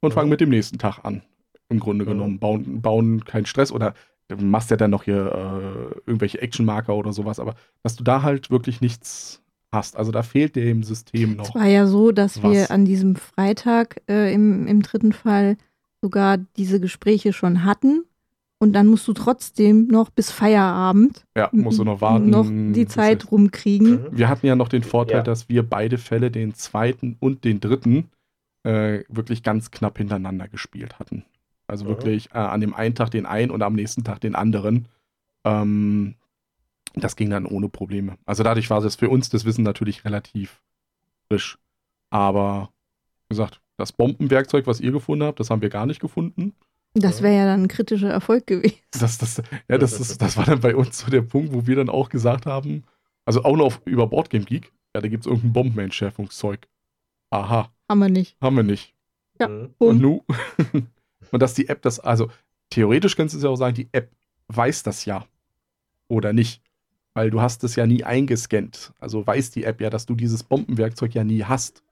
[0.00, 1.22] und fangen mit dem nächsten Tag an.
[1.68, 2.08] Im Grunde Mhm.
[2.10, 3.94] genommen bauen, bauen keinen Stress oder
[4.28, 5.26] du machst ja dann noch hier
[5.94, 9.42] äh, irgendwelche Actionmarker oder sowas, aber dass du da halt wirklich nichts
[9.72, 9.96] hast.
[9.96, 11.48] Also da fehlt dem System noch.
[11.50, 12.70] Es war ja so, dass wir Was?
[12.70, 15.56] an diesem Freitag äh, im, im dritten Fall
[16.02, 18.04] sogar diese Gespräche schon hatten.
[18.58, 22.30] Und dann musst du trotzdem noch bis Feierabend Ja, musst du noch warten.
[22.30, 23.90] noch die Zeit rumkriegen.
[24.04, 24.06] Mhm.
[24.12, 25.22] Wir hatten ja noch den Vorteil, Ja.
[25.22, 28.06] dass wir beide Fälle, den zweiten und den dritten,
[28.66, 31.24] äh, wirklich ganz knapp hintereinander gespielt hatten.
[31.68, 31.88] Also Mhm.
[31.88, 34.88] wirklich äh, an dem einen Tag den einen und am nächsten Tag den anderen.
[35.44, 36.16] Ähm,
[36.94, 38.16] das ging dann ohne Probleme.
[38.24, 40.62] Also dadurch war es für uns das Wissen natürlich relativ
[41.28, 41.58] frisch.
[42.10, 42.70] Aber
[43.28, 46.54] wie gesagt, das Bombenwerkzeug, was ihr gefunden habt, das haben wir gar nicht gefunden.
[46.94, 48.78] Das wäre ja dann ein kritischer Erfolg gewesen.
[48.98, 51.76] Das, das, ja, das, das, das war dann bei uns so der Punkt, wo wir
[51.76, 52.84] dann auch gesagt haben,
[53.26, 56.66] also auch noch auf, über Boardgame Geek, ja, da gibt es irgendein Bombenentschärfungszeug.
[57.30, 58.36] Aha, Haben wir nicht.
[58.40, 58.94] haben wir nicht.
[59.40, 59.48] Ja.
[59.48, 59.74] Mhm.
[59.78, 59.98] Und Bumm.
[59.98, 60.24] nu?
[61.32, 62.30] Und dass die App das, also
[62.70, 64.10] theoretisch könntest du ja auch sagen, die App
[64.48, 65.26] weiß das ja.
[66.08, 66.62] Oder nicht.
[67.14, 68.92] Weil du hast es ja nie eingescannt.
[69.00, 71.82] Also weiß die App ja, dass du dieses Bombenwerkzeug ja nie hast.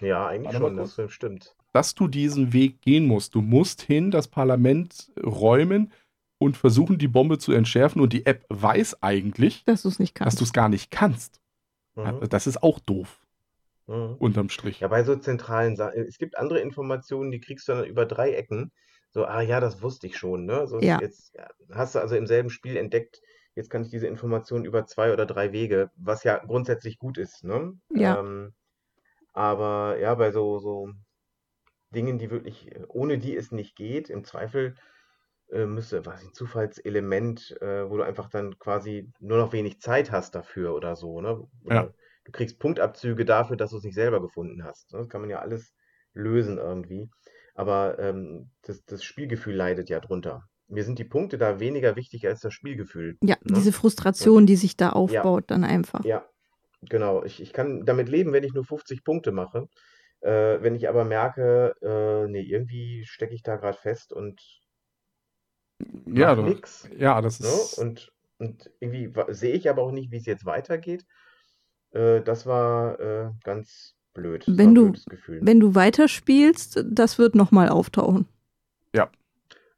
[0.00, 1.54] Ja, eigentlich schon, das stimmt.
[1.72, 3.34] dass du diesen Weg gehen musst.
[3.34, 5.92] Du musst hin das Parlament räumen,
[6.40, 10.18] und versuchen, die Bombe zu entschärfen und die App weiß eigentlich, Dass du es nicht
[10.20, 11.40] dass du es gar nicht kannst.
[11.94, 12.28] Mhm.
[12.30, 13.20] Das ist auch doof,
[13.90, 14.16] Mhm.
[14.20, 14.80] unterm Strich.
[14.80, 16.06] Ja, bei so zentralen Sachen.
[16.06, 18.70] Es gibt andere Informationen, die kriegst du dann über drei Ecken.
[19.10, 20.68] So, ah ja, das wusste ich schon, ne?
[20.68, 21.00] So, Ja.
[21.00, 21.32] Jetzt
[21.72, 23.20] hast du also im selben Spiel entdeckt,
[23.56, 27.42] jetzt kann ich diese Informationen über zwei oder drei Wege, was ja grundsätzlich gut ist,
[27.42, 27.72] ne?
[27.92, 28.20] Ja.
[28.20, 28.54] Ähm,
[29.32, 30.90] aber ja, bei so, so
[31.90, 34.76] Dingen, die wirklich, ohne die es nicht geht, im Zweifel
[35.50, 40.12] äh, müsste, was ein Zufallselement, äh, wo du einfach dann quasi nur noch wenig Zeit
[40.12, 41.42] hast dafür oder so, ne?
[41.64, 41.88] Oder Ja.
[42.30, 44.92] Du kriegst Punktabzüge dafür, dass du es nicht selber gefunden hast.
[44.92, 44.98] ne?
[44.98, 45.74] Das kann man ja alles
[46.12, 47.10] lösen irgendwie.
[47.54, 50.44] Aber ähm, das, das Spielgefühl leidet ja drunter.
[50.68, 53.16] Mir sind die Punkte da weniger wichtig als das Spielgefühl.
[53.22, 53.54] Ja, ne?
[53.56, 56.04] diese Frustration, die sich da aufbaut, dann einfach.
[56.04, 56.24] Ja,
[56.82, 57.24] genau.
[57.24, 59.68] Ich, ich kann damit leben, wenn ich nur 50 Punkte mache.
[60.20, 64.40] Äh, wenn ich aber merke, äh, nee, irgendwie stecke ich da gerade fest und
[66.06, 66.88] Ja, nix.
[66.96, 67.48] ja, das Ne?
[67.48, 67.78] ist.
[67.78, 71.04] Und, und irgendwie sehe ich aber auch nicht, wie es jetzt weitergeht.
[71.92, 74.46] Äh, das war äh, ganz blöd.
[74.46, 74.92] Das Wenn du-.
[75.26, 78.26] Wenn du weiterspielst, das wird nochmal auftauchen.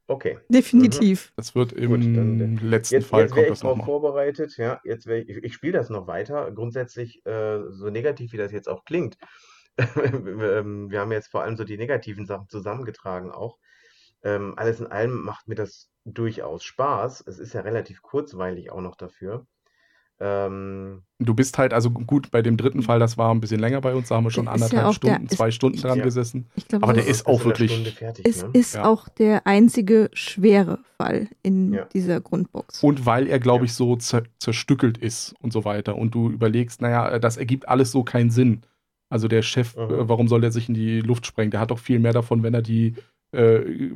[0.07, 0.37] Okay.
[0.49, 1.33] Definitiv.
[1.37, 3.85] Das wird im Gut, dann- letzten Jetzt, Fall jetzt kommt ich das nochmal.
[3.85, 6.51] vorbereitet, ja, jetzt ich, ich spiele das noch weiter.
[6.51, 9.17] Grundsätzlich, äh, so negativ wie das jetzt auch klingt,
[9.77, 13.57] ähm, wir haben jetzt vor allem so die negativen Sachen zusammengetragen auch.
[14.23, 17.25] Ähm, alles in allem macht mir das durchaus Spaß.
[17.27, 19.47] Es ist ja relativ kurzweilig auch noch dafür.
[20.25, 23.79] Ähm, Du bist halt, also gut, bei dem dritten Fall, das war ein bisschen länger
[23.81, 25.51] bei uns, da haben wir schon Der ist ja anderthalb auch der- Stunden, ist- zwei
[25.51, 26.03] Stunden dran Ja.
[26.03, 26.47] gesessen.
[26.55, 28.49] Ich glaube, Aber der ist auch wirklich- fertig, es ne?
[28.53, 28.85] ist Ja.
[28.85, 31.85] auch der einzige schwere Fall in Ja.
[31.85, 32.83] dieser Grundbox.
[32.83, 33.65] Und weil er, glaube Ja.
[33.65, 35.95] ich, so zer zerstückelt ist und so weiter.
[35.97, 38.61] Und du überlegst, naja, das ergibt alles so keinen Sinn.
[39.09, 39.81] Also der Chef, Mhm.
[39.83, 41.51] äh, warum soll der sich in die Luft sprengen?
[41.51, 42.95] Der hat doch viel mehr davon, wenn er die
[43.31, 43.91] äh,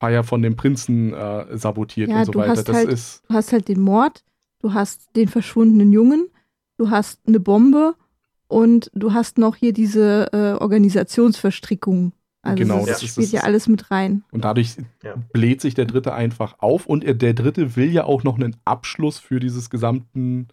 [0.00, 2.50] Feier von dem Prinzen äh, sabotiert Ja, und so du weiter.
[2.52, 4.24] hast Das halt- ist, Du hast halt den Mord,
[4.60, 6.28] du hast den verschwundenen Jungen,
[6.78, 7.94] du hast eine Bombe
[8.48, 12.12] und du hast noch hier diese äh, Organisationsverstrickung.
[12.42, 14.24] Also Genau, das, das ist- spielt das ja ist- alles mit rein.
[14.32, 15.14] und dadurch Ja.
[15.32, 16.86] bläht sich der Dritte einfach auf.
[16.86, 20.48] Und er, der Dritte will ja auch noch einen Abschluss für dieses gesamten,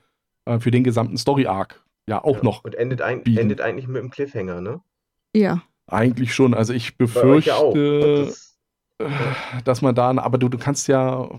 [0.45, 1.81] äh, für den gesamten Story-Arc.
[2.09, 2.43] Ja, auch Ja.
[2.43, 2.63] noch.
[2.65, 4.81] Und endet, ein, endet eigentlich mit einem Cliffhanger, ne?
[5.35, 5.61] Ja.
[5.87, 6.53] Eigentlich schon.
[6.53, 7.73] Also ich befürchte, ja auch.
[7.73, 8.57] Das,
[8.99, 9.05] äh,
[9.63, 11.29] dass man da, aber du, du kannst ja,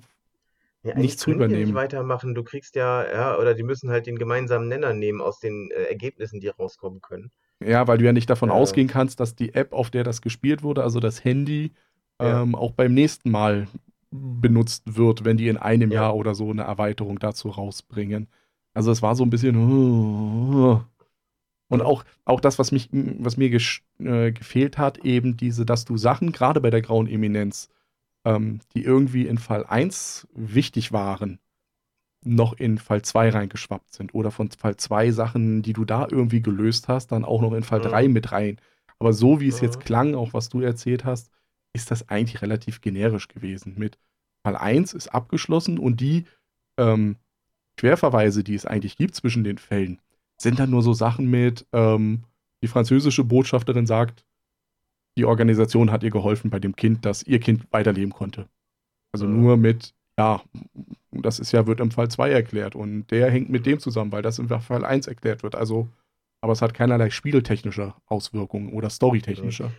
[0.82, 1.60] ja, eigentlich nichts rübernehmen.
[1.66, 2.34] nicht weitermachen.
[2.34, 5.84] Du kriegst ja, ja, oder die müssen halt den gemeinsamen Nenner nehmen aus den äh,
[5.84, 7.30] Ergebnissen, die rauskommen können.
[7.60, 8.54] ja, weil du ja nicht davon Ja.
[8.54, 11.72] ausgehen kannst, dass die App, auf der das gespielt wurde, also das Handy,
[12.20, 12.42] Ja.
[12.42, 13.68] ähm, auch beim nächsten Mal
[14.10, 16.02] benutzt wird, wenn die in einem Ja.
[16.02, 18.28] Jahr oder so eine Erweiterung dazu rausbringen.
[18.74, 19.56] Also es war so ein bisschen.
[19.56, 20.80] uh,
[21.70, 23.50] Und auch, auch das, was, mich, was mir
[24.00, 27.68] äh, gefehlt hat, eben diese, dass du Sachen, gerade bei der grauen Eminenz,
[28.28, 31.40] ähm, die irgendwie in Fall 1 wichtig waren,
[32.24, 34.14] noch in Fall 2 reingeschwappt sind.
[34.14, 37.62] Oder von Fall 2 Sachen, die du da irgendwie gelöst hast, dann auch noch in
[37.64, 37.84] Fall Mhm.
[37.84, 38.58] 3 mit rein.
[38.98, 39.84] Aber so wie es jetzt Mhm.
[39.84, 41.30] klang, auch was du erzählt hast,
[41.74, 43.74] ist das eigentlich relativ generisch gewesen.
[43.78, 43.98] Mit
[44.44, 46.24] Fall 1 ist abgeschlossen und die
[46.78, 47.16] ähm,
[47.76, 50.00] Querverweise, die es eigentlich gibt zwischen den Fällen,
[50.40, 52.24] sind dann nur so Sachen mit, ähm,
[52.62, 54.24] die französische Botschafterin sagt,
[55.18, 58.48] die Organisation hat ihr geholfen bei dem Kind, dass ihr Kind weiterleben konnte.
[59.12, 59.40] Also Mhm.
[59.42, 60.42] nur mit, ja,
[61.12, 64.22] das ist ja, wird im Fall 2 erklärt und der hängt mit dem zusammen, weil
[64.22, 65.54] das im Fall 1 erklärt wird.
[65.56, 65.88] Also,
[66.42, 69.72] aber es hat keinerlei spieltechnische Auswirkungen oder storytechnische.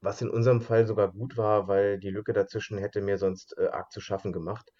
[0.00, 3.68] Was in unserem Fall sogar gut war, weil die Lücke dazwischen hätte mir sonst äh,
[3.68, 4.72] arg zu schaffen gemacht.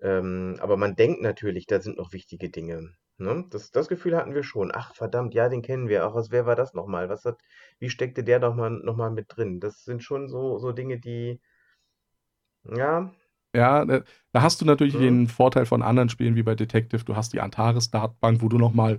[0.00, 2.94] Ähm, aber man denkt natürlich, da sind noch wichtige Dinge.
[3.18, 3.44] Ne?
[3.50, 4.70] Das, das Gefühl hatten wir schon.
[4.74, 6.04] Ach, verdammt, ja, den kennen wir.
[6.04, 7.08] Ach, was, wer war das nochmal?
[7.08, 7.38] Was hat,
[7.80, 9.60] wie steckte der noch mal, noch mal mit drin?
[9.60, 11.40] Das sind schon so, so Dinge, die,
[12.76, 13.10] ja,
[13.54, 14.02] Ja, da
[14.42, 14.98] hast du natürlich Mhm.
[14.98, 17.04] den Vorteil von anderen Spielen wie bei Detective.
[17.04, 18.98] Du hast die Antares-Datenbank, wo du nochmal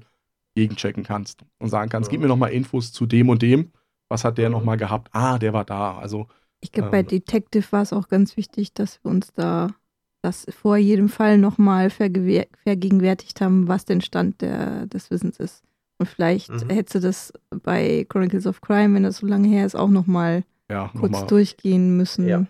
[0.56, 2.22] gegenchecken kannst und sagen kannst, gib Mhm.
[2.22, 3.72] mir nochmal Infos zu dem und dem.
[4.10, 4.52] Was hat der Mhm.
[4.52, 5.10] nochmal gehabt?
[5.14, 5.98] Ah, der war da.
[6.00, 6.28] Also,
[6.62, 7.08] Ich glaube, bei Ähm.
[7.08, 9.76] Detective war es auch ganz wichtig, dass wir uns da
[10.22, 15.64] das vor jedem Fall nochmal vergegenwärtigt haben, was denn Stand der, des Wissens ist.
[15.98, 16.70] Und vielleicht Mhm.
[16.70, 17.34] hättest du das
[17.64, 21.28] bei Chronicles of Crime, wenn das so lange her ist, auch nochmal ja, kurz nochmal.
[21.28, 22.28] durchgehen müssen.
[22.28, 22.46] Ja.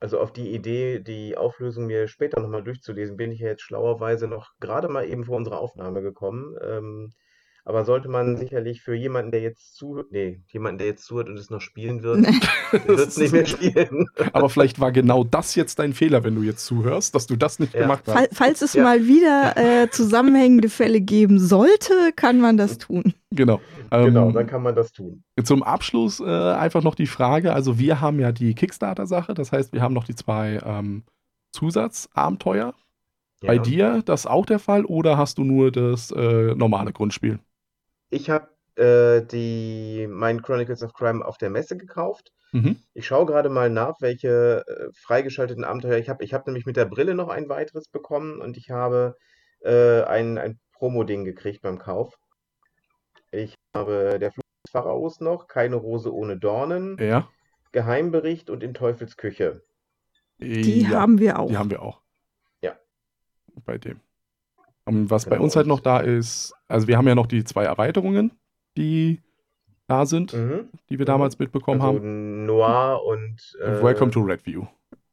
[0.00, 4.26] Also auf die Idee, die Auflösung mir später nochmal durchzulesen, bin ich ja jetzt schlauerweise
[4.26, 6.56] noch gerade mal eben vor unserer Aufnahme gekommen.
[6.60, 7.12] Ähm,
[7.64, 11.38] aber sollte man sicherlich für jemanden, der jetzt zuhört, nee, jemanden, der jetzt zuhört und
[11.38, 12.26] es noch spielen wird,
[12.86, 14.06] wird es nicht mehr spielen.
[14.32, 17.58] Aber vielleicht war genau das jetzt dein Fehler, wenn du jetzt zuhörst, dass du das
[17.58, 17.82] nicht Ja.
[17.82, 18.14] gemacht hast.
[18.14, 18.82] Fall, falls es Ja.
[18.82, 23.14] mal wieder äh, zusammenhängende Fälle geben sollte, kann man das tun.
[23.30, 23.60] Genau.
[23.90, 25.22] Genau, Ähm, dann kann man das tun.
[25.44, 29.72] Zum Abschluss äh, einfach noch die Frage, also wir haben ja die Kickstarter-Sache, das heißt,
[29.72, 31.04] wir haben noch die zwei ähm,
[31.52, 32.74] Zusatzabenteuer.
[33.42, 33.46] Ja.
[33.48, 37.38] Bei dir das auch der Fall oder hast du nur das äh, normale Grundspiel?
[38.12, 42.32] Ich habe äh, die mein Chronicles of Crime auf der Messe gekauft.
[42.52, 42.76] Mhm.
[42.92, 46.22] Ich schaue gerade mal nach, welche äh, freigeschalteten Abenteuer ich habe.
[46.22, 49.16] Ich habe nämlich mit der Brille noch ein weiteres bekommen und ich habe
[49.60, 52.18] äh, ein, ein Promo-Ding gekriegt beim Kauf.
[53.30, 57.30] Ich habe der Fluch des Pharaos noch, keine Rose ohne Dornen, Ja.
[57.72, 59.62] Geheimbericht und in Teufels Küche.
[60.38, 61.48] Die ja, haben wir auch.
[61.48, 62.02] Die haben wir auch.
[62.60, 62.76] Ja.
[63.64, 64.00] Bei dem.
[64.84, 67.44] Und was bei Genau, uns halt noch da ist, also wir haben ja noch die
[67.44, 68.32] zwei Erweiterungen,
[68.76, 69.20] die
[69.86, 70.68] da sind, Mhm.
[70.88, 71.06] die wir Mhm.
[71.06, 72.46] damals mitbekommen Also haben.
[72.46, 74.64] Noir und äh, Welcome to Redview.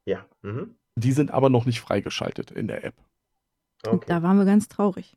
[0.05, 0.25] Ja.
[0.41, 0.75] Mhm.
[0.95, 2.95] Die sind aber noch nicht freigeschaltet in der App.
[3.87, 4.05] Okay.
[4.07, 5.15] Da waren wir ganz traurig.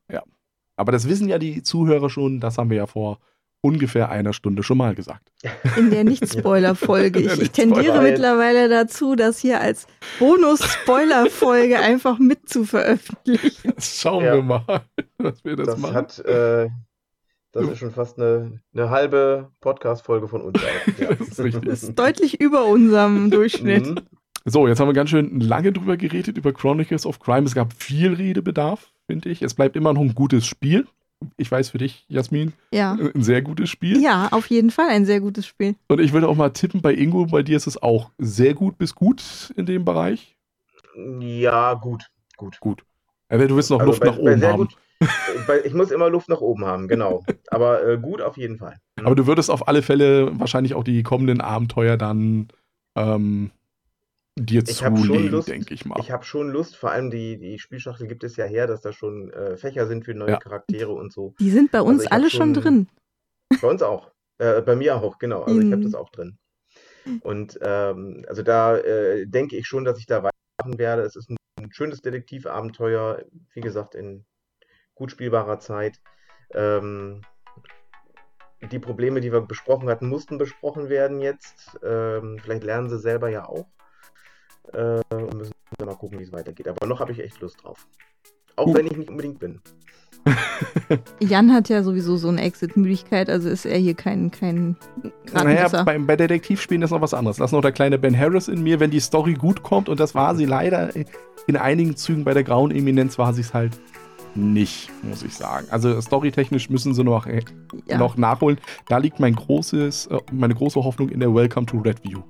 [0.77, 3.19] Aber das wissen ja die Zuhörer schon, das haben wir ja vor
[3.63, 5.33] ungefähr einer Stunde schon mal gesagt.
[5.77, 7.21] In der Nicht-Spoiler-Folge.
[7.23, 9.87] Ich, ich tendiere mittlerweile dazu, das hier als
[10.19, 13.73] Bonus-Spoiler-Folge einfach mit zu veröffentlichen.
[13.79, 14.35] Schauen Ja.
[14.35, 14.83] wir mal,
[15.19, 15.95] was wir das, Das machen.
[15.95, 16.69] hat, äh,
[17.53, 20.61] das ist schon fast eine, eine halbe Podcast-Folge von uns.
[20.99, 21.15] Ja.
[21.15, 21.65] Das ist richtig.
[21.65, 23.87] Das ist deutlich über unserem Durchschnitt.
[23.87, 24.01] Mhm.
[24.45, 27.47] So, jetzt haben wir ganz schön lange drüber geredet, über Chronicles of Crime.
[27.47, 29.41] Es gab viel Redebedarf, finde ich.
[29.43, 30.87] Es bleibt immer noch ein gutes Spiel.
[31.37, 32.93] Ich weiß für dich, Jasmin, Ja.
[33.15, 34.01] ein sehr gutes Spiel.
[34.03, 35.75] Ja, auf jeden Fall ein sehr gutes Spiel.
[35.89, 38.79] Und ich würde auch mal tippen, bei Ingo, bei dir ist es auch sehr gut
[38.79, 40.37] bis gut in dem Bereich.
[41.21, 42.59] Ja, gut, gut.
[42.61, 42.85] Gut.
[43.29, 44.57] Aber du willst noch Also Luft bei- nach oben haben.
[44.59, 44.77] gut-
[45.65, 47.25] ich muss immer Luft nach oben haben, genau.
[47.51, 48.77] Aber äh, gut auf jeden Fall.
[49.03, 52.49] Aber du würdest auf alle Fälle wahrscheinlich auch die kommenden Abenteuer dann
[52.95, 53.51] ähm,
[54.39, 55.49] dir Ich hab schon zulegen, Lust.
[55.49, 55.99] denke ich mal.
[56.01, 58.93] Ich habe schon Lust, vor allem die, die Spielschachtel gibt es ja her, dass da
[58.93, 60.39] schon äh, Fächer sind für neue Ja.
[60.39, 61.35] Charaktere und so.
[61.39, 62.89] Die sind bei uns Also ich hab alle schon schon- drin.
[63.61, 64.11] Bei uns auch.
[64.39, 65.43] Äh, bei mir auch, genau.
[65.43, 66.39] Also ich habe das auch drin.
[67.21, 71.03] Und ähm, also da äh, denke ich schon, dass ich da weitermachen werde.
[71.03, 73.23] Es ist ein, ein schönes Detektivabenteuer,
[73.53, 74.25] wie gesagt, in
[74.95, 76.01] gut spielbarer Zeit.
[76.55, 77.21] Ähm,
[78.71, 81.79] die Probleme, die wir besprochen hatten, mussten besprochen werden jetzt.
[81.83, 83.67] Ähm, vielleicht lernen sie selber ja auch.
[84.73, 86.69] Äh, und müssen dann mal gucken, wie es weitergeht.
[86.69, 87.87] Aber noch habe ich echt Lust drauf.
[88.57, 88.77] Auch Gut.
[88.77, 89.61] wenn ich nicht unbedingt bin.
[91.21, 94.77] Jan hat ja sowieso so eine Exit-Müdigkeit, also ist er hier kein, kein
[95.33, 97.39] Naja, bei, bei Detektivspielen ist noch was anderes.
[97.39, 100.15] Lass noch der kleine Ben Harris in mir, wenn die Story gut kommt, und das
[100.15, 100.91] war sie leider
[101.47, 103.73] in einigen Zügen bei der Grauen Eminenz war sie es halt
[104.35, 105.67] nicht, muss ich sagen.
[105.71, 107.43] Also storytechnisch müssen sie noch, äh,
[107.87, 107.99] ja.
[107.99, 108.59] noch nachholen.
[108.89, 112.23] Da liegt mein großes, äh, meine große Hoffnung in der Welcome to Redview.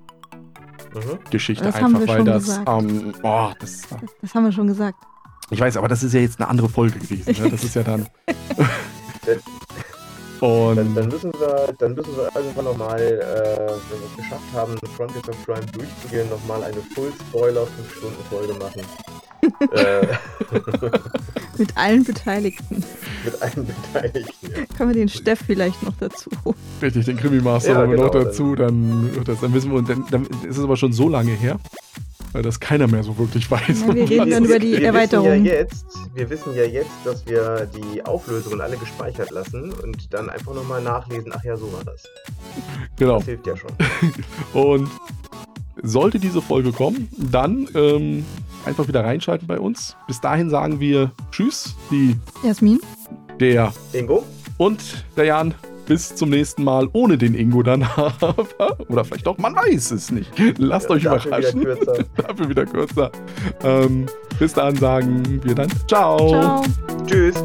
[1.31, 3.83] Geschichte Das einfach, weil das, ähm, oh, das,
[4.21, 4.99] Das haben wir schon gesagt.
[5.51, 7.43] ich weiß, aber das ist ja jetzt eine andere Folge gewesen.
[7.43, 7.51] Ne?
[7.51, 8.07] Das ist ja dann.
[10.41, 14.43] Und Dann, dann müssen wir, dann müssen wir irgendwann nochmal, äh, wenn wir es geschafft
[14.53, 18.83] haben, Chronicles of Crime durchzugehen, nochmal eine Full-Spoiler 5-Stunden-Folge machen.
[19.43, 20.07] Äh,
[21.59, 22.83] Mit allen Beteiligten.
[23.25, 24.33] mit allen Beteiligten.
[24.51, 24.65] Ja.
[24.77, 26.57] Können wir den Steff vielleicht noch dazu holen.
[26.81, 29.89] Richtig, den Krimi-Master Ja, holen wir noch genau, dazu, dann, das, dann wissen wir, und
[29.89, 31.59] dann, dann ist es aber schon so lange her,
[32.33, 33.83] weil das keiner mehr so wirklich weiß.
[33.87, 35.27] Ja, wir reden dann über die wir Erweiterung.
[35.31, 40.13] Wissen ja jetzt, wir wissen ja jetzt, dass wir die Auflösungen alle gespeichert lassen und
[40.15, 42.05] dann einfach nochmal nachlesen, ach ja, so war das.
[42.97, 43.17] genau.
[43.19, 43.71] Das hilft ja schon.
[44.55, 44.89] Und
[45.83, 48.25] sollte diese Folge kommen, dann ähm,
[48.67, 49.97] einfach wieder reinschalten bei uns.
[50.07, 52.81] Bis dahin sagen wir Tschüss, die, Jasmin?
[53.41, 54.25] der Ingo?
[54.59, 55.55] und der Jan.
[55.85, 57.83] Bis zum nächsten Mal ohne den Ingo dann.
[58.89, 60.31] Oder vielleicht doch, man weiß es nicht.
[60.59, 61.65] Lasst euch Dafür wieder überraschen.
[61.65, 62.05] kürzer.
[62.17, 63.11] Dafür wieder kürzer.
[63.65, 64.07] Ähm,
[64.39, 66.29] bis dahin sagen wir dann Ciao.
[66.29, 66.63] Ciao.
[67.07, 67.45] Tschüss.